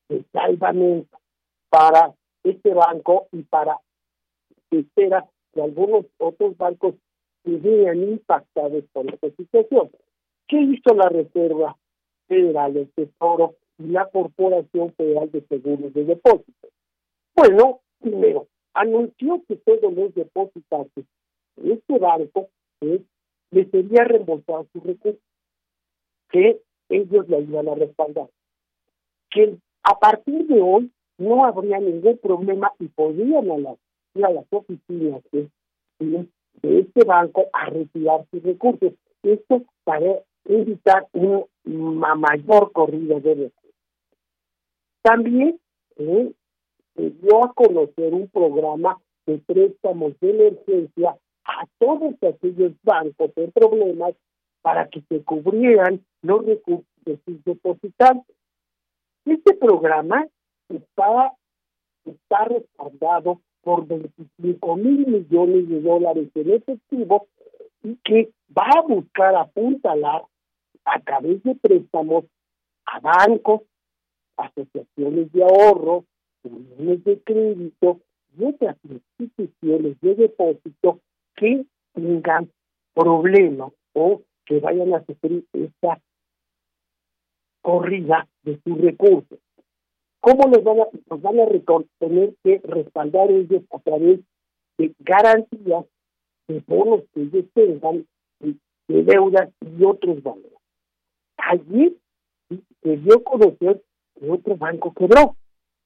[0.09, 1.17] de salvamento
[1.69, 2.13] para
[2.43, 3.79] este banco y para
[4.69, 6.95] espera que algunos otros bancos
[7.43, 9.91] se vean impactados por esta situación.
[10.47, 11.77] ¿Qué hizo la Reserva
[12.27, 16.71] Federal, el Tesoro y la Corporación Federal de Seguros de Depósitos?
[17.35, 21.05] Bueno, primero, anunció que todos los depositantes
[21.55, 22.49] de este banco
[22.81, 23.01] eh,
[23.51, 25.21] les sería reembolsado sus recursos,
[26.29, 28.27] que ellos le iban a respaldar.
[29.29, 33.77] Que a partir de hoy no habría ningún problema y podrían a las,
[34.15, 35.49] ir a las oficinas de,
[36.61, 38.93] este banco a retirar sus recursos.
[39.23, 43.75] Esto para evitar una mayor corrida de recursos.
[45.01, 45.59] También
[45.97, 46.31] eh,
[46.95, 53.51] se dio a conocer un programa de préstamos de emergencia a todos aquellos bancos en
[53.51, 54.13] problemas
[54.61, 58.35] para que se cubrieran los recursos de sus depositantes.
[59.25, 60.27] Este programa
[60.69, 61.33] está,
[62.05, 67.27] está respaldado por 25 mil millones de dólares en efectivo
[67.83, 70.23] y que va a buscar apuntalar
[70.85, 72.25] a través de préstamos
[72.85, 73.61] a bancos,
[74.37, 76.05] asociaciones de ahorro,
[76.43, 78.01] uniones de crédito
[78.37, 78.77] y otras
[79.17, 80.99] instituciones de depósito
[81.35, 82.49] que tengan
[82.93, 86.01] problemas o que vayan a sufrir esta
[87.61, 89.39] corrida de sus recursos.
[90.23, 91.47] ¿Cómo les van a, nos van a
[91.99, 94.21] tener que respaldar ellos a través
[94.77, 95.85] de garantías
[96.47, 98.07] de bonos que ellos tengan,
[98.39, 98.55] de,
[98.87, 100.53] deudas y otros valores?
[101.35, 101.97] Allí
[102.49, 103.83] se dio a conocer
[104.17, 105.35] que otro banco quebró,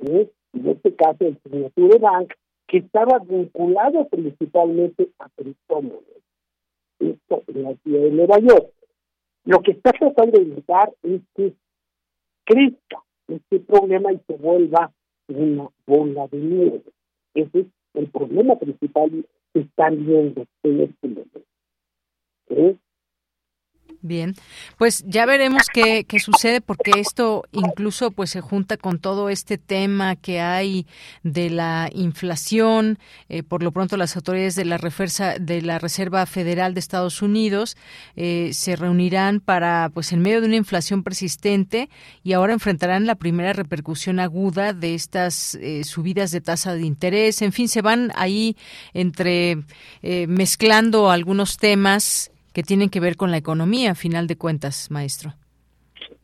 [0.01, 2.31] en este caso el Signature Bank,
[2.68, 6.22] que estaba vinculado principalmente a criptomonedas.
[6.99, 8.72] Esto en la ciudad de Nueva York.
[9.45, 11.55] Lo que está tratando de evitar es que
[12.45, 14.91] crezca este problema y se vuelva
[15.27, 16.81] una bola de nieve.
[17.33, 21.41] Ese es el problema principal que están viendo en este momento.
[22.49, 22.75] ¿Eh?
[24.02, 24.36] Bien,
[24.78, 29.57] pues ya veremos qué, qué, sucede porque esto incluso pues se junta con todo este
[29.57, 30.86] tema que hay
[31.24, 32.99] de la inflación.
[33.28, 37.24] Eh, por lo pronto las autoridades de la, Refersa, de la Reserva Federal de Estados
[37.24, 37.76] Unidos
[38.15, 41.90] eh, se reunirán para pues en medio de una inflación persistente
[42.24, 47.41] y ahora enfrentarán la primera repercusión aguda de estas eh, subidas de tasa de interés.
[47.41, 48.56] En fin, se van ahí
[48.94, 49.57] entre
[50.02, 55.31] mezclando algunos temas que tienen que ver con la economía, a final de cuentas, maestro.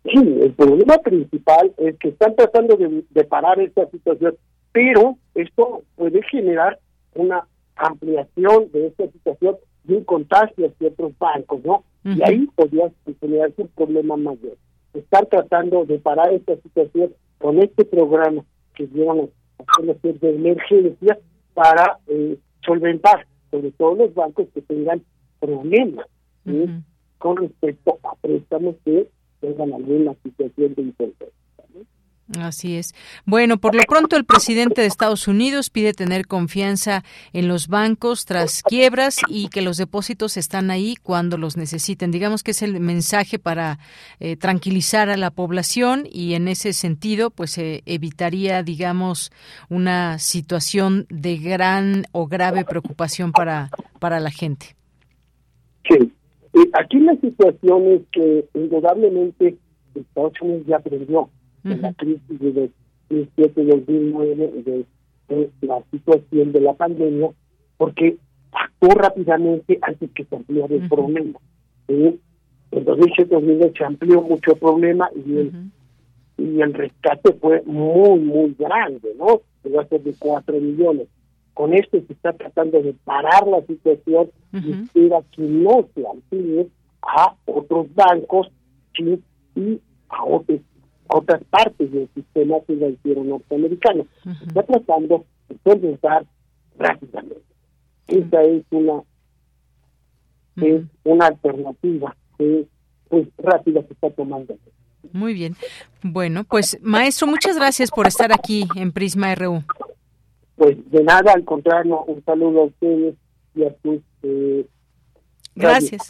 [0.03, 4.35] Sí, el problema principal es que están tratando de, parar esta situación,
[4.71, 6.79] pero esto puede generar
[7.13, 9.57] una ampliación de esta situación
[9.87, 11.83] y un contagio hacia otros bancos, ¿no?
[12.03, 12.91] Y ahí podría
[13.21, 14.57] generarse un problema mayor.
[14.95, 18.43] Están tratando de parar esta situación con este programa
[18.73, 19.29] que llevan
[19.59, 21.15] a de emergencia
[21.53, 25.03] para eh, solventar sobre todo los bancos que tengan
[25.39, 26.07] problemas
[27.17, 29.09] con respecto a préstamos que
[29.39, 31.33] tengan alguna situación de incerteza.
[32.39, 32.95] Así es.
[33.25, 37.03] Bueno, por lo pronto el presidente de Estados Unidos pide tener confianza
[37.33, 42.11] en los bancos tras quiebras y que los depósitos están ahí cuando los necesiten.
[42.11, 43.77] Digamos que es el mensaje para
[44.19, 49.31] eh, tranquilizar a la población y en ese sentido, pues se evitaría, digamos,
[49.69, 54.75] una situación de gran o grave preocupación para, para la gente.
[55.87, 56.13] Sí,
[56.73, 59.57] aquí la situación es que indudablemente
[59.95, 61.29] Estados Unidos ya aprendió
[61.63, 62.69] de la crisis de
[63.09, 64.85] 2007-2009, de,
[65.61, 67.29] la situación de la pandemia,
[67.77, 68.17] porque
[68.51, 71.39] actuó rápidamente antes que se ampliara el problema.
[71.87, 72.19] En
[72.71, 75.51] 2007-2008 se amplió mucho el problema y el,
[76.37, 79.41] y el rescate fue muy, muy grande, ¿no?
[79.63, 81.07] Llegó a ser de 4 millones.
[81.53, 86.67] Con esto se está tratando de parar la situación y espera que no se amplíe
[87.01, 88.47] a otros bancos
[88.97, 90.61] y a otros,
[91.07, 94.05] otras partes del sistema financiero norteamericano.
[94.23, 96.25] Se está tratando de solventar
[96.77, 97.43] rápidamente.
[98.07, 99.03] Esa es una
[100.57, 102.67] es una alternativa que
[103.09, 104.55] pues rápida se está tomando.
[105.11, 105.55] Muy bien.
[106.01, 109.63] Bueno, pues maestro, muchas gracias por estar aquí en Prisma RU.
[110.55, 113.15] Pues de nada, al contrario, un saludo a ustedes
[113.55, 114.01] y a sus...
[114.23, 114.65] Eh,
[115.55, 116.07] gracias.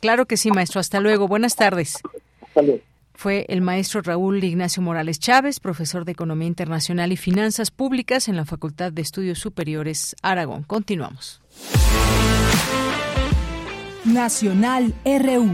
[0.00, 0.80] Claro que sí, maestro.
[0.80, 1.28] Hasta luego.
[1.28, 1.98] Buenas tardes.
[2.40, 2.80] Hasta luego.
[3.20, 8.36] Fue el maestro Raúl Ignacio Morales Chávez, profesor de Economía Internacional y Finanzas Públicas en
[8.36, 10.62] la Facultad de Estudios Superiores Aragón.
[10.62, 11.42] Continuamos.
[14.06, 15.50] Nacional RU.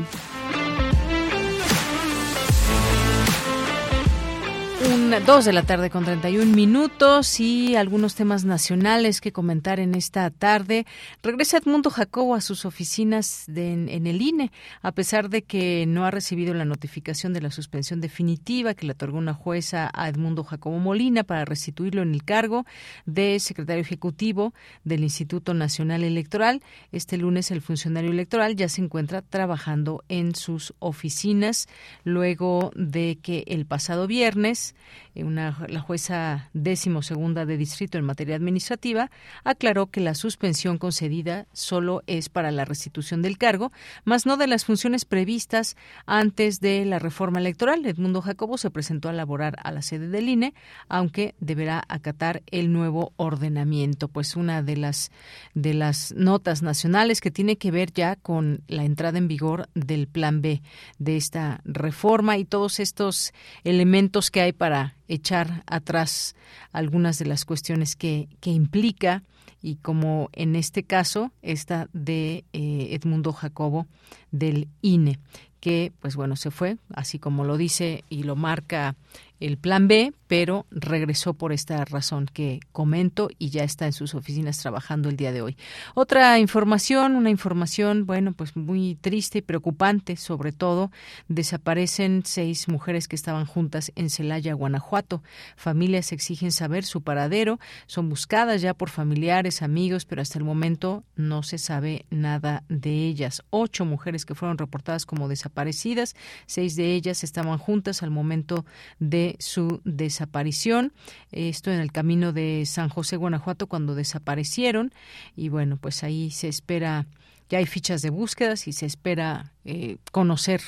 [5.26, 10.30] Dos de la tarde con 31 minutos y algunos temas nacionales que comentar en esta
[10.30, 10.86] tarde.
[11.22, 16.06] Regresa Edmundo Jacobo a sus oficinas de, en, el INE, a pesar de que no
[16.06, 20.44] ha recibido la notificación de la suspensión definitiva que le otorgó una jueza a Edmundo
[20.44, 22.64] Jacobo Molina para restituirlo en el cargo
[23.04, 24.54] de secretario ejecutivo
[24.84, 26.62] del Instituto Nacional Electoral.
[26.90, 31.66] Este lunes el funcionario electoral ya se encuentra trabajando en sus oficinas
[32.02, 34.74] luego de que el pasado viernes
[35.14, 39.10] una, la jueza décimo segunda de distrito en materia administrativa
[39.44, 43.72] aclaró que la suspensión concedida solo es para la restitución del cargo,
[44.04, 47.84] más no de las funciones previstas antes de la reforma electoral.
[47.86, 50.54] Edmundo Jacobo se presentó a laborar a la sede del INE,
[50.88, 54.08] aunque deberá acatar el nuevo ordenamiento.
[54.08, 55.10] Pues una de las
[55.54, 60.06] de las notas nacionales que tiene que ver ya con la entrada en vigor del
[60.08, 60.62] Plan B
[60.98, 63.32] de esta reforma y todos estos
[63.64, 64.75] elementos que hay para
[65.08, 66.34] echar atrás
[66.72, 69.22] algunas de las cuestiones que, que implica
[69.62, 73.86] y como en este caso esta de eh, Edmundo Jacobo
[74.30, 75.18] del INE
[75.60, 78.94] que pues bueno se fue así como lo dice y lo marca
[79.40, 84.14] el plan B, pero regresó por esta razón que comento y ya está en sus
[84.14, 85.56] oficinas trabajando el día de hoy.
[85.94, 90.90] Otra información, una información, bueno, pues muy triste y preocupante, sobre todo,
[91.28, 95.22] desaparecen seis mujeres que estaban juntas en Celaya, Guanajuato.
[95.56, 101.04] Familias exigen saber su paradero, son buscadas ya por familiares, amigos, pero hasta el momento
[101.14, 103.42] no se sabe nada de ellas.
[103.50, 106.14] Ocho mujeres que fueron reportadas como desaparecidas,
[106.46, 108.64] seis de ellas estaban juntas al momento
[108.98, 110.92] de su desaparición.
[111.32, 114.92] Esto en el camino de San José, Guanajuato, cuando desaparecieron.
[115.34, 117.06] Y bueno, pues ahí se espera,
[117.48, 120.60] ya hay fichas de búsquedas y se espera eh, conocer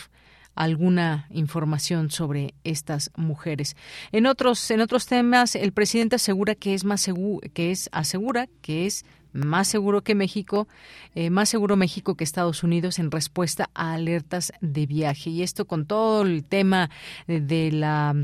[0.59, 3.77] alguna información sobre estas mujeres.
[4.11, 8.49] En otros en otros temas, el presidente asegura que es más seguro que es asegura
[8.61, 10.69] que es más seguro que México,
[11.15, 15.31] eh, más seguro México que Estados Unidos en respuesta a alertas de viaje.
[15.31, 16.91] Y esto con todo el tema
[17.27, 18.17] de la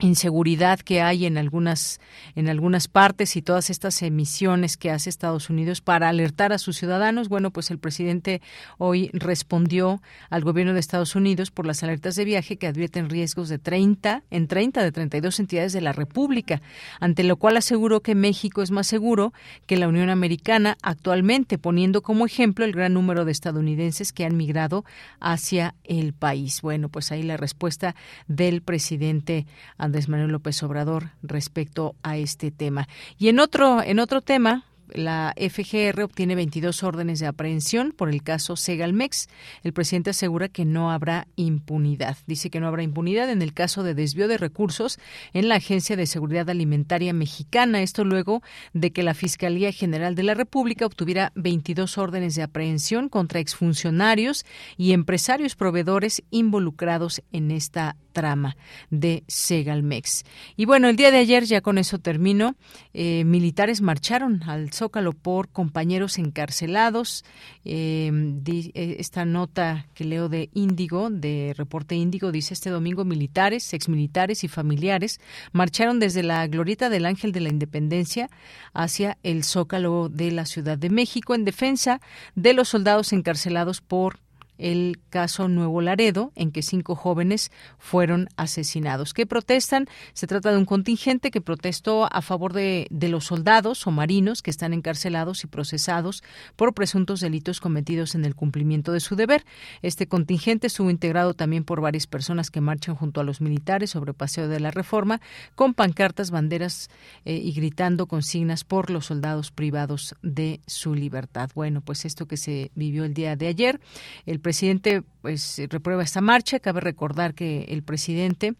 [0.00, 2.00] inseguridad que hay en algunas
[2.34, 6.76] en algunas partes y todas estas emisiones que hace Estados Unidos para alertar a sus
[6.76, 8.42] ciudadanos, bueno, pues el presidente
[8.78, 13.48] hoy respondió al gobierno de Estados Unidos por las alertas de viaje que advierten riesgos
[13.48, 16.60] de 30 en 30 de 32 entidades de la República,
[17.00, 19.32] ante lo cual aseguró que México es más seguro
[19.66, 24.36] que la Unión Americana actualmente, poniendo como ejemplo el gran número de estadounidenses que han
[24.36, 24.84] migrado
[25.20, 26.62] hacia el país.
[26.62, 27.94] Bueno, pues ahí la respuesta
[28.26, 29.46] del presidente
[29.84, 32.88] Andrés Manuel López Obrador respecto a este tema.
[33.18, 38.22] Y en otro, en otro tema, la FGR obtiene 22 órdenes de aprehensión por el
[38.22, 39.28] caso Segalmex.
[39.62, 42.16] El presidente asegura que no habrá impunidad.
[42.26, 44.98] Dice que no habrá impunidad en el caso de desvío de recursos
[45.32, 47.82] en la Agencia de Seguridad Alimentaria Mexicana.
[47.82, 48.42] Esto luego
[48.72, 54.46] de que la Fiscalía General de la República obtuviera 22 órdenes de aprehensión contra exfuncionarios
[54.76, 58.56] y empresarios proveedores involucrados en esta trama
[58.90, 60.24] de Segalmex.
[60.56, 62.54] Y bueno, el día de ayer, ya con eso termino,
[62.94, 67.24] eh, militares marcharon al Zócalo por compañeros encarcelados.
[67.64, 73.72] Em, eh, esta nota que leo de Índigo, de Reporte Índigo, dice este domingo militares,
[73.72, 75.20] exmilitares y familiares
[75.52, 78.28] marcharon desde la glorieta del Ángel de la Independencia
[78.74, 82.02] hacia el Zócalo de la Ciudad de México en defensa
[82.34, 84.18] de los soldados encarcelados por
[84.58, 89.14] el caso Nuevo Laredo, en que cinco jóvenes fueron asesinados.
[89.14, 89.86] ¿Qué protestan?
[90.12, 94.42] Se trata de un contingente que protestó a favor de, de los soldados o marinos
[94.42, 96.22] que están encarcelados y procesados
[96.56, 99.44] por presuntos delitos cometidos en el cumplimiento de su deber.
[99.82, 104.14] Este contingente estuvo integrado también por varias personas que marchan junto a los militares sobre
[104.14, 105.20] Paseo de la Reforma,
[105.54, 106.90] con pancartas, banderas
[107.24, 111.50] eh, y gritando consignas por los soldados privados de su libertad.
[111.54, 113.80] Bueno, pues esto que se vivió el día de ayer,
[114.26, 116.60] el presidente pues reprueba esta marcha.
[116.60, 118.54] Cabe recordar que el presidente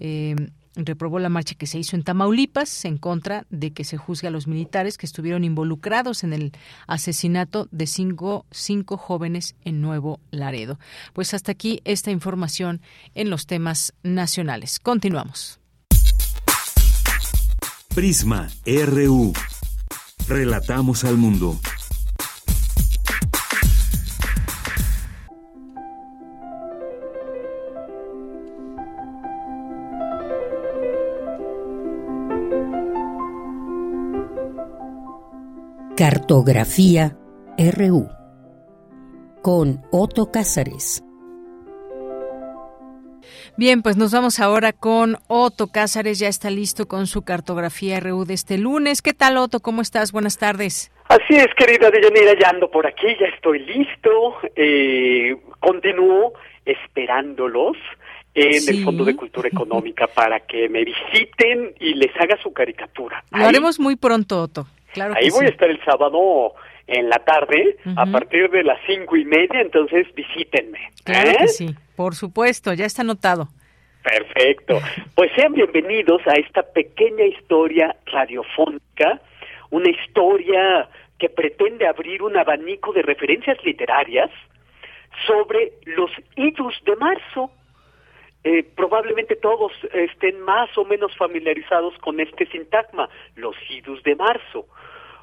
[0.00, 0.36] eh,
[0.74, 4.30] reprobó la marcha que se hizo en Tamaulipas en contra de que se juzgue a
[4.30, 6.52] los militares que estuvieron involucrados en el
[6.86, 10.78] asesinato de cinco, cinco jóvenes en Nuevo Laredo.
[11.14, 12.82] Pues hasta aquí esta información
[13.14, 14.78] en los temas nacionales.
[14.80, 15.60] Continuamos.
[17.94, 19.32] Prisma RU.
[20.28, 21.58] Relatamos al mundo.
[36.10, 37.18] Cartografía
[37.58, 38.08] RU
[39.42, 41.04] con Otto Cázares.
[43.58, 48.24] Bien, pues nos vamos ahora con Otto Cázares, ya está listo con su cartografía RU
[48.24, 49.02] de este lunes.
[49.02, 49.60] ¿Qué tal, Otto?
[49.60, 50.10] ¿Cómo estás?
[50.10, 50.90] Buenas tardes.
[51.10, 54.36] Así es, querida Deyanira, ya ando por aquí, ya estoy listo.
[54.56, 56.32] Eh, continúo
[56.64, 57.76] esperándolos
[58.32, 63.22] en el Fondo de Cultura Económica para que me visiten y les haga su caricatura.
[63.30, 64.66] Lo haremos muy pronto, Otto.
[65.14, 66.54] Ahí voy a estar el sábado
[66.86, 70.90] en la tarde, a partir de las cinco y media, entonces visítenme.
[71.04, 71.48] Claro que ¿eh?
[71.48, 73.48] sí, por supuesto, ya está anotado.
[74.02, 74.80] Perfecto.
[75.14, 79.20] Pues sean bienvenidos a esta pequeña historia radiofónica,
[79.70, 80.88] una historia
[81.18, 84.30] que pretende abrir un abanico de referencias literarias
[85.26, 87.50] sobre los idus de marzo.
[88.44, 94.66] Eh, probablemente todos estén más o menos familiarizados con este sintagma, los idus de marzo.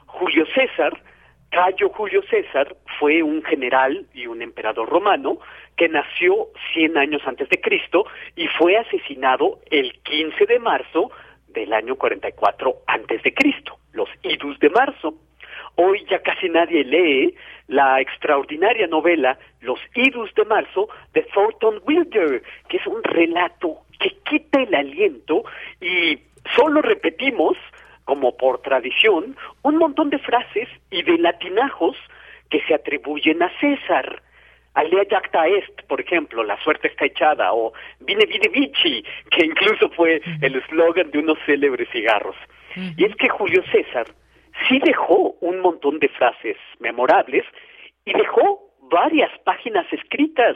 [0.05, 1.01] Julio César,
[1.49, 5.39] Cayo Julio César, fue un general y un emperador romano
[5.77, 8.05] que nació 100 años antes de Cristo
[8.35, 11.11] y fue asesinado el 15 de marzo
[11.47, 15.15] del año 44 antes de Cristo, los idus de marzo.
[15.75, 17.35] Hoy ya casi nadie lee
[17.67, 24.11] la extraordinaria novela Los idus de marzo de Thornton Wilder, que es un relato que
[24.29, 25.43] quita el aliento
[25.81, 26.19] y
[26.55, 27.57] solo repetimos
[28.05, 31.97] como por tradición, un montón de frases y de latinajos
[32.49, 34.21] que se atribuyen a César.
[34.75, 39.89] Alea jacta est, por ejemplo, la suerte está echada, o vine vine vici, que incluso
[39.89, 42.35] fue el eslogan de unos célebres cigarros.
[42.75, 44.05] Y es que Julio César
[44.67, 47.45] sí dejó un montón de frases memorables
[48.05, 50.55] y dejó varias páginas escritas,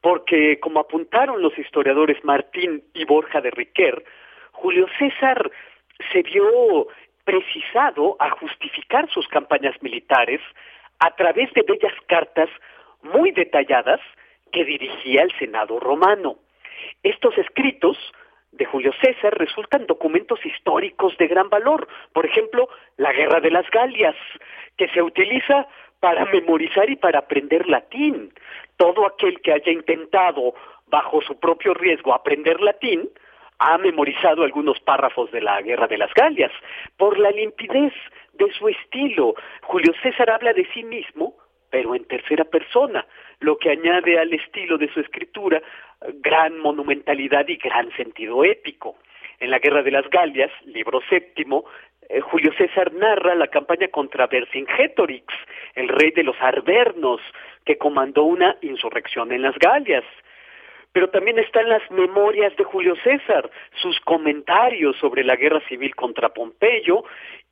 [0.00, 4.04] porque como apuntaron los historiadores Martín y Borja de Riquer,
[4.52, 5.50] Julio César
[6.12, 6.86] se vio
[7.24, 10.40] precisado a justificar sus campañas militares
[10.98, 12.48] a través de bellas cartas
[13.02, 14.00] muy detalladas
[14.52, 16.36] que dirigía el Senado romano.
[17.02, 17.96] Estos escritos
[18.56, 21.88] de Julio César resultan documentos históricos de gran valor.
[22.12, 24.16] Por ejemplo, la Guerra de las Galias,
[24.76, 25.66] que se utiliza
[26.00, 28.32] para memorizar y para aprender latín.
[28.76, 30.54] Todo aquel que haya intentado,
[30.86, 33.08] bajo su propio riesgo, aprender latín,
[33.58, 36.52] ha memorizado algunos párrafos de la Guerra de las Galias,
[36.96, 37.92] por la limpidez
[38.34, 39.34] de su estilo.
[39.62, 41.34] Julio César habla de sí mismo,
[41.74, 43.04] pero en tercera persona,
[43.40, 45.60] lo que añade al estilo de su escritura
[46.22, 48.94] gran monumentalidad y gran sentido épico.
[49.40, 51.64] En la Guerra de las Galias, libro séptimo,
[52.08, 55.26] eh, Julio César narra la campaña contra Vercingétorix,
[55.74, 57.20] el rey de los Arvernos,
[57.64, 60.04] que comandó una insurrección en las Galias
[60.94, 63.50] pero también están las memorias de Julio César,
[63.82, 67.02] sus comentarios sobre la guerra civil contra Pompeyo,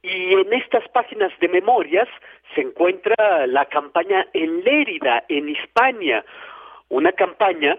[0.00, 2.08] y en estas páginas de memorias
[2.54, 6.24] se encuentra la campaña en Lérida, en Hispania,
[6.88, 7.76] una campaña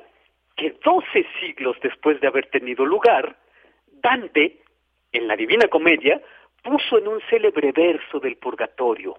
[0.57, 3.37] que doce siglos después de haber tenido lugar,
[3.87, 4.57] Dante,
[5.13, 6.21] en la Divina Comedia,
[6.61, 9.15] puso en un célebre verso del Purgatorio,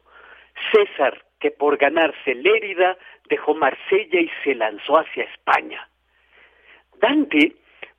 [0.71, 2.99] César, que por ganarse Lérida,
[3.31, 5.89] dejó Marsella y se lanzó hacia España.
[7.01, 7.53] Dante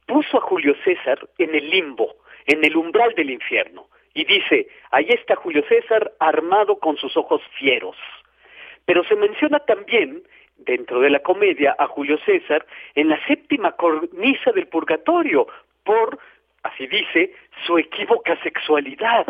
[0.06, 2.16] puso a Julio César en el limbo,
[2.46, 7.42] en el umbral del infierno, y dice, ahí está Julio César armado con sus ojos
[7.60, 7.98] fieros.
[8.86, 10.24] Pero se menciona también,
[10.58, 15.48] dentro de la comedia, a Julio César en la séptima cornisa del purgatorio,
[15.84, 16.18] por,
[16.64, 17.34] así dice,
[17.66, 19.26] su equívoca sexualidad.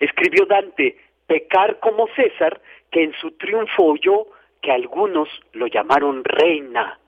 [0.00, 0.96] Escribió Dante,
[1.26, 2.60] pecar como César,
[2.90, 4.26] que en su triunfo oyó
[4.60, 6.98] que algunos lo llamaron reina.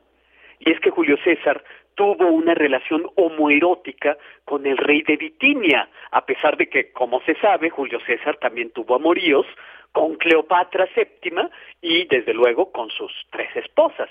[0.60, 1.62] Y es que Julio César
[1.94, 7.34] tuvo una relación homoerótica con el rey de Bitinia, a pesar de que, como se
[7.36, 9.46] sabe, Julio César también tuvo amoríos
[9.92, 11.48] con Cleopatra VII
[11.80, 14.08] y, desde luego, con sus tres esposas.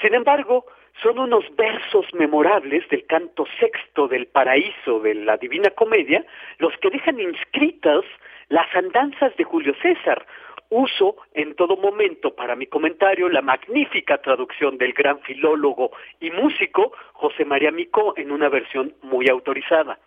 [0.00, 0.64] Sin embargo,
[1.02, 6.24] son unos versos memorables del canto sexto del paraíso de la Divina Comedia
[6.58, 8.04] los que dejan inscritas
[8.48, 10.26] las andanzas de Julio César,
[10.70, 15.90] Uso en todo momento para mi comentario la magnífica traducción del gran filólogo
[16.20, 19.98] y músico José María Micó en una versión muy autorizada,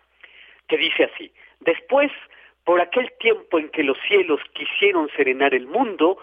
[0.66, 1.30] que dice así,
[1.60, 2.10] después,
[2.64, 6.16] por aquel tiempo en que los cielos quisieron serenar el mundo,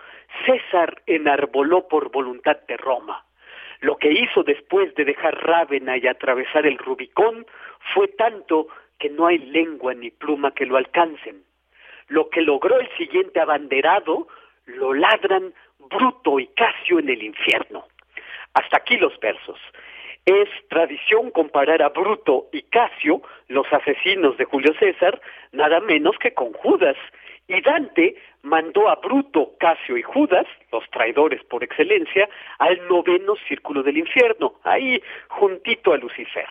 [0.47, 3.23] César enarboló por voluntad de Roma.
[3.79, 7.45] Lo que hizo después de dejar Rávena y atravesar el Rubicón
[7.93, 11.43] fue tanto que no hay lengua ni pluma que lo alcancen
[12.11, 14.27] lo que logró el siguiente abanderado,
[14.65, 17.85] lo ladran Bruto y Casio en el infierno.
[18.53, 19.57] Hasta aquí los versos.
[20.25, 25.21] Es tradición comparar a Bruto y Casio, los asesinos de Julio César,
[25.53, 26.97] nada menos que con Judas.
[27.47, 32.29] Y Dante mandó a Bruto, Casio y Judas, los traidores por excelencia,
[32.59, 36.47] al noveno círculo del infierno, ahí juntito a Lucifer.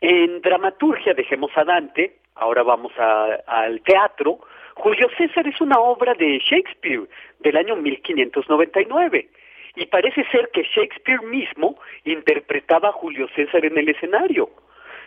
[0.00, 4.40] En dramaturgia dejemos a Dante, ahora vamos al teatro,
[4.76, 7.08] Julio César es una obra de Shakespeare
[7.40, 9.28] del año 1599
[9.74, 14.50] y parece ser que Shakespeare mismo interpretaba a Julio César en el escenario.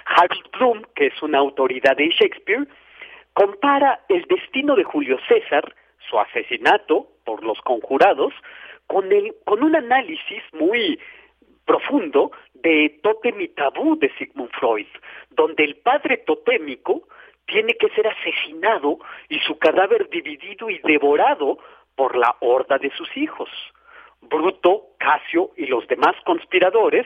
[0.05, 2.67] Harold Bloom, que es una autoridad de Shakespeare,
[3.33, 5.75] compara el destino de Julio César,
[6.09, 8.33] su asesinato por los conjurados,
[8.87, 10.99] con, el, con un análisis muy
[11.65, 14.87] profundo de Totem y Tabú de Sigmund Freud,
[15.29, 17.03] donde el padre totémico
[17.49, 21.57] tiene que ser asesinado y su cadáver dividido y devorado
[21.95, 23.49] por la horda de sus hijos.
[24.21, 27.05] Bruto, Casio y los demás conspiradores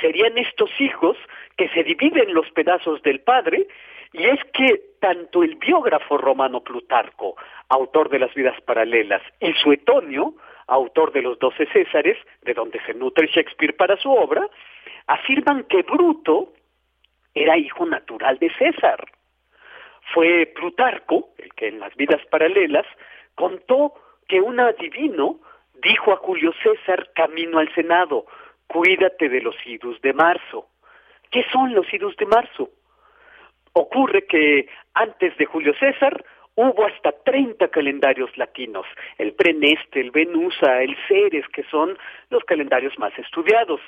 [0.00, 1.16] serían estos hijos
[1.56, 3.66] que se dividen los pedazos del padre,
[4.12, 7.36] y es que tanto el biógrafo romano Plutarco,
[7.68, 10.34] autor de las vidas paralelas, y Suetonio,
[10.66, 14.48] autor de los doce Césares, de donde se nutre Shakespeare para su obra,
[15.06, 16.52] afirman que Bruto
[17.34, 19.04] era hijo natural de César
[20.12, 22.86] fue Plutarco, el que en las vidas paralelas
[23.34, 23.94] contó
[24.28, 25.40] que un adivino
[25.82, 28.26] dijo a Julio César camino al Senado,
[28.66, 30.68] cuídate de los idus de marzo.
[31.30, 32.70] ¿Qué son los idus de marzo?
[33.72, 36.24] Ocurre que antes de Julio César
[36.54, 38.86] hubo hasta 30 calendarios latinos,
[39.18, 41.98] el Preneste, el Venusa, el Ceres, que son
[42.30, 43.80] los calendarios más estudiados.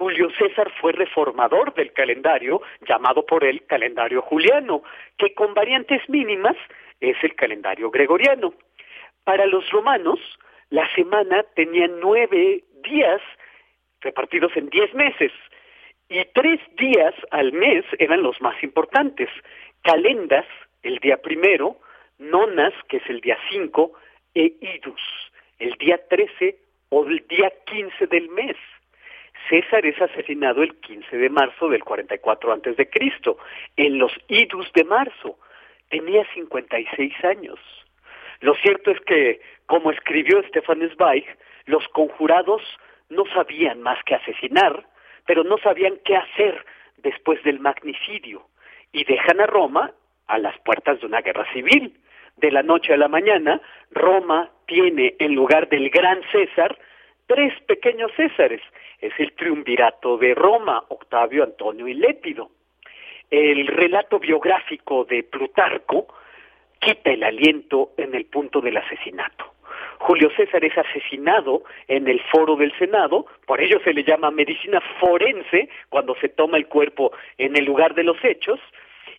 [0.00, 4.82] Julio César fue reformador del calendario, llamado por él calendario juliano,
[5.18, 6.56] que con variantes mínimas
[7.00, 8.54] es el calendario gregoriano.
[9.24, 10.18] Para los romanos,
[10.70, 13.20] la semana tenía nueve días
[14.00, 15.32] repartidos en diez meses,
[16.08, 19.28] y tres días al mes eran los más importantes.
[19.82, 20.46] Calendas,
[20.82, 21.76] el día primero,
[22.16, 23.92] nonas, que es el día cinco,
[24.34, 25.02] e idus,
[25.58, 26.56] el día trece
[26.88, 28.56] o el día quince del mes.
[29.48, 33.38] César es asesinado el 15 de marzo del 44 antes de Cristo,
[33.76, 35.38] en los idus de marzo.
[35.88, 37.58] Tenía 56 años.
[38.40, 41.26] Lo cierto es que, como escribió Stefan Zweig,
[41.66, 42.62] los conjurados
[43.08, 44.86] no sabían más que asesinar,
[45.26, 46.64] pero no sabían qué hacer
[46.98, 48.46] después del magnicidio
[48.92, 49.92] y dejan a Roma
[50.26, 51.94] a las puertas de una guerra civil.
[52.36, 53.60] De la noche a la mañana,
[53.90, 56.78] Roma tiene en lugar del gran César
[57.30, 58.60] tres pequeños Césares.
[59.00, 62.50] Es el triunvirato de Roma, Octavio, Antonio y Lépido.
[63.30, 66.08] El relato biográfico de Plutarco
[66.80, 69.44] quita el aliento en el punto del asesinato.
[69.98, 74.80] Julio César es asesinado en el foro del Senado, por ello se le llama medicina
[74.98, 78.58] forense cuando se toma el cuerpo en el lugar de los hechos,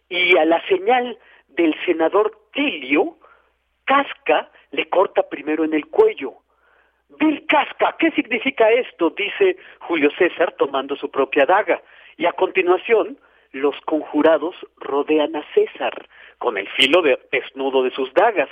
[0.10, 1.18] y a la señal
[1.48, 3.16] del senador Tilio,
[3.86, 6.42] Casca le corta primero en el cuello,
[7.20, 9.10] Vil casca, ¿qué significa esto?
[9.12, 11.82] dice Julio César tomando su propia daga.
[12.18, 13.18] Y a continuación,
[13.52, 16.08] los conjurados rodean a César
[16.38, 17.02] con el filo
[17.32, 18.50] desnudo de sus dagas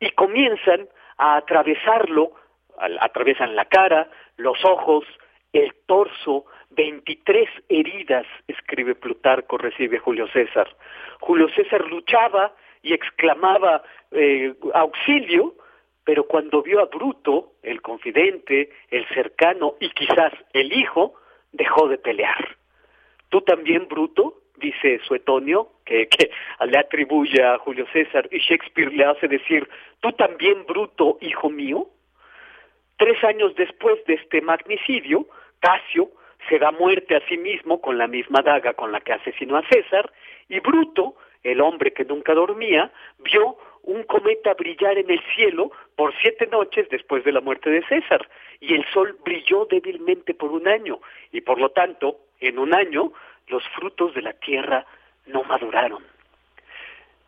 [0.00, 2.32] y comienzan a atravesarlo,
[3.00, 5.04] atraviesan la cara, los ojos,
[5.52, 10.68] el torso, 23 heridas, escribe Plutarco, recibe Julio César.
[11.20, 12.52] Julio César luchaba
[12.82, 15.54] y exclamaba eh, auxilio,
[16.04, 21.14] pero cuando vio a Bruto, el confidente, el cercano y quizás el hijo,
[21.52, 22.56] dejó de pelear.
[23.30, 24.40] ¿Tú también, Bruto?
[24.56, 26.08] dice Suetonio, que,
[26.66, 29.68] le atribuye a Julio César, y Shakespeare le hace decir,
[30.00, 31.88] ¿tú también, Bruto, hijo mío?
[32.96, 35.26] Tres años después de este magnicidio,
[35.60, 36.10] Casio
[36.48, 39.68] se da muerte a sí mismo con la misma daga con la que asesinó a
[39.68, 40.10] César,
[40.48, 46.14] y Bruto, el hombre que nunca dormía, vio un cometa brillar en el cielo por
[46.20, 48.28] siete noches después de la muerte de César,
[48.60, 51.00] y el sol brilló débilmente por un año,
[51.32, 53.12] y por lo tanto, en un año,
[53.48, 54.86] los frutos de la tierra
[55.26, 56.02] no maduraron.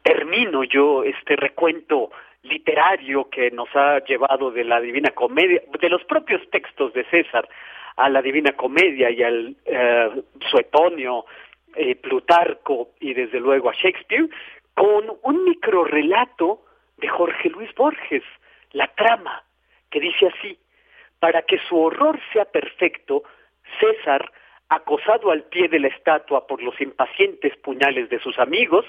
[0.02, 2.10] Termino yo este recuento
[2.42, 7.48] literario que nos ha llevado de la Divina Comedia, de los propios textos de César
[7.96, 11.24] a la Divina Comedia y al eh, Suetonio,
[11.74, 14.28] eh, Plutarco y desde luego a Shakespeare,
[14.76, 16.62] con un microrelato
[16.98, 18.22] de Jorge Luis Borges,
[18.72, 19.42] La trama,
[19.90, 20.58] que dice así,
[21.18, 23.22] para que su horror sea perfecto,
[23.80, 24.30] César,
[24.68, 28.84] acosado al pie de la estatua por los impacientes puñales de sus amigos,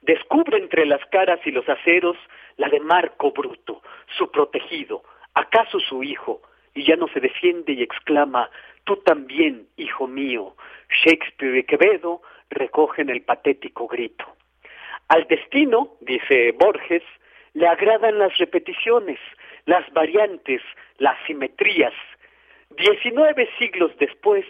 [0.00, 2.16] descubre entre las caras y los aceros
[2.56, 3.82] la de Marco Bruto,
[4.16, 5.02] su protegido,
[5.34, 6.40] acaso su hijo,
[6.74, 8.50] y ya no se defiende y exclama,
[8.84, 10.56] tú también, hijo mío.
[10.88, 14.24] Shakespeare y Quevedo recogen el patético grito.
[15.08, 17.02] Al destino, dice Borges,
[17.54, 19.18] le agradan las repeticiones,
[19.64, 20.62] las variantes,
[20.98, 21.94] las simetrías.
[22.70, 24.44] Diecinueve siglos después,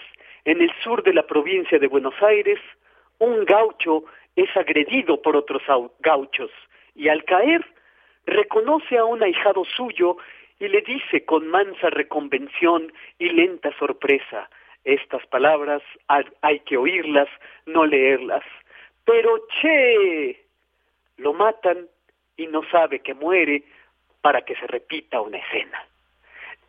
[0.45, 2.59] en el sur de la provincia de Buenos Aires,
[3.19, 4.05] un gaucho
[4.35, 5.63] es agredido por otros
[6.01, 6.51] gauchos
[6.95, 7.65] y al caer
[8.27, 10.17] reconoce a un ahijado suyo
[10.59, 14.49] y le dice con mansa reconvención y lenta sorpresa,
[14.85, 15.83] estas palabras
[16.43, 17.29] hay que oírlas,
[17.67, 18.45] no leerlas.
[19.05, 20.46] Pero che,
[21.17, 21.89] lo matan
[22.37, 23.65] y no sabe que muere
[24.21, 25.79] para que se repita una escena.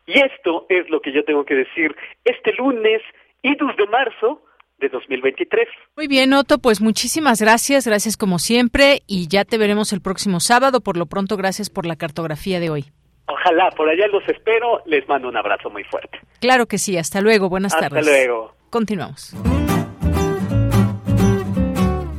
[0.06, 3.02] Y esto es lo que yo tengo que decir este lunes,
[3.42, 4.42] idus de marzo
[4.80, 5.68] de 2023.
[5.96, 10.40] Muy bien, Otto, pues muchísimas gracias, gracias como siempre y ya te veremos el próximo
[10.40, 10.82] sábado.
[10.82, 12.86] Por lo pronto, gracias por la cartografía de hoy.
[13.26, 16.20] Ojalá, por allá los espero, les mando un abrazo muy fuerte.
[16.40, 18.00] Claro que sí, hasta luego, buenas tardes.
[18.00, 18.54] Hasta luego.
[18.70, 19.36] Continuamos.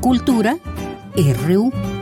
[0.03, 0.57] Cultura
[1.47, 1.98] RU.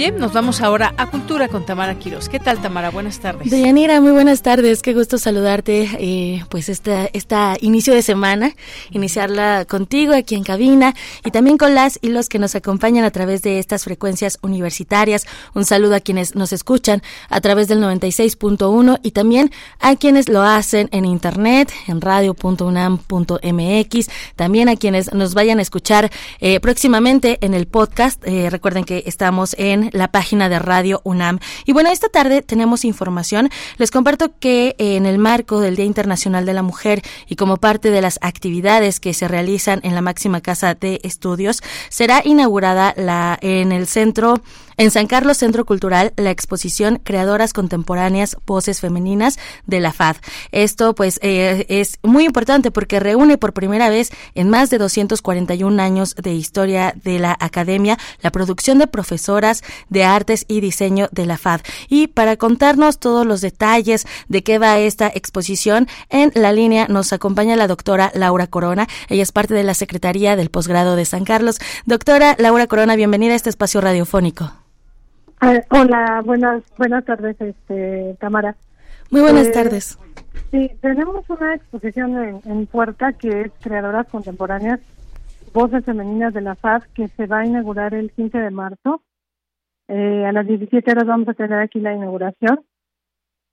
[0.00, 2.30] Bien, nos vamos ahora a Cultura con Tamara Quiroz.
[2.30, 2.88] ¿Qué tal, Tamara?
[2.88, 3.50] Buenas tardes.
[3.50, 4.80] Deyanira, muy buenas tardes.
[4.80, 5.90] Qué gusto saludarte.
[5.98, 8.54] Eh, pues esta, esta inicio de semana,
[8.92, 13.10] iniciarla contigo aquí en cabina y también con las y los que nos acompañan a
[13.10, 15.26] través de estas frecuencias universitarias.
[15.52, 20.40] Un saludo a quienes nos escuchan a través del 96.1 y también a quienes lo
[20.40, 24.08] hacen en internet, en radio.unam.mx.
[24.34, 26.10] También a quienes nos vayan a escuchar
[26.40, 28.26] eh, próximamente en el podcast.
[28.26, 31.38] Eh, recuerden que estamos en la página de Radio UNAM.
[31.66, 33.48] Y bueno, esta tarde tenemos información.
[33.78, 37.56] Les comparto que eh, en el marco del Día Internacional de la Mujer y como
[37.56, 42.94] parte de las actividades que se realizan en la máxima casa de estudios, será inaugurada
[42.96, 44.40] la en el centro
[44.80, 50.16] en San Carlos Centro Cultural, la exposición Creadoras Contemporáneas, Voces Femeninas de la FAD.
[50.52, 55.82] Esto pues eh, es muy importante porque reúne por primera vez en más de 241
[55.82, 61.26] años de historia de la academia la producción de profesoras de artes y diseño de
[61.26, 61.60] la FAD.
[61.90, 67.12] Y para contarnos todos los detalles de qué va esta exposición, en la línea nos
[67.12, 68.88] acompaña la doctora Laura Corona.
[69.10, 71.58] Ella es parte de la Secretaría del Posgrado de San Carlos.
[71.84, 74.50] Doctora Laura Corona, bienvenida a este espacio radiofónico.
[75.42, 78.56] Ah, hola, buenas buenas tardes, este Tamara.
[79.10, 79.98] Muy buenas eh, tardes.
[80.50, 84.80] Sí, tenemos una exposición en, en, Puerta que es Creadoras Contemporáneas,
[85.54, 89.02] Voces Femeninas de la FAD, que se va a inaugurar el 15 de marzo.
[89.88, 92.60] Eh, a las 17 horas vamos a tener aquí la inauguración.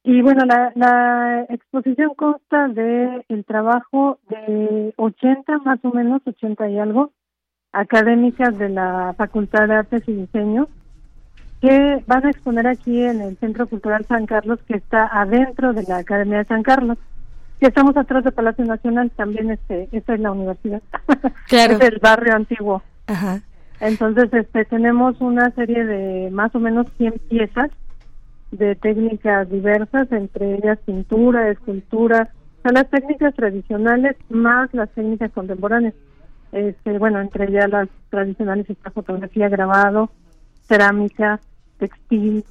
[0.03, 6.69] Y bueno, la, la exposición consta de el trabajo de 80, más o menos, 80
[6.69, 7.13] y algo,
[7.71, 10.67] académicas de la Facultad de Artes y Diseño
[11.61, 15.83] que van a exponer aquí en el Centro Cultural San Carlos, que está adentro de
[15.83, 16.97] la Academia de San Carlos,
[17.59, 20.81] que estamos atrás del Palacio Nacional, también este, esta es la universidad,
[21.47, 21.73] claro.
[21.73, 22.83] es el barrio antiguo.
[23.07, 23.41] Ajá.
[23.79, 27.69] Entonces, este, tenemos una serie de más o menos 100 piezas
[28.51, 32.29] de técnicas diversas, entre ellas pintura, escultura,
[32.63, 35.93] son las técnicas tradicionales más las técnicas contemporáneas.
[36.51, 40.09] Este, bueno, entre ellas las tradicionales está fotografía, grabado,
[40.67, 41.39] cerámica,
[41.77, 42.43] textil.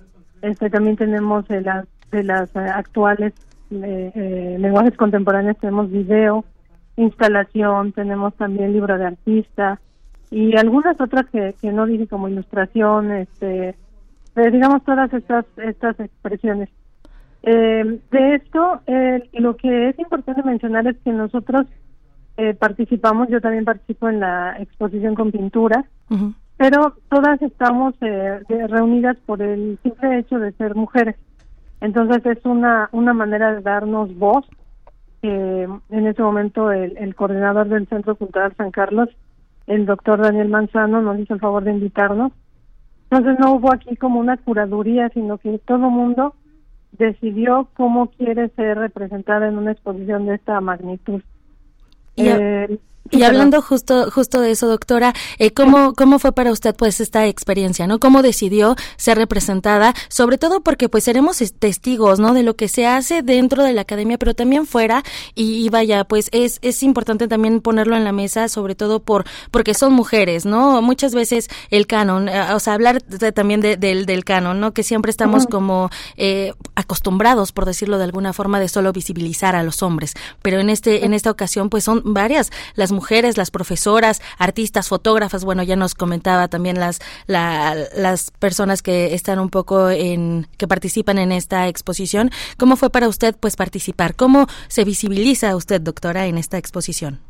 [0.43, 3.33] Este también tenemos de las de las eh, actuales
[3.71, 6.45] eh, eh, lenguajes contemporáneos tenemos video,
[6.97, 9.81] instalación, tenemos también libro de artista
[10.31, 13.77] y algunas otras que, no dije como ilustración, este,
[14.35, 16.69] digamos todas estas estas expresiones.
[17.43, 18.81] de esto,
[19.35, 21.67] lo que es importante mencionar es que nosotros
[22.59, 25.85] participamos, yo también participo en la exposición con pintura
[26.57, 31.17] pero todas estamos eh, reunidas por el simple hecho de ser mujeres.
[31.81, 34.47] Entonces es una, una manera de darnos voz.
[35.23, 39.09] en ese momento el, el coordinador del Centro Cultural San Carlos,
[39.67, 42.33] el doctor Daniel Manzano, nos hizo el favor de invitarnos.
[43.11, 46.35] Entonces no hubo aquí como una curaduría, sino que todo mundo
[46.93, 51.23] decidió cómo quiere ser representada en una exposición de esta magnitud.
[52.17, 52.79] Eh,
[53.11, 57.27] y hablando justo justo de eso, doctora, eh, ¿cómo, ¿cómo fue para usted pues esta
[57.27, 57.99] experiencia, no?
[57.99, 59.95] ¿Cómo decidió ser representada?
[60.09, 62.35] Sobre todo porque pues seremos testigos, ¿no?
[62.35, 65.03] De lo que se hace dentro de la academia, pero también fuera.
[65.35, 69.75] Y, vaya, pues es, es importante también ponerlo en la mesa, sobre todo por porque
[69.75, 70.81] son mujeres, ¿no?
[70.83, 74.73] Muchas veces el canon, eh, o sea, hablar también del, del canon, ¿no?
[74.73, 79.63] Que siempre estamos como eh, acostumbrados, por decirlo de alguna forma, de solo visibilizar a
[79.63, 80.15] los hombres.
[80.43, 85.45] Pero en este en esta ocasión, pues son varias las mujeres, las profesoras, artistas, fotógrafas,
[85.45, 91.19] bueno, ya nos comentaba también las, las personas que están un poco en, que participan
[91.19, 92.31] en esta exposición.
[92.59, 94.15] ¿Cómo fue para usted, pues, participar?
[94.15, 97.21] ¿Cómo se visibiliza usted, doctora, en esta exposición?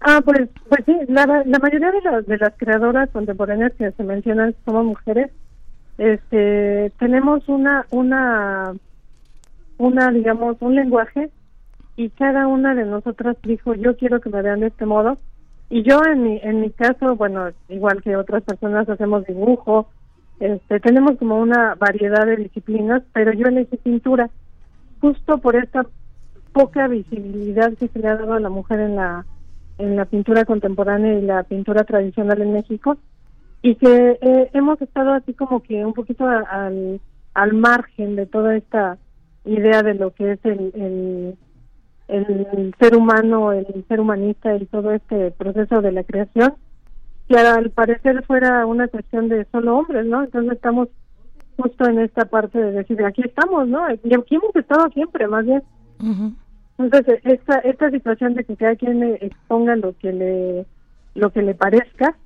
[0.00, 4.02] Ah, pues, pues sí, la, la mayoría de las, de las creadoras contemporáneas que se
[4.02, 5.30] mencionan somos mujeres.
[5.98, 8.72] Este, tenemos una, una,
[9.76, 11.30] una, digamos, un lenguaje
[12.00, 15.18] y cada una de nosotras dijo, yo quiero que me vean de este modo.
[15.68, 19.86] Y yo en mi, en mi caso, bueno, igual que otras personas hacemos dibujo,
[20.38, 24.30] este, tenemos como una variedad de disciplinas, pero yo elegí pintura,
[25.02, 25.84] justo por esta
[26.54, 29.26] poca visibilidad que se le ha dado a la mujer en la
[29.76, 32.96] en la pintura contemporánea y la pintura tradicional en México
[33.60, 37.00] y que eh, hemos estado así como que un poquito al,
[37.34, 38.96] al margen de toda esta
[39.44, 41.38] idea de lo que es el el
[42.78, 46.54] ser humano, el ser humanista y todo este proceso de la creación,
[47.28, 50.24] que al parecer fuera una cuestión de solo hombres, ¿no?
[50.24, 50.88] Entonces estamos
[51.56, 53.82] justo en esta parte de decir, aquí estamos, ¿no?
[53.90, 55.62] Y aquí hemos estado siempre, más bien.
[56.78, 60.66] Entonces, esta, esta situación de que cada quien exponga lo que le
[61.14, 62.16] lo que le parezca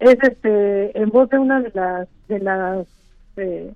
[0.00, 2.86] es este en voz de una de las de las
[3.36, 3.72] eh,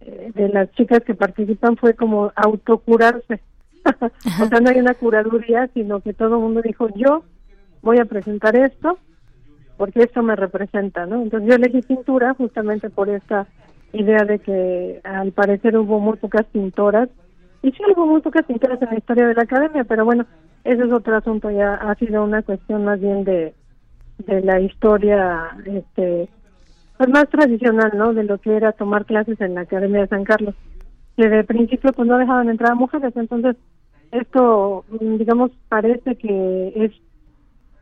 [0.00, 3.40] eh, de las chicas que participan fue como autocurarse
[4.42, 7.24] o sea, no hay una curaduría, sino que todo el mundo dijo, yo
[7.82, 8.98] voy a presentar esto
[9.76, 11.22] porque esto me representa, ¿no?
[11.22, 13.46] Entonces yo elegí pintura justamente por esta
[13.92, 17.08] idea de que al parecer hubo muy pocas pintoras,
[17.62, 20.26] y sí hubo muy pocas pintoras en la historia de la academia, pero bueno,
[20.64, 23.54] ese es otro asunto, ya ha sido una cuestión más bien de,
[24.18, 26.28] de la historia, este,
[26.98, 28.12] pues más tradicional, ¿no?
[28.12, 30.54] De lo que era tomar clases en la Academia de San Carlos,
[31.16, 33.56] que de principio pues no dejaban entrar a mujeres, entonces
[34.14, 36.92] esto, mm, digamos, parece que es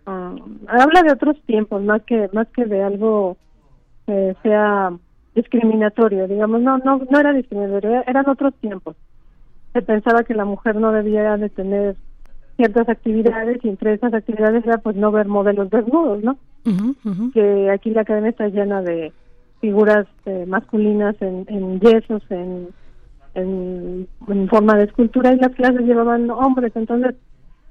[0.07, 0.35] ah,
[0.67, 3.37] habla de otros tiempos más que más que de algo
[4.07, 4.93] que sea
[5.35, 8.97] discriminatorio, digamos, no no no era discriminatorio, eran otros tiempos.
[9.73, 11.97] Se pensaba que la mujer no debía de tener
[12.57, 16.37] ciertas actividades y entre esas actividades era pues no ver modelos desnudos, ¿no?
[17.33, 19.13] Que aquí la academia está llena de
[19.61, 22.69] figuras eh, masculinas en, en yesos, en
[23.35, 24.09] en,
[24.49, 27.15] forma de escultura y las clases llevaban hombres, entonces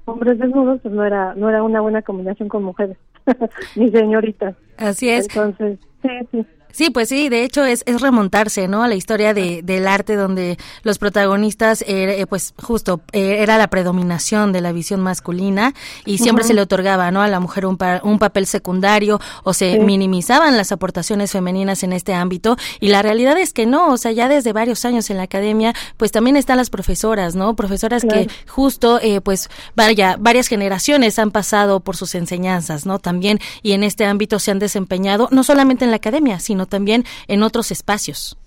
[0.04, 2.96] hombres desnudos pues no era no era una buena combinación con mujeres
[3.76, 4.56] ni señoritas.
[4.76, 5.28] Así es.
[5.28, 6.46] Entonces, sí, sí.
[6.72, 8.82] Sí, pues sí, de hecho es, es remontarse, ¿no?
[8.82, 13.68] A la historia de, del arte donde los protagonistas, eh, pues justo, eh, era la
[13.68, 15.74] predominación de la visión masculina
[16.04, 17.22] y siempre se le otorgaba, ¿no?
[17.22, 22.14] A la mujer un, un papel secundario o se minimizaban las aportaciones femeninas en este
[22.14, 25.24] ámbito y la realidad es que no, o sea, ya desde varios años en la
[25.24, 27.54] academia, pues también están las profesoras, ¿no?
[27.54, 32.98] Profesoras que justo, eh, pues, vaya, varias generaciones han pasado por sus enseñanzas, ¿no?
[32.98, 37.04] También y en este ámbito se han desempeñado, no solamente en la academia, sino también
[37.28, 38.38] en otros espacios.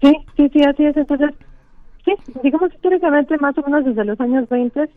[0.00, 0.96] Sí, sí, sí, así es.
[0.96, 1.30] Entonces,
[2.04, 2.12] sí,
[2.42, 4.90] digamos históricamente, más o menos desde los años 20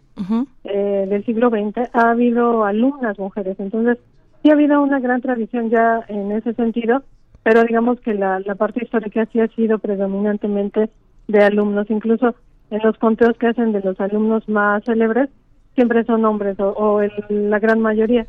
[0.63, 3.59] eh, del siglo XX, ha habido alumnas mujeres.
[3.59, 3.99] Entonces,
[4.41, 7.03] sí ha habido una gran tradición ya en ese sentido,
[7.43, 10.89] pero digamos que la, la parte histórica sí ha sido predominantemente
[11.27, 11.89] de alumnos.
[11.89, 12.35] Incluso
[12.71, 15.29] en los conteos que hacen de los alumnos más célebres,
[15.75, 18.25] siempre son hombres o, o la gran mayoría.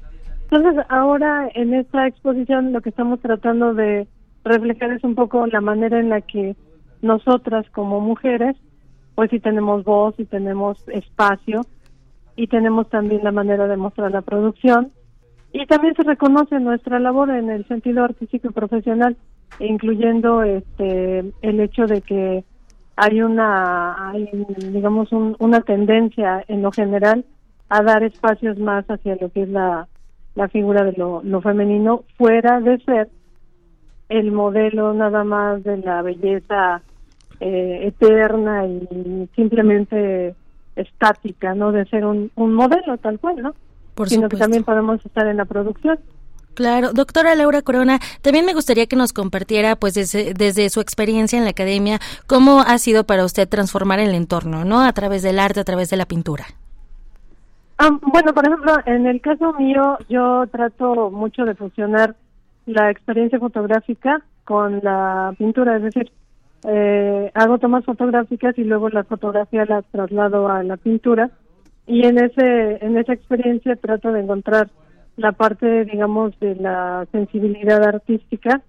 [0.51, 4.07] Entonces, ahora en esta exposición lo que estamos tratando de
[4.47, 6.57] reflejar es un poco la manera en la que
[7.03, 8.57] nosotras como mujeres,
[9.15, 11.63] pues sí tenemos voz y tenemos espacio
[12.37, 14.93] y tenemos también la manera de mostrar la producción.
[15.53, 19.17] Y también se reconoce nuestra labor en el sentido artístico y profesional,
[19.59, 22.45] incluyendo este el hecho de que
[22.97, 24.29] hay una hay,
[24.71, 27.25] digamos una tendencia en lo general
[27.69, 29.89] a dar espacios más hacia lo que es la,
[30.35, 33.09] la figura de lo, lo femenino fuera de ser
[34.09, 36.83] el modelo nada más de la belleza
[37.41, 40.35] eh, eterna y simplemente
[40.77, 41.73] estática, ¿no?
[41.73, 43.55] De ser un, un modelo tal cual, ¿no?
[43.95, 45.99] Por Sino que también podemos estar en la producción.
[46.55, 51.37] Claro, doctora Laura Corona, también me gustaría que nos compartiera, pues desde, desde, su experiencia
[51.37, 54.81] en la academia, cómo ha sido para usted transformar el entorno, ¿no?
[54.81, 56.47] A través del arte, a través de la pintura.
[57.77, 62.17] Ah, bueno, por ejemplo, en el caso mío, yo trato mucho de fusionar
[62.67, 66.11] la experiencia fotográfica con la pintura, es decir,
[66.69, 71.31] eh, hago tomas fotográficas y luego la fotografía la traslado a la pintura
[71.87, 74.69] y en ese en esa experiencia trato de encontrar
[75.17, 78.63] la parte, digamos, de la sensibilidad artística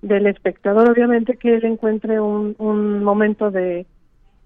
[0.00, 3.86] del espectador, obviamente que él encuentre un, un momento de,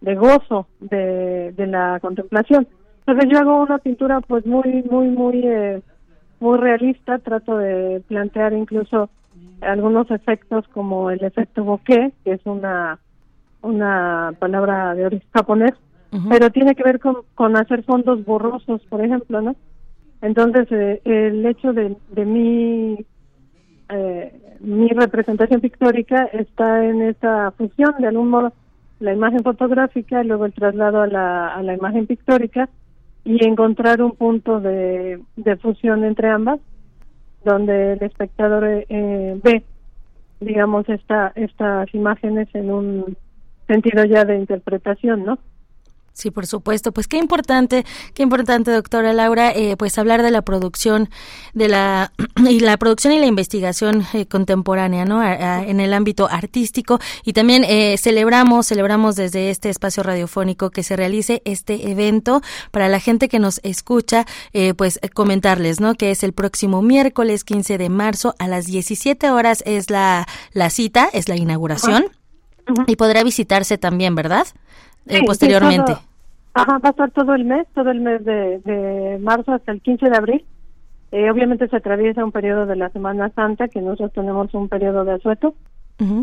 [0.01, 2.67] de gozo de, de la contemplación.
[3.07, 5.81] Entonces yo hago una pintura pues muy, muy, muy, eh,
[6.41, 9.11] muy realista, trato de plantear incluso
[9.61, 12.99] algunos efectos como el efecto bokeh, que es una,
[13.63, 15.73] una palabra de origen japonés,
[16.31, 19.55] pero tiene que ver con, con hacer fondos borrosos, por ejemplo, ¿no?
[20.23, 23.05] Entonces, eh, el hecho de, de mi,
[23.91, 28.53] eh, mi representación pictórica está en esa fusión, de algún modo,
[28.99, 32.71] la imagen fotográfica, luego el traslado a la, a la imagen pictórica
[33.27, 36.61] y encontrar un punto de, de fusión entre ambas,
[37.45, 39.65] donde el espectador eh, ve,
[40.41, 43.17] digamos, esta, estas imágenes en un
[43.67, 45.41] sentido ya de interpretación, ¿no?
[46.17, 46.93] Sí, por supuesto.
[46.93, 47.85] Pues qué importante,
[48.15, 51.11] qué importante, doctora Laura, eh, pues hablar de la producción,
[51.53, 52.11] de la
[52.49, 55.23] y la producción y la investigación eh, contemporánea, ¿no?
[55.23, 60.97] en el ámbito artístico y también eh, celebramos, celebramos desde este espacio radiofónico que se
[60.97, 62.41] realice este evento
[62.71, 64.25] para la gente que nos escucha,
[64.77, 65.97] pues comentarles, ¿no?
[65.97, 70.71] Que es el próximo miércoles 15 de marzo a las 17 horas es la la
[70.71, 72.07] cita, es la inauguración
[72.87, 74.47] y podrá visitarse también, ¿verdad?
[75.27, 75.97] posteriormente.
[76.57, 79.81] Ajá, va a estar todo el mes, todo el mes de, de marzo hasta el
[79.83, 80.45] 15 de abril.
[81.13, 85.05] Eh, obviamente se atraviesa un periodo de la Semana Santa, que nosotros tenemos un periodo
[85.05, 85.55] de asueto,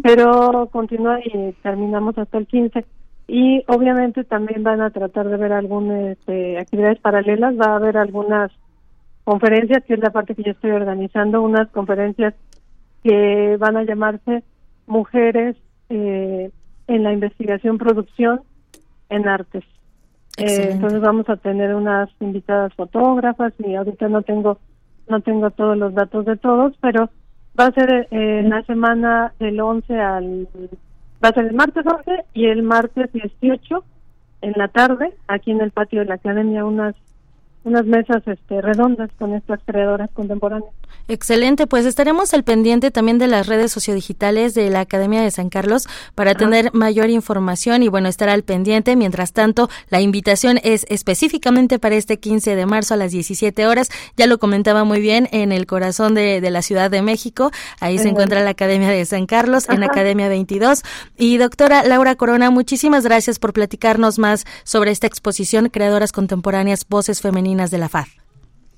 [0.04, 2.86] pero continúa y terminamos hasta el 15.
[3.28, 7.98] Y obviamente también van a tratar de ver algunas este, actividades paralelas, va a haber
[7.98, 8.52] algunas
[9.24, 12.34] conferencias, que es la parte que yo estoy organizando, unas conferencias
[13.04, 14.44] que van a llamarse
[14.86, 15.56] Mujeres
[15.90, 16.52] eh,
[16.88, 18.42] en la Investigación Producción
[19.10, 19.64] en artes.
[20.38, 24.58] Eh, entonces vamos a tener unas invitadas fotógrafas y ahorita no tengo
[25.08, 27.10] no tengo todos los datos de todos, pero
[27.60, 30.48] va a ser eh, en la semana del 11 al
[31.24, 33.84] va a ser el martes 11 y el martes 18
[34.42, 36.96] en la tarde aquí en el patio de la academia unas
[37.66, 40.72] unas mesas este, redondas con estas creadoras contemporáneas.
[41.08, 45.50] Excelente, pues estaremos al pendiente también de las redes sociodigitales de la Academia de San
[45.50, 48.96] Carlos para tener mayor información y bueno, estar al pendiente.
[48.96, 53.90] Mientras tanto, la invitación es específicamente para este 15 de marzo a las 17 horas.
[54.18, 57.52] Ya lo comentaba muy bien en el corazón de, la Ciudad de México.
[57.80, 60.84] Ahí se encuentra la Academia de San Carlos, en Academia 22.
[61.18, 67.22] Y doctora Laura Corona, muchísimas gracias por platicarnos más sobre esta exposición Creadoras Contemporáneas, Voces
[67.22, 68.06] Femeninas de la FAD.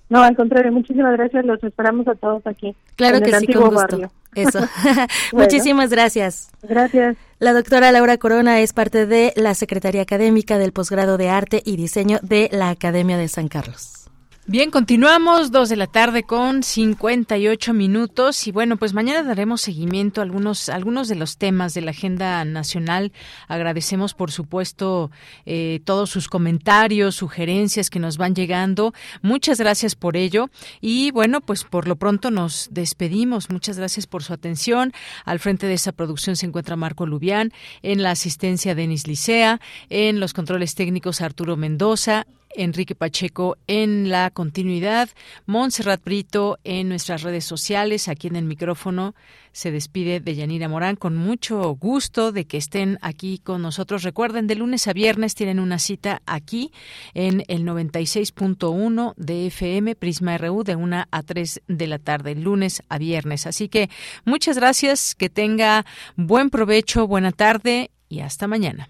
[0.10, 1.46] No, al contrario, muchísimas gracias.
[1.46, 2.76] Los esperamos a todos aquí.
[2.96, 4.00] Claro que sí, con gusto.
[4.36, 4.60] Eso.
[5.34, 6.52] Muchísimas gracias.
[6.62, 7.18] Gracias.
[7.40, 11.76] La doctora Laura Corona es parte de la Secretaría Académica del Posgrado de Arte y
[11.78, 14.05] Diseño de la Academia de San Carlos.
[14.48, 20.22] Bien, continuamos, dos de la tarde con 58 minutos y bueno, pues mañana daremos seguimiento
[20.22, 23.12] a algunos, algunos de los temas de la agenda nacional.
[23.48, 25.10] Agradecemos, por supuesto,
[25.48, 28.94] eh, todos sus comentarios, sugerencias que nos van llegando.
[29.24, 33.50] Muchas gracias por ello y bueno, pues por lo pronto nos despedimos.
[33.50, 34.94] Muchas gracias por su atención.
[35.26, 37.52] Al frente de esa producción se encuentra Marco Lubián,
[37.82, 39.60] en la asistencia Denis Licea,
[39.90, 45.10] en los controles técnicos Arturo Mendoza, Enrique Pacheco en la continuidad,
[45.46, 49.16] Montserrat Brito en nuestras redes sociales, aquí en el micrófono
[49.52, 54.04] se despide de Yanira Morán con mucho gusto de que estén aquí con nosotros.
[54.04, 56.74] Recuerden, de lunes a viernes tienen una cita aquí
[57.14, 62.84] en el 96.1 de FM Prisma RU de 1 a 3 de la tarde, lunes
[62.90, 63.48] a viernes.
[63.48, 63.90] Así que
[64.26, 65.86] muchas gracias, que tenga
[66.18, 68.90] buen provecho, buena tarde y hasta mañana.